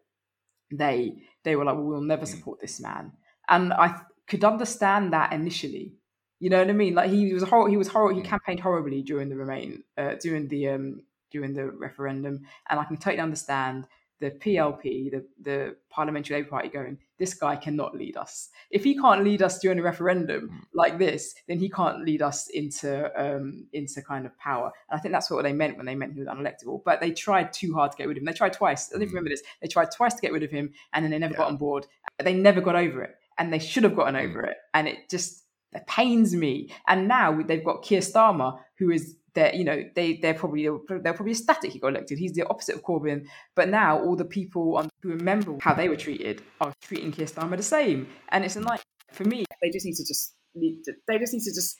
They 0.71 1.23
they 1.45 1.57
were 1.57 1.65
like, 1.65 1.77
well, 1.77 1.85
we'll 1.85 2.01
never 2.01 2.27
hmm. 2.27 2.33
support 2.33 2.61
this 2.61 2.81
man, 2.81 3.13
and 3.49 3.73
I 3.73 4.01
could 4.27 4.45
understand 4.45 5.13
that 5.13 5.33
initially. 5.33 5.95
You 6.39 6.51
know 6.51 6.59
what 6.59 6.69
I 6.69 6.73
mean? 6.73 6.95
Like 6.95 7.11
he 7.11 7.33
was 7.33 7.45
hor- 7.45 7.69
he 7.69 7.77
was 7.77 7.89
horrible. 7.89 8.17
He 8.17 8.23
hmm. 8.23 8.31
campaigned 8.31 8.61
horribly 8.61 9.03
during 9.03 9.29
the 9.29 9.37
remain 9.37 9.85
uh, 9.97 10.15
during 10.21 10.49
the 10.49 10.69
um 10.69 11.03
during 11.31 11.55
the 11.55 11.71
referendum, 11.71 12.43
and 12.69 12.81
I 12.81 12.85
can 12.85 12.97
totally 12.97 13.21
understand 13.21 13.87
the 14.21 14.31
PLP, 14.31 15.11
the, 15.11 15.27
the 15.43 15.77
Parliamentary 15.91 16.37
Labour 16.37 16.49
Party, 16.49 16.69
going, 16.69 16.99
this 17.19 17.35
guy 17.35 17.57
cannot 17.57 17.97
lead 17.97 18.17
us. 18.17 18.51
If 18.71 18.85
he 18.85 18.97
can't 18.97 19.25
lead 19.25 19.43
us 19.43 19.59
during 19.59 19.79
a 19.79 19.83
referendum 19.83 20.49
mm. 20.49 20.61
like 20.75 20.99
this, 20.99 21.35
then 21.49 21.59
he 21.59 21.69
can't 21.69 22.05
lead 22.05 22.23
us 22.23 22.49
into 22.49 23.11
um, 23.21 23.67
into 23.73 24.03
kind 24.03 24.27
of 24.27 24.37
power. 24.39 24.71
And 24.91 24.99
I 24.99 25.01
think 25.01 25.13
that's 25.13 25.31
what 25.31 25.43
they 25.43 25.53
meant 25.53 25.77
when 25.77 25.87
they 25.87 25.95
meant 25.95 26.15
he 26.15 26.21
was 26.21 26.29
unelectable. 26.29 26.83
But 26.85 27.01
they 27.01 27.13
tried 27.13 27.53
too 27.53 27.75
hard 27.75 27.93
to 27.93 27.99
get 27.99 28.09
rid 28.09 28.17
of 28.17 28.23
him. 28.23 28.27
They 28.27 28.33
tried 28.33 28.53
twice. 28.53 28.91
I 28.93 28.99
don't 28.99 29.07
mm. 29.07 29.11
remember 29.11 29.31
this. 29.31 29.43
They 29.61 29.69
tried 29.69 29.91
twice 29.91 30.15
to 30.15 30.21
get 30.21 30.33
rid 30.33 30.43
of 30.43 30.51
him, 30.51 30.73
and 30.93 31.05
then 31.05 31.11
they 31.11 31.19
never 31.19 31.35
yeah. 31.35 31.39
got 31.39 31.49
on 31.49 31.57
board. 31.57 31.87
They 32.23 32.35
never 32.35 32.61
got 32.61 32.77
over 32.77 33.03
it, 33.03 33.17
and 33.39 33.53
they 33.53 33.59
should 33.59 33.85
have 33.85 33.97
gotten 33.97 34.15
mm. 34.15 34.29
over 34.29 34.43
it. 34.43 34.57
And 34.75 34.89
it 34.89 35.09
just 35.09 35.45
it 35.73 35.87
pains 35.87 36.35
me. 36.35 36.73
And 36.87 37.09
now 37.09 37.41
they've 37.43 37.65
got 37.65 37.83
Keir 37.83 38.01
Starmer, 38.01 38.59
who 38.79 38.91
is 38.91 39.17
they're 39.37 39.55
you 39.55 39.63
know 39.63 39.85
they 39.95 40.17
they're 40.17 40.35
probably 40.35 40.69
they're 40.89 41.13
probably 41.13 41.33
ecstatic 41.33 41.71
he 41.71 41.79
got 41.79 41.89
elected. 41.89 42.19
He's 42.19 42.33
the 42.33 42.49
opposite 42.49 42.75
of 42.75 42.83
Corbyn. 42.83 43.27
But 43.55 43.69
now 43.69 44.01
all 44.01 44.17
the 44.17 44.25
people 44.25 44.77
on, 44.79 44.91
who 45.03 45.11
remember 45.11 45.57
how 45.61 45.75
they 45.75 45.89
were 45.89 45.97
treated 45.97 46.43
are 46.61 46.73
treating 46.81 47.13
Keir 47.13 47.27
Starmer 47.27 47.57
the 47.57 47.63
same, 47.63 48.09
and 48.31 48.45
it's 48.45 48.57
like 48.57 48.81
for 49.13 49.25
me 49.25 49.45
they 49.63 49.71
just 49.71 49.87
need 49.87 49.95
to 49.95 50.05
just 50.05 50.35
need 50.57 50.83
to, 50.85 50.95
they 51.07 51.19
just 51.19 51.33
need 51.33 51.43
to 51.45 51.55
just 51.55 51.77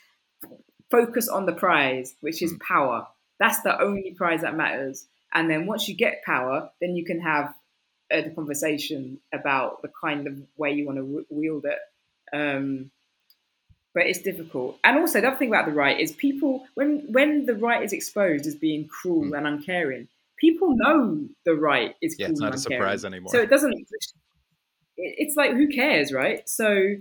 focus 0.91 1.29
on 1.29 1.47
the 1.47 1.53
prize, 1.53 2.15
which 2.21 2.43
is 2.43 2.55
power. 2.61 3.07
That's 3.41 3.63
the 3.63 3.81
only 3.81 4.15
prize 4.17 4.43
that 4.43 4.55
matters. 4.55 5.09
And 5.35 5.51
then 5.51 5.67
once 5.67 5.89
you 5.89 5.97
get 5.97 6.23
power, 6.25 6.71
then 6.81 6.95
you 6.95 7.05
can 7.05 7.21
have 7.21 7.53
a 8.11 8.31
conversation 8.31 9.19
about 9.35 9.83
the 9.83 9.91
kind 10.01 10.27
of 10.27 10.41
way 10.57 10.73
you 10.73 10.87
want 10.87 10.99
to 10.99 11.27
wield 11.29 11.65
it. 11.65 11.79
Um, 12.33 12.91
but 13.97 14.07
it's 14.07 14.21
difficult. 14.21 14.79
And 14.85 14.99
also, 14.99 15.23
the 15.23 15.29
other 15.29 15.39
thing 15.39 15.49
about 15.49 15.65
the 15.65 15.73
right 15.73 15.99
is 15.99 16.13
people 16.13 16.67
when 16.75 17.07
when 17.09 17.47
the 17.47 17.55
right 17.55 17.83
is 17.83 17.95
exposed 17.95 18.47
as 18.47 18.55
being 18.55 18.87
cruel 18.87 19.25
mm. 19.25 19.37
and 19.37 19.47
uncaring, 19.47 20.07
people 20.37 20.77
know 20.77 21.27
the 21.47 21.55
right 21.55 21.95
is 22.03 22.15
yeah, 22.19 22.29
it's 22.29 22.39
not 22.39 22.55
a 22.55 22.59
surprise 22.59 23.07
anymore. 23.07 23.33
So 23.33 23.41
it 23.41 23.49
doesn't. 23.49 23.75
It's 24.99 25.35
like 25.35 25.53
who 25.53 25.69
cares, 25.69 26.13
right? 26.13 26.47
So 26.47 26.97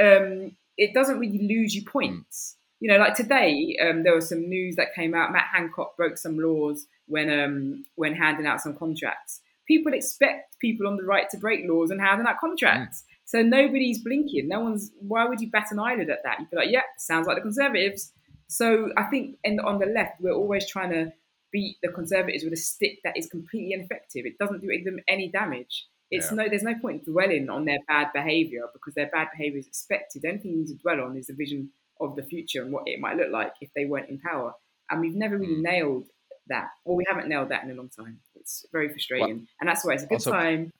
um, 0.00 0.52
it 0.78 0.94
doesn't 0.94 1.18
really 1.18 1.48
lose 1.48 1.74
you 1.74 1.84
points. 1.84 2.54
Mm. 2.54 2.76
You 2.82 2.92
know, 2.92 2.98
like 2.98 3.16
today, 3.16 3.76
um, 3.82 4.04
there 4.04 4.14
was 4.14 4.28
some 4.28 4.48
news 4.48 4.76
that 4.76 4.94
came 4.94 5.16
out. 5.16 5.32
Matt 5.32 5.48
Hancock 5.52 5.96
broke 5.96 6.16
some 6.16 6.38
laws 6.38 6.86
when 7.08 7.28
um, 7.28 7.84
when 7.96 8.14
handing 8.14 8.46
out 8.46 8.60
some 8.60 8.76
contracts. 8.76 9.40
People 9.66 9.94
expect 9.94 10.58
people 10.60 10.86
on 10.86 10.96
the 10.96 11.02
right 11.02 11.28
to 11.30 11.38
break 11.38 11.68
laws 11.68 11.90
and 11.90 12.00
handing 12.00 12.28
out 12.28 12.38
contracts. 12.38 13.02
Mm. 13.02 13.09
So 13.30 13.42
nobody's 13.42 14.02
blinking. 14.02 14.48
No 14.48 14.58
one's. 14.58 14.90
Why 14.98 15.24
would 15.24 15.40
you 15.40 15.48
bat 15.48 15.68
an 15.70 15.78
eyelid 15.78 16.10
at 16.10 16.24
that? 16.24 16.40
You'd 16.40 16.50
be 16.50 16.56
like, 16.56 16.70
yeah, 16.72 16.82
sounds 16.98 17.28
like 17.28 17.36
the 17.36 17.42
Conservatives. 17.42 18.10
So 18.48 18.88
I 18.96 19.04
think 19.04 19.36
in, 19.44 19.60
on 19.60 19.78
the 19.78 19.86
left, 19.86 20.20
we're 20.20 20.34
always 20.34 20.68
trying 20.68 20.90
to 20.90 21.12
beat 21.52 21.76
the 21.80 21.90
Conservatives 21.92 22.42
with 22.42 22.52
a 22.52 22.56
stick 22.56 22.98
that 23.04 23.16
is 23.16 23.28
completely 23.28 23.72
ineffective. 23.72 24.26
It 24.26 24.36
doesn't 24.36 24.62
do 24.62 24.66
them 24.84 24.98
any 25.06 25.28
damage. 25.30 25.86
It's 26.10 26.32
yeah. 26.32 26.38
no. 26.38 26.48
There's 26.48 26.64
no 26.64 26.74
point 26.82 27.04
dwelling 27.04 27.48
on 27.48 27.66
their 27.66 27.78
bad 27.86 28.08
behaviour 28.12 28.62
because 28.72 28.94
their 28.94 29.10
bad 29.12 29.28
behaviour 29.30 29.60
is 29.60 29.68
expected. 29.68 30.22
The 30.22 30.28
only 30.30 30.40
thing 30.40 30.50
you 30.50 30.58
need 30.58 30.66
to 30.66 30.74
dwell 30.74 31.00
on 31.02 31.16
is 31.16 31.28
the 31.28 31.34
vision 31.34 31.70
of 32.00 32.16
the 32.16 32.24
future 32.24 32.62
and 32.64 32.72
what 32.72 32.82
it 32.86 32.98
might 32.98 33.16
look 33.16 33.30
like 33.30 33.52
if 33.60 33.70
they 33.76 33.84
weren't 33.84 34.10
in 34.10 34.18
power. 34.18 34.54
And 34.90 35.00
we've 35.00 35.14
never 35.14 35.38
really 35.38 35.54
mm. 35.54 35.62
nailed 35.62 36.08
that. 36.48 36.66
Well, 36.84 36.96
we 36.96 37.04
haven't 37.08 37.28
nailed 37.28 37.50
that 37.50 37.62
in 37.62 37.70
a 37.70 37.74
long 37.74 37.90
time. 37.90 38.18
It's 38.34 38.66
very 38.72 38.88
frustrating, 38.88 39.36
well, 39.36 39.46
and 39.60 39.68
that's 39.68 39.84
why 39.84 39.92
it's 39.92 40.02
a 40.02 40.06
good 40.06 40.14
also, 40.16 40.32
time 40.32 40.72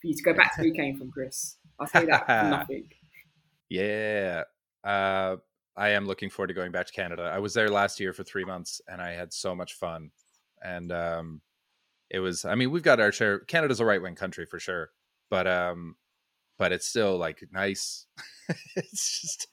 for 0.00 0.06
you 0.06 0.14
to 0.14 0.22
go 0.22 0.32
back 0.32 0.54
to 0.54 0.62
where 0.62 0.68
you 0.68 0.72
came 0.72 0.96
from, 0.96 1.10
Chris. 1.10 1.56
I'll 1.80 1.86
say 1.86 2.06
that 2.06 2.28
nothing. 2.28 2.88
Yeah. 3.68 4.44
Uh, 4.84 5.36
I 5.76 5.90
am 5.90 6.06
looking 6.06 6.30
forward 6.30 6.48
to 6.48 6.54
going 6.54 6.72
back 6.72 6.86
to 6.86 6.92
Canada. 6.92 7.30
I 7.32 7.38
was 7.38 7.54
there 7.54 7.70
last 7.70 8.00
year 8.00 8.12
for 8.12 8.24
three 8.24 8.44
months 8.44 8.80
and 8.88 9.00
I 9.00 9.12
had 9.12 9.32
so 9.32 9.54
much 9.54 9.74
fun. 9.74 10.10
And 10.62 10.90
um, 10.90 11.40
it 12.10 12.18
was, 12.18 12.44
I 12.44 12.56
mean, 12.56 12.70
we've 12.70 12.82
got 12.82 13.00
our 13.00 13.12
share. 13.12 13.40
Canada's 13.40 13.80
a 13.80 13.84
right 13.84 14.02
wing 14.02 14.16
country 14.16 14.44
for 14.44 14.58
sure, 14.58 14.90
but 15.30 15.46
um, 15.46 15.94
but 16.58 16.72
it's 16.72 16.86
still 16.86 17.16
like 17.16 17.42
nice. 17.52 18.06
it's 18.76 19.20
just. 19.20 19.46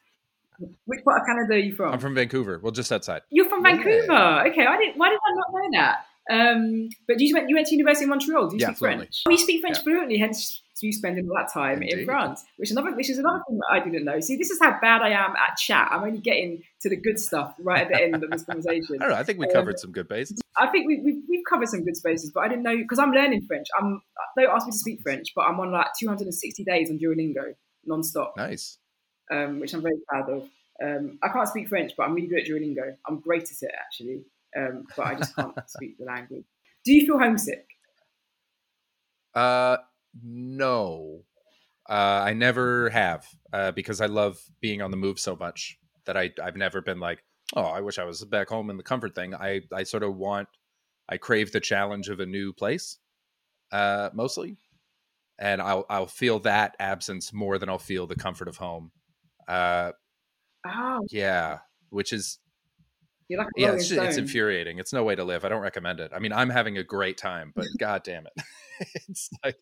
Which 0.85 1.03
part 1.03 1.21
of 1.21 1.27
Canada 1.27 1.53
are 1.53 1.57
you 1.57 1.75
from? 1.75 1.93
I'm 1.93 1.99
from 1.99 2.15
Vancouver. 2.15 2.59
Well, 2.63 2.71
just 2.71 2.89
outside. 2.91 3.23
You're 3.29 3.49
from 3.49 3.61
Vancouver. 3.61 4.05
Yeah. 4.07 4.45
Okay, 4.49 4.65
I 4.65 4.77
didn't. 4.77 4.97
Why 4.97 5.09
did 5.09 5.19
I 5.19 5.35
not 5.35 5.47
know 5.51 5.69
that? 5.73 6.05
Um, 6.31 6.89
but 7.07 7.19
you 7.19 7.35
went 7.35 7.49
you 7.49 7.55
went 7.55 7.67
to 7.67 7.75
University 7.75 8.05
of 8.05 8.09
Montreal. 8.09 8.47
Do 8.47 8.55
you 8.55 8.61
yeah, 8.61 8.67
speak 8.67 8.77
fluently. 8.77 9.05
French? 9.05 9.23
Oh, 9.27 9.31
you 9.31 9.37
speak 9.37 9.61
French 9.61 9.77
yeah. 9.77 9.83
fluently. 9.83 10.17
Hence 10.17 10.61
you 10.81 10.93
spending 10.93 11.27
all 11.29 11.35
that 11.37 11.51
time 11.51 11.81
Indeed. 11.81 11.99
in 11.99 12.05
France, 12.05 12.43
which 12.57 12.69
is 12.69 12.77
another 12.77 12.95
which 12.95 13.09
is 13.09 13.17
another 13.17 13.41
thing 13.47 13.57
that 13.57 13.67
I 13.71 13.79
didn't 13.83 14.03
know. 14.03 14.19
See, 14.19 14.37
this 14.37 14.49
is 14.49 14.59
how 14.61 14.79
bad 14.81 15.01
I 15.01 15.09
am 15.09 15.35
at 15.35 15.57
chat. 15.57 15.89
I'm 15.91 16.03
only 16.03 16.19
getting 16.19 16.63
to 16.81 16.89
the 16.89 16.97
good 16.97 17.19
stuff 17.19 17.55
right 17.59 17.81
at 17.81 17.89
the 17.89 18.01
end 18.01 18.23
of 18.23 18.29
this 18.29 18.43
conversation. 18.49 18.97
I 19.01 19.07
know. 19.07 19.15
I 19.15 19.23
think 19.23 19.39
we 19.39 19.47
um, 19.47 19.53
covered 19.53 19.79
some 19.79 19.91
good 19.91 20.07
bases. 20.07 20.41
I 20.57 20.67
think 20.67 20.87
we, 20.87 20.99
we 21.01 21.21
we've 21.29 21.45
covered 21.49 21.69
some 21.69 21.83
good 21.83 21.95
spaces, 21.95 22.31
but 22.33 22.41
I 22.41 22.47
didn't 22.47 22.63
know 22.63 22.77
because 22.77 22.99
I'm 22.99 23.11
learning 23.11 23.45
French. 23.47 23.67
I'm 23.79 24.01
they 24.35 24.45
asked 24.45 24.67
me 24.67 24.71
to 24.71 24.77
speak 24.77 25.01
French, 25.01 25.33
but 25.35 25.43
I'm 25.43 25.59
on 25.59 25.71
like 25.71 25.87
260 25.99 26.63
days 26.63 26.89
on 26.89 26.99
Duolingo 26.99 27.53
non-stop. 27.85 28.33
Nice. 28.37 28.77
Um, 29.31 29.59
which 29.59 29.73
I'm 29.73 29.81
very 29.81 29.97
proud 30.07 30.29
of. 30.29 30.49
Um, 30.83 31.17
I 31.23 31.29
can't 31.29 31.47
speak 31.47 31.69
French, 31.69 31.93
but 31.97 32.03
I'm 32.03 32.13
really 32.13 32.27
good 32.27 32.39
at 32.39 32.47
Duolingo. 32.47 32.95
I'm 33.07 33.19
great 33.19 33.43
at 33.43 33.61
it 33.61 33.71
actually, 33.73 34.23
um, 34.57 34.85
but 34.95 35.07
I 35.07 35.15
just 35.15 35.35
can't 35.35 35.53
speak 35.67 35.97
the 35.97 36.05
language. 36.05 36.45
Do 36.83 36.93
you 36.93 37.05
feel 37.05 37.17
homesick? 37.17 37.65
Uh, 39.33 39.77
no, 40.23 41.23
uh, 41.89 41.93
I 42.25 42.33
never 42.33 42.89
have 42.89 43.27
uh, 43.53 43.71
because 43.71 44.01
I 44.01 44.07
love 44.07 44.39
being 44.61 44.81
on 44.81 44.91
the 44.91 44.97
move 44.97 45.19
so 45.19 45.35
much 45.35 45.77
that 46.05 46.17
I 46.17 46.31
I've 46.43 46.55
never 46.55 46.81
been 46.81 46.99
like, 46.99 47.23
oh, 47.55 47.63
I 47.63 47.81
wish 47.81 47.99
I 47.99 48.03
was 48.05 48.23
back 48.25 48.49
home 48.49 48.69
in 48.69 48.77
the 48.77 48.83
comfort 48.83 49.15
thing. 49.15 49.33
I 49.35 49.61
I 49.73 49.83
sort 49.83 50.03
of 50.03 50.15
want, 50.15 50.47
I 51.09 51.17
crave 51.17 51.51
the 51.51 51.59
challenge 51.59 52.09
of 52.09 52.19
a 52.19 52.25
new 52.25 52.53
place, 52.53 52.97
uh, 53.71 54.09
mostly, 54.13 54.57
and 55.39 55.61
I'll 55.61 55.85
I'll 55.89 56.07
feel 56.07 56.39
that 56.41 56.75
absence 56.79 57.33
more 57.33 57.57
than 57.57 57.69
I'll 57.69 57.77
feel 57.79 58.07
the 58.07 58.15
comfort 58.15 58.47
of 58.47 58.57
home. 58.57 58.91
Uh, 59.47 59.91
Oh, 60.65 61.05
yeah, 61.11 61.59
which 61.89 62.11
is 62.11 62.39
like 63.29 63.47
yeah, 63.57 63.71
it's, 63.71 63.87
just, 63.87 64.01
it's 64.01 64.17
infuriating. 64.17 64.79
It's 64.79 64.93
no 64.93 65.03
way 65.03 65.15
to 65.15 65.23
live. 65.23 65.45
I 65.45 65.49
don't 65.49 65.61
recommend 65.61 65.99
it. 65.99 66.11
I 66.13 66.19
mean, 66.19 66.33
I'm 66.33 66.49
having 66.49 66.77
a 66.77 66.83
great 66.83 67.17
time, 67.17 67.51
but 67.55 67.65
god 67.79 68.03
damn 68.03 68.25
it, 68.25 68.43
it's 69.09 69.29
like 69.43 69.57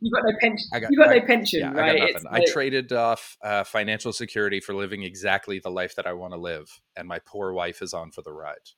You 0.00 0.10
got 0.12 0.22
no 0.24 0.36
pension. 0.40 0.68
I 0.72 0.80
got- 0.80 0.90
you 0.90 0.96
got 0.98 1.08
I- 1.08 1.18
no 1.18 1.26
pension, 1.26 1.60
yeah, 1.60 1.72
right? 1.72 2.00
I 2.02 2.06
nothing. 2.12 2.22
I 2.30 2.44
traded 2.46 2.92
off 2.92 3.36
uh, 3.42 3.64
financial 3.64 4.12
security 4.12 4.60
for 4.60 4.74
living 4.74 5.02
exactly 5.02 5.58
the 5.58 5.70
life 5.70 5.96
that 5.96 6.06
I 6.06 6.12
want 6.12 6.34
to 6.34 6.38
live, 6.38 6.80
and 6.96 7.08
my 7.08 7.18
poor 7.18 7.52
wife 7.52 7.82
is 7.82 7.92
on 7.94 8.10
for 8.12 8.22
the 8.22 8.32
ride. 8.32 8.70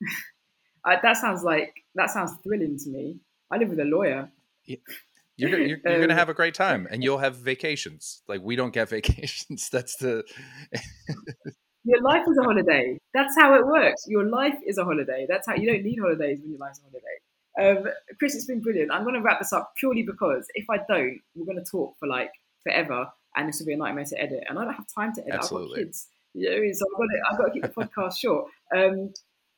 I- 0.84 1.00
that 1.02 1.16
sounds 1.16 1.42
like 1.42 1.72
that 1.94 2.10
sounds 2.10 2.32
thrilling 2.42 2.78
to 2.78 2.90
me. 2.90 3.16
I 3.50 3.56
live 3.58 3.70
with 3.70 3.80
a 3.80 3.84
lawyer. 3.84 4.30
You're, 4.66 5.50
gonna- 5.50 5.64
you're, 5.64 5.78
you're 5.84 6.04
Um, 6.04 6.10
have 6.10 6.28
a 6.28 6.34
great 6.34 6.54
time, 6.54 6.86
and 6.90 7.02
you'll 7.04 7.18
have 7.18 7.36
vacations. 7.36 8.22
Like 8.28 8.40
we 8.42 8.56
don't 8.56 8.72
get 8.72 8.88
vacations. 8.98 9.68
That's 9.70 9.96
the 9.96 10.24
Your 11.86 12.02
life 12.02 12.22
is 12.28 12.38
a 12.38 12.42
holiday. 12.42 12.98
That's 13.12 13.34
how 13.38 13.54
it 13.54 13.66
works. 13.66 14.04
Your 14.08 14.24
life 14.24 14.56
is 14.66 14.78
a 14.78 14.84
holiday. 14.84 15.26
That's 15.28 15.46
how 15.46 15.54
you 15.54 15.70
don't 15.70 15.82
need 15.82 15.98
holidays 15.98 16.38
when 16.40 16.50
your 16.50 16.58
life's 16.58 16.78
a 16.80 16.82
holiday. 16.82 17.18
Um, 17.60 17.86
Chris, 18.18 18.34
it's 18.34 18.46
been 18.46 18.60
brilliant. 18.60 18.90
I'm 18.92 19.02
going 19.02 19.14
to 19.14 19.20
wrap 19.20 19.38
this 19.38 19.52
up 19.52 19.72
purely 19.78 20.02
because 20.02 20.46
if 20.54 20.66
I 20.70 20.78
don't, 20.88 21.20
we're 21.34 21.46
going 21.46 21.62
to 21.62 21.70
talk 21.70 21.96
for 21.98 22.08
like 22.08 22.32
forever, 22.62 23.08
and 23.36 23.48
this 23.48 23.58
will 23.58 23.66
be 23.66 23.74
a 23.74 23.76
nightmare 23.76 24.04
to 24.04 24.20
edit. 24.20 24.44
And 24.48 24.58
I 24.58 24.64
don't 24.64 24.74
have 24.74 24.86
time 24.94 25.12
to 25.14 25.20
edit. 25.22 25.34
I've 25.34 25.40
Absolutely. 25.40 25.76
got 25.76 25.84
kids. 25.86 26.08
You 26.34 26.50
know 26.50 26.56
what 26.56 26.58
I 26.58 26.62
mean? 26.62 26.74
So 26.74 26.84
I've 26.92 26.98
got 26.98 27.04
to, 27.04 27.30
I've 27.30 27.38
got 27.38 27.44
to 27.44 27.52
keep 27.52 27.62
the 27.62 27.68
podcast 27.68 28.18
short. 28.18 28.46
Um, 28.76 29.12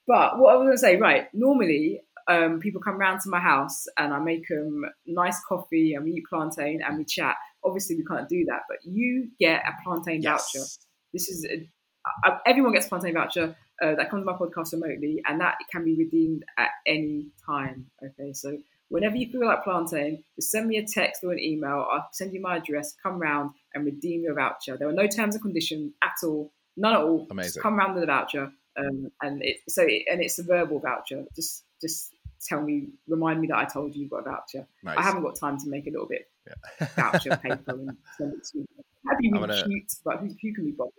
but 0.07 0.39
what 0.39 0.53
I 0.53 0.57
was 0.57 0.67
going 0.67 0.77
to 0.77 0.79
say, 0.79 0.97
right? 0.97 1.29
Normally, 1.33 2.03
um, 2.29 2.61
people 2.61 2.81
come 2.81 2.99
round 2.99 3.21
to 3.23 3.31
my 3.31 3.41
house 3.41 3.87
and 3.97 4.13
I 4.13 4.19
make 4.19 4.49
them 4.49 4.85
nice 5.07 5.41
coffee 5.49 5.95
and 5.95 6.05
we 6.05 6.13
eat 6.13 6.25
plantain 6.29 6.81
and 6.87 6.99
we 6.99 7.05
chat. 7.05 7.37
Obviously, 7.65 7.97
we 7.97 8.05
can't 8.05 8.29
do 8.29 8.45
that, 8.49 8.63
but 8.69 8.79
you 8.85 9.31
get 9.41 9.63
a 9.67 9.73
plantain 9.85 10.23
voucher. 10.23 10.65
This 11.13 11.29
is 11.29 11.45
a, 11.45 12.39
everyone 12.47 12.73
gets 12.73 12.87
a 12.87 12.89
plantain 12.89 13.15
voucher 13.15 13.57
uh, 13.83 13.95
that 13.95 14.11
comes 14.11 14.23
to 14.25 14.27
my 14.33 14.37
podcast 14.37 14.73
remotely, 14.73 15.23
and 15.27 15.41
that 15.41 15.57
can 15.71 15.85
be 15.85 15.95
redeemed 15.97 16.45
at 16.59 16.71
any 16.87 17.29
time. 17.45 17.87
Okay, 18.05 18.33
so 18.33 18.57
whenever 18.89 19.17
you 19.17 19.31
feel 19.31 19.45
like 19.47 19.65
planting, 19.65 20.23
just 20.37 20.51
send 20.51 20.67
me 20.69 20.77
a 20.79 20.87
text 20.87 21.23
or 21.25 21.33
an 21.33 21.39
email. 21.41 21.87
I'll 21.91 22.09
send 22.13 22.33
you 22.33 22.41
my 22.41 22.57
address. 22.57 22.95
Come 23.03 23.19
round 23.19 23.51
and 23.75 23.85
redeem 23.85 24.23
your 24.23 24.35
voucher. 24.35 24.77
There 24.77 24.89
are 24.89 24.93
no 24.93 25.07
terms 25.07 25.35
and 25.35 25.43
conditions 25.43 25.93
at 26.03 26.15
all, 26.27 26.53
none 26.77 26.95
at 26.95 27.01
all. 27.01 27.19
Just 27.21 27.31
Amazing. 27.33 27.63
come 27.63 27.77
round 27.77 27.95
with 27.95 28.05
a 28.05 28.07
voucher, 28.07 28.51
um, 28.79 29.11
and 29.23 29.43
it 29.43 29.59
so 29.69 29.83
it, 29.87 30.05
and 30.11 30.23
it's 30.23 30.39
a 30.39 30.43
verbal 30.45 30.81
voucher. 30.81 31.25
Just 31.35 31.65
just 31.81 32.13
tell 32.49 32.63
me, 32.63 32.89
remind 33.09 33.41
me 33.41 33.49
that 33.49 33.57
I 33.57 33.65
told 33.65 33.95
you 33.95 34.03
you 34.05 34.09
got 34.09 34.19
a 34.19 34.31
voucher. 34.31 34.67
Nice. 34.85 34.97
I 34.99 35.03
haven't 35.03 35.23
got 35.23 35.37
time 35.37 35.59
to 35.59 35.69
make 35.69 35.87
a 35.87 35.91
little 35.91 36.07
bit 36.07 36.29
Yeah. 36.47 36.87
voucher 36.97 37.37
paper 37.37 37.63
and 37.73 37.97
send 38.17 38.35
it 38.35 38.45
to 38.53 38.59
you. 38.59 38.67
That'd 39.05 39.19
be 39.19 39.29
I'm 39.29 39.35
really 39.43 39.47
gonna- 39.49 39.65
cute, 39.67 39.93
but 40.05 40.19
who, 40.19 40.27
who 40.27 40.55
can 40.55 40.65
be 40.67 40.73
bothered? 40.73 40.93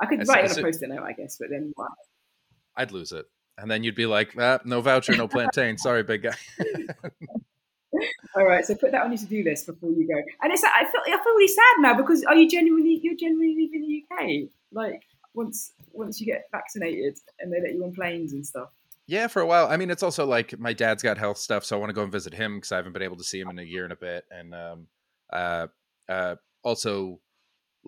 I 0.00 0.06
could 0.06 0.20
As- 0.20 0.28
write 0.28 0.44
as 0.44 0.52
it 0.56 0.58
on 0.60 0.64
a 0.64 0.66
post-it 0.68 0.88
note, 0.88 1.02
I 1.02 1.12
guess, 1.12 1.36
but 1.38 1.50
then 1.50 1.72
what? 1.76 1.90
I'd 2.78 2.92
lose 2.92 3.12
it, 3.12 3.26
and 3.58 3.70
then 3.70 3.84
you'd 3.84 3.94
be 3.94 4.06
like, 4.06 4.34
ah, 4.38 4.60
"No 4.64 4.80
voucher, 4.80 5.16
no 5.16 5.28
plantain. 5.28 5.76
Sorry, 5.76 6.02
big 6.02 6.22
guy." 6.22 6.36
All 8.36 8.44
right, 8.44 8.64
so 8.64 8.74
put 8.74 8.92
that 8.92 9.02
on 9.02 9.10
your 9.10 9.18
to-do 9.18 9.42
list 9.42 9.66
before 9.66 9.90
you 9.90 10.06
go. 10.06 10.22
And 10.42 10.52
it's 10.52 10.62
I 10.64 10.84
feel 10.84 11.00
I 11.06 11.10
feel 11.10 11.34
really 11.34 11.48
sad 11.48 11.74
now 11.80 11.94
because 11.94 12.24
are 12.24 12.36
you 12.36 12.48
genuinely 12.48 13.00
you're 13.02 13.16
genuinely 13.16 13.54
leaving 13.56 13.82
the 13.82 14.04
UK? 14.14 14.48
Like 14.72 15.02
once 15.34 15.72
once 15.92 16.20
you 16.20 16.26
get 16.26 16.44
vaccinated 16.52 17.18
and 17.40 17.52
they 17.52 17.60
let 17.60 17.72
you 17.74 17.84
on 17.84 17.92
planes 17.92 18.32
and 18.32 18.46
stuff. 18.46 18.68
Yeah, 19.06 19.26
for 19.26 19.40
a 19.40 19.46
while. 19.46 19.68
I 19.68 19.78
mean, 19.78 19.90
it's 19.90 20.02
also 20.02 20.26
like 20.26 20.58
my 20.58 20.74
dad's 20.74 21.02
got 21.02 21.16
health 21.16 21.38
stuff, 21.38 21.64
so 21.64 21.76
I 21.76 21.80
want 21.80 21.88
to 21.88 21.94
go 21.94 22.02
and 22.02 22.12
visit 22.12 22.34
him 22.34 22.56
because 22.56 22.72
I 22.72 22.76
haven't 22.76 22.92
been 22.92 23.02
able 23.02 23.16
to 23.16 23.24
see 23.24 23.40
him 23.40 23.48
in 23.48 23.58
a 23.58 23.62
year 23.62 23.84
and 23.84 23.92
a 23.92 23.96
bit. 23.96 24.26
And 24.30 24.54
um, 24.54 24.86
uh, 25.32 25.66
uh, 26.10 26.36
also, 26.62 27.18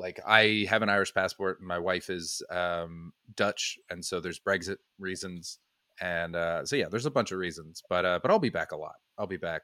like 0.00 0.18
I 0.26 0.66
have 0.68 0.82
an 0.82 0.88
Irish 0.88 1.14
passport, 1.14 1.58
and 1.60 1.68
my 1.68 1.78
wife 1.78 2.10
is 2.10 2.42
um, 2.50 3.12
Dutch, 3.36 3.78
and 3.90 4.04
so 4.04 4.20
there's 4.20 4.40
Brexit 4.40 4.78
reasons, 4.98 5.58
and 6.00 6.34
uh, 6.34 6.64
so 6.64 6.76
yeah, 6.76 6.86
there's 6.90 7.06
a 7.06 7.10
bunch 7.10 7.30
of 7.32 7.38
reasons. 7.38 7.82
But 7.88 8.04
uh, 8.04 8.18
but 8.22 8.30
I'll 8.30 8.38
be 8.38 8.50
back 8.50 8.72
a 8.72 8.76
lot. 8.76 8.94
I'll 9.18 9.26
be 9.26 9.36
back 9.36 9.62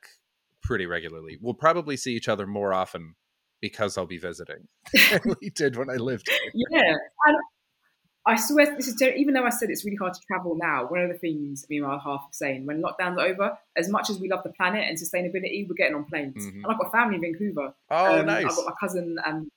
pretty 0.63 0.87
regularly. 0.87 1.39
We'll 1.41 1.55
probably 1.55 1.97
see 1.97 2.15
each 2.15 2.29
other 2.29 2.47
more 2.47 2.73
often 2.75 3.15
because 3.61 3.97
I'll 3.97 4.07
be 4.07 4.19
visiting 4.19 4.69
we 5.41 5.51
did 5.51 5.77
when 5.77 5.89
I 5.91 5.95
lived. 5.95 6.29
here. 6.29 6.67
Yeah, 6.71 6.95
and 7.27 7.37
I 8.29 8.35
swear 8.37 8.75
this 8.77 8.89
is 8.89 9.01
even 9.01 9.35
though 9.35 9.45
I 9.45 9.51
said 9.51 9.71
it's 9.71 9.85
really 9.85 9.97
hard 9.97 10.15
to 10.15 10.21
travel 10.27 10.57
now. 10.61 10.87
One 10.89 11.01
of 11.01 11.09
the 11.09 11.17
things 11.19 11.65
me 11.71 11.77
and 11.79 11.87
my 11.87 11.95
half 11.95 12.23
are 12.23 12.29
saying 12.33 12.67
when 12.67 12.83
lockdowns 12.83 13.17
are 13.19 13.27
over, 13.27 13.57
as 13.77 13.89
much 13.89 14.11
as 14.11 14.19
we 14.19 14.29
love 14.29 14.43
the 14.43 14.51
planet 14.51 14.85
and 14.89 14.99
sustainability, 14.99 15.67
we're 15.69 15.75
getting 15.77 15.95
on 15.95 16.05
planes. 16.07 16.45
Mhm. 16.45 16.55
And 16.65 16.67
I've 16.67 16.79
got 16.79 16.91
family 16.91 17.15
in 17.17 17.21
Vancouver. 17.21 17.73
Oh, 17.91 18.21
Um, 18.21 18.27
nice. 18.27 18.45
I've 18.47 18.57
got 18.57 18.67
my 18.67 18.75
cousin 18.81 19.17
and 19.25 19.49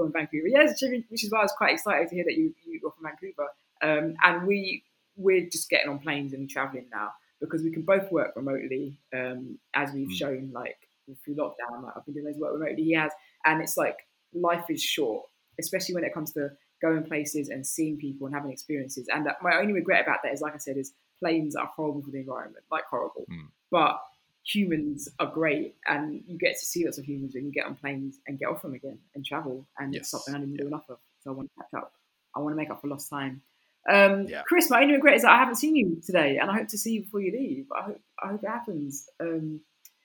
in 0.00 0.12
Vancouver. 0.12 0.48
Yes, 0.48 0.82
which 1.08 1.24
is 1.24 1.30
why 1.30 1.40
I 1.40 1.42
was 1.42 1.52
quite 1.56 1.74
excited 1.74 2.08
to 2.08 2.14
hear 2.14 2.24
that 2.24 2.36
you 2.36 2.54
you 2.64 2.80
got 2.80 2.94
from 2.96 3.04
Vancouver. 3.04 3.48
Um, 3.82 4.14
and 4.24 4.46
we 4.46 4.84
we're 5.16 5.48
just 5.48 5.68
getting 5.70 5.88
on 5.90 5.98
planes 6.00 6.32
and 6.32 6.48
traveling 6.50 6.86
now 6.90 7.12
because 7.40 7.62
we 7.62 7.70
can 7.70 7.82
both 7.82 8.10
work 8.10 8.34
remotely, 8.36 8.98
um, 9.14 9.58
as 9.74 9.92
we've 9.92 10.08
Mm. 10.08 10.14
shown 10.16 10.50
like 10.52 10.76
through 11.24 11.36
lockdown. 11.36 11.82
Like 11.82 11.92
I've 11.96 12.04
been 12.04 12.14
doing 12.14 12.26
those 12.26 12.38
work 12.38 12.54
remotely. 12.54 12.82
He 12.84 12.92
has, 12.94 13.12
and 13.44 13.60
it's 13.62 13.76
like 13.76 13.96
life 14.32 14.64
is 14.70 14.82
short, 14.82 15.26
especially 15.60 15.94
when 15.94 16.04
it 16.04 16.14
comes 16.14 16.32
to 16.32 16.50
going 16.82 17.04
places 17.04 17.48
and 17.50 17.66
seeing 17.66 17.96
people 17.96 18.26
and 18.26 18.34
having 18.34 18.50
experiences. 18.50 19.08
And 19.12 19.26
uh, 19.28 19.34
my 19.42 19.56
only 19.56 19.72
regret 19.72 20.02
about 20.02 20.20
that 20.24 20.32
is, 20.32 20.40
like 20.40 20.54
I 20.54 20.58
said, 20.58 20.76
is 20.76 20.92
planes 21.20 21.54
are 21.54 21.66
horrible 21.66 22.02
for 22.02 22.10
the 22.10 22.18
environment, 22.18 22.64
like 22.70 22.84
horrible. 22.90 23.26
Mm. 23.30 23.48
But 23.70 24.00
humans 24.44 25.08
are 25.18 25.26
great, 25.26 25.76
and 25.86 26.22
you 26.26 26.36
get 26.38 26.52
to 26.58 26.64
see 26.64 26.84
lots 26.84 26.98
of 26.98 27.04
humans 27.04 27.34
when 27.34 27.46
you 27.46 27.52
get 27.52 27.66
on 27.66 27.74
planes 27.76 28.18
and 28.26 28.38
get 28.38 28.48
off 28.48 28.62
them 28.62 28.74
again 28.74 28.98
and 29.14 29.24
travel. 29.24 29.66
And 29.78 29.94
it's 29.94 30.04
Yes. 30.04 30.10
something 30.10 30.34
I 30.34 30.38
didn't 30.38 30.56
do 30.56 30.66
enough 30.66 30.88
of, 30.88 30.98
so 31.20 31.30
I 31.30 31.34
want 31.34 31.50
to 31.50 31.62
catch 31.62 31.74
up. 31.82 31.92
I 32.36 32.40
want 32.40 32.52
to 32.52 32.56
make 32.56 32.70
up 32.70 32.80
for 32.80 32.88
lost 32.88 33.08
time. 33.10 33.42
Um, 33.88 34.26
Yeah. 34.28 34.42
Chris, 34.46 34.70
my 34.70 34.82
only 34.82 34.94
regret 34.94 35.14
is 35.16 35.22
that 35.22 35.30
I 35.32 35.38
haven't 35.38 35.56
seen 35.56 35.76
you 35.76 36.00
today, 36.04 36.38
and 36.38 36.50
I 36.50 36.54
hope 36.58 36.68
to 36.68 36.78
see 36.78 36.92
you 36.92 37.02
before 37.04 37.20
you 37.20 37.32
leave. 37.32 37.66
I 37.72 37.82
hope 37.82 38.00
I 38.22 38.28
hope 38.28 38.42
it 38.42 38.48
happens. 38.48 39.08
Um, 39.20 39.60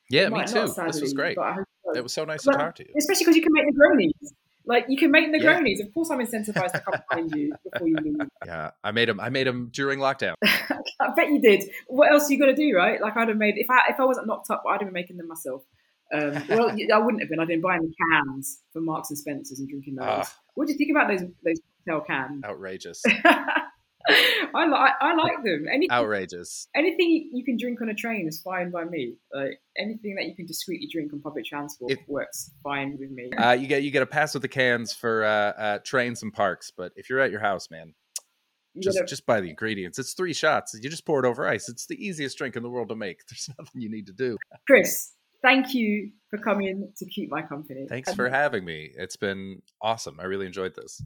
yeah, 0.10 0.30
me 0.30 0.46
too. 0.46 0.66
not, 0.66 0.88
this 0.88 1.02
was 1.02 1.14
great. 1.14 1.36
But 1.36 1.44
I 1.46 1.54
hope 1.54 1.68
so. 1.86 1.92
It 1.98 2.04
was 2.04 2.14
so 2.14 2.26
nice 2.26 2.44
to 2.44 2.52
talk 2.52 2.76
to 2.76 2.88
you. 2.88 2.94
Especially 2.98 3.24
because 3.26 3.36
you 3.36 3.42
can 3.44 3.54
make 3.54 3.66
the 3.66 3.74
Negronis. 3.74 4.32
Like 4.70 4.86
you 4.88 4.98
can 4.98 5.10
make 5.10 5.28
Yeah. 5.32 5.40
Negronis. 5.60 5.84
Of 5.84 5.92
course, 5.96 6.12
I'm 6.12 6.20
incentivized 6.20 6.74
to 6.74 6.80
come 6.82 7.02
find 7.12 7.32
you 7.36 7.56
before 7.70 7.88
you 7.88 7.96
leave. 8.04 8.28
Yeah, 8.46 8.70
I 8.84 8.92
made 8.92 9.10
them. 9.10 9.20
I 9.20 9.30
made 9.30 9.48
them 9.48 9.70
during 9.74 9.98
lockdown. 9.98 10.36
I 10.44 11.10
bet 11.16 11.30
you 11.30 11.42
did. 11.42 11.64
What 11.88 12.12
else 12.12 12.30
are 12.30 12.34
you 12.34 12.40
gonna 12.40 12.56
do, 12.56 12.72
right? 12.76 13.02
Like 13.02 13.18
I'd 13.18 13.30
have 13.30 13.38
made 13.38 13.56
if 13.58 13.68
I 13.70 13.90
if 13.90 14.00
I 14.00 14.06
wasn't 14.06 14.28
knocked 14.28 14.52
up, 14.52 14.62
I'd 14.70 14.74
have 14.74 14.80
been 14.82 14.94
making 14.94 15.18
them 15.18 15.28
myself. 15.28 15.64
Um, 16.14 16.44
well, 16.50 16.70
I 16.94 16.98
wouldn't 17.00 17.22
have 17.24 17.30
been. 17.30 17.40
I'd 17.40 17.48
been 17.48 17.62
buying 17.62 17.82
the 17.82 17.94
cans 18.12 18.62
for 18.72 18.80
Marks 18.80 19.10
and 19.10 19.18
Spencers 19.18 19.58
and 19.60 19.68
drinking 19.68 19.96
those. 19.96 20.06
Ah. 20.08 20.34
what 20.54 20.68
do 20.68 20.74
you 20.74 20.78
think 20.78 20.92
about 20.92 21.08
those 21.08 21.22
those 21.44 21.60
cocktail 21.88 22.06
cans? 22.06 22.44
Outrageous. 22.46 23.02
I 24.56 24.66
like 24.68 24.92
I 25.02 25.16
like 25.16 25.44
them. 25.44 25.66
Anything 25.72 25.92
Outrageous. 25.92 26.68
anything 26.76 27.30
you 27.34 27.44
can 27.44 27.58
drink 27.58 27.82
on 27.82 27.90
a 27.90 27.94
train 27.94 28.28
is 28.28 28.42
fine 28.42 28.72
by 28.72 28.86
me. 28.86 29.16
Like 29.34 29.60
anything 29.78 30.16
that 30.16 30.26
you 30.26 30.36
can 30.36 30.46
discreetly 30.46 30.88
drink 30.92 31.14
on 31.14 31.22
public 31.22 31.46
transport 31.46 31.92
It- 31.92 32.00
works 32.08 32.52
fine 32.64 32.98
with 33.00 33.12
me. 33.12 33.30
Uh, 33.38 33.52
you 33.52 33.68
get 33.68 33.84
you 33.84 33.92
get 33.92 34.02
a 34.02 34.08
pass 34.08 34.34
with 34.34 34.42
the 34.42 34.48
cans 34.48 34.94
for 34.94 35.24
uh, 35.24 35.30
uh, 35.30 35.80
trains 35.86 36.24
and 36.24 36.34
parks, 36.34 36.72
but 36.76 36.92
if 36.96 37.10
you're 37.10 37.20
at 37.20 37.32
your 37.32 37.42
house, 37.42 37.70
man, 37.70 37.94
just 38.82 39.00
just 39.08 39.26
buy 39.26 39.42
the 39.42 39.50
ingredients. 39.50 40.00
It's 40.00 40.14
three 40.14 40.34
shots. 40.34 40.78
You 40.82 40.90
just 40.90 41.06
pour 41.06 41.24
it 41.24 41.28
over 41.28 41.48
ice. 41.48 41.70
It's 41.70 41.86
the 41.86 41.96
easiest 41.96 42.38
drink 42.38 42.56
in 42.56 42.64
the 42.64 42.70
world 42.70 42.90
to 42.90 42.96
make. 42.96 43.20
There's 43.30 43.50
nothing 43.58 43.82
you 43.82 43.90
need 43.90 44.08
to 44.08 44.14
do. 44.14 44.38
Chris, 44.68 45.12
thank 45.42 45.74
you 45.74 46.12
for 46.30 46.38
coming 46.38 46.92
to 46.98 47.06
keep 47.06 47.30
my 47.30 47.42
company. 47.42 47.88
Thanks 47.90 48.14
for 48.14 48.30
having 48.30 48.64
me. 48.64 48.92
It's 48.96 49.16
been 49.16 49.62
awesome. 49.82 50.20
I 50.20 50.26
really 50.26 50.46
enjoyed 50.46 50.76
this. 50.76 51.02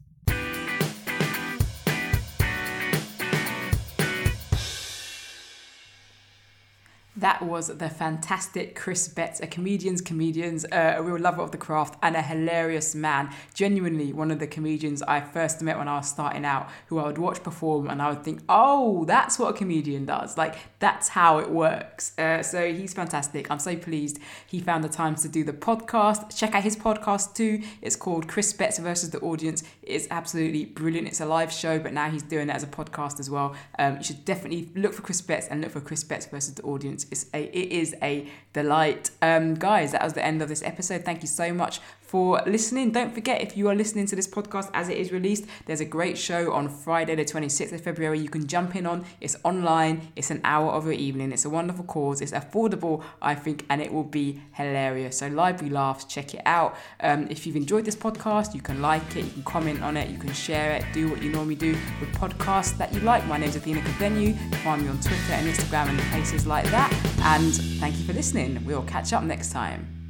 That 7.24 7.40
was 7.40 7.68
the 7.68 7.88
fantastic 7.88 8.76
Chris 8.76 9.08
Betts, 9.08 9.40
a 9.40 9.46
comedian's 9.46 10.02
comedians, 10.02 10.66
uh, 10.66 10.96
a 10.98 11.02
real 11.02 11.18
lover 11.18 11.40
of 11.40 11.52
the 11.52 11.56
craft, 11.56 11.96
and 12.02 12.16
a 12.16 12.20
hilarious 12.20 12.94
man. 12.94 13.30
Genuinely, 13.54 14.12
one 14.12 14.30
of 14.30 14.40
the 14.40 14.46
comedians 14.46 15.00
I 15.00 15.22
first 15.22 15.62
met 15.62 15.78
when 15.78 15.88
I 15.88 15.96
was 15.96 16.06
starting 16.10 16.44
out, 16.44 16.68
who 16.88 16.98
I 16.98 17.06
would 17.06 17.16
watch 17.16 17.42
perform 17.42 17.88
and 17.88 18.02
I 18.02 18.10
would 18.10 18.24
think, 18.24 18.42
oh, 18.46 19.06
that's 19.06 19.38
what 19.38 19.54
a 19.54 19.56
comedian 19.56 20.04
does. 20.04 20.36
Like, 20.36 20.56
that's 20.80 21.08
how 21.08 21.38
it 21.38 21.48
works. 21.48 22.12
Uh, 22.18 22.42
so 22.42 22.70
he's 22.70 22.92
fantastic. 22.92 23.50
I'm 23.50 23.58
so 23.58 23.74
pleased 23.74 24.18
he 24.46 24.60
found 24.60 24.84
the 24.84 24.90
time 24.90 25.14
to 25.14 25.26
do 25.26 25.44
the 25.44 25.54
podcast. 25.54 26.36
Check 26.36 26.54
out 26.54 26.62
his 26.62 26.76
podcast 26.76 27.34
too. 27.34 27.62
It's 27.80 27.96
called 27.96 28.28
Chris 28.28 28.52
Betts 28.52 28.78
versus 28.78 29.08
the 29.08 29.20
Audience. 29.20 29.64
It's 29.82 30.06
absolutely 30.10 30.66
brilliant. 30.66 31.08
It's 31.08 31.22
a 31.22 31.26
live 31.26 31.50
show, 31.50 31.78
but 31.78 31.94
now 31.94 32.10
he's 32.10 32.22
doing 32.22 32.50
it 32.50 32.54
as 32.54 32.64
a 32.64 32.66
podcast 32.66 33.18
as 33.18 33.30
well. 33.30 33.54
Um, 33.78 33.96
you 33.96 34.04
should 34.04 34.26
definitely 34.26 34.68
look 34.74 34.92
for 34.92 35.00
Chris 35.00 35.22
Betts 35.22 35.48
and 35.48 35.62
look 35.62 35.70
for 35.70 35.80
Chris 35.80 36.04
Betts 36.04 36.26
versus 36.26 36.52
the 36.52 36.62
Audience. 36.64 37.06
It's 37.14 37.26
a, 37.32 37.44
it 37.56 37.70
is 37.70 37.94
a 38.02 38.26
delight. 38.52 39.10
Um, 39.22 39.54
guys, 39.54 39.92
that 39.92 40.02
was 40.02 40.14
the 40.14 40.24
end 40.24 40.42
of 40.42 40.48
this 40.48 40.62
episode. 40.64 41.04
Thank 41.04 41.22
you 41.22 41.28
so 41.28 41.52
much 41.52 41.80
for 42.14 42.40
listening. 42.46 42.92
Don't 42.92 43.12
forget, 43.12 43.42
if 43.42 43.56
you 43.56 43.68
are 43.68 43.74
listening 43.74 44.06
to 44.06 44.14
this 44.14 44.28
podcast 44.28 44.70
as 44.72 44.88
it 44.88 44.96
is 44.96 45.10
released, 45.10 45.46
there's 45.66 45.80
a 45.80 45.84
great 45.84 46.16
show 46.16 46.52
on 46.52 46.68
Friday, 46.68 47.16
the 47.16 47.24
26th 47.24 47.72
of 47.72 47.80
February. 47.80 48.20
You 48.20 48.28
can 48.28 48.46
jump 48.46 48.76
in 48.76 48.86
on. 48.86 49.04
It's 49.20 49.36
online. 49.42 50.12
It's 50.14 50.30
an 50.30 50.40
hour 50.44 50.70
of 50.70 50.84
your 50.84 50.92
evening. 50.92 51.32
It's 51.32 51.44
a 51.44 51.50
wonderful 51.50 51.84
cause. 51.86 52.20
It's 52.20 52.30
affordable, 52.30 53.02
I 53.20 53.34
think, 53.34 53.66
and 53.68 53.82
it 53.82 53.92
will 53.92 54.04
be 54.04 54.40
hilarious. 54.52 55.18
So 55.18 55.26
library 55.26 55.74
laughs. 55.74 56.04
Check 56.04 56.34
it 56.34 56.42
out. 56.46 56.76
Um, 57.00 57.26
if 57.30 57.48
you've 57.48 57.56
enjoyed 57.56 57.84
this 57.84 57.96
podcast, 57.96 58.54
you 58.54 58.60
can 58.60 58.80
like 58.80 59.16
it. 59.16 59.24
You 59.24 59.32
can 59.32 59.42
comment 59.42 59.82
on 59.82 59.96
it. 59.96 60.08
You 60.08 60.16
can 60.16 60.32
share 60.32 60.70
it. 60.70 60.84
Do 60.92 61.08
what 61.08 61.20
you 61.20 61.32
normally 61.32 61.56
do 61.56 61.72
with 61.98 62.12
podcasts 62.12 62.78
that 62.78 62.94
you 62.94 63.00
like. 63.00 63.26
My 63.26 63.38
name 63.38 63.48
is 63.48 63.56
Athena 63.56 63.80
Kugblenu. 63.80 64.38
Find 64.62 64.82
me 64.82 64.88
on 64.88 65.00
Twitter 65.00 65.32
and 65.32 65.52
Instagram 65.52 65.88
and 65.88 65.98
places 66.12 66.46
like 66.46 66.66
that. 66.66 66.92
And 67.22 67.52
thank 67.80 67.98
you 67.98 68.04
for 68.04 68.12
listening. 68.12 68.64
We'll 68.64 68.84
catch 68.84 69.12
up 69.12 69.24
next 69.24 69.50
time. 69.50 70.03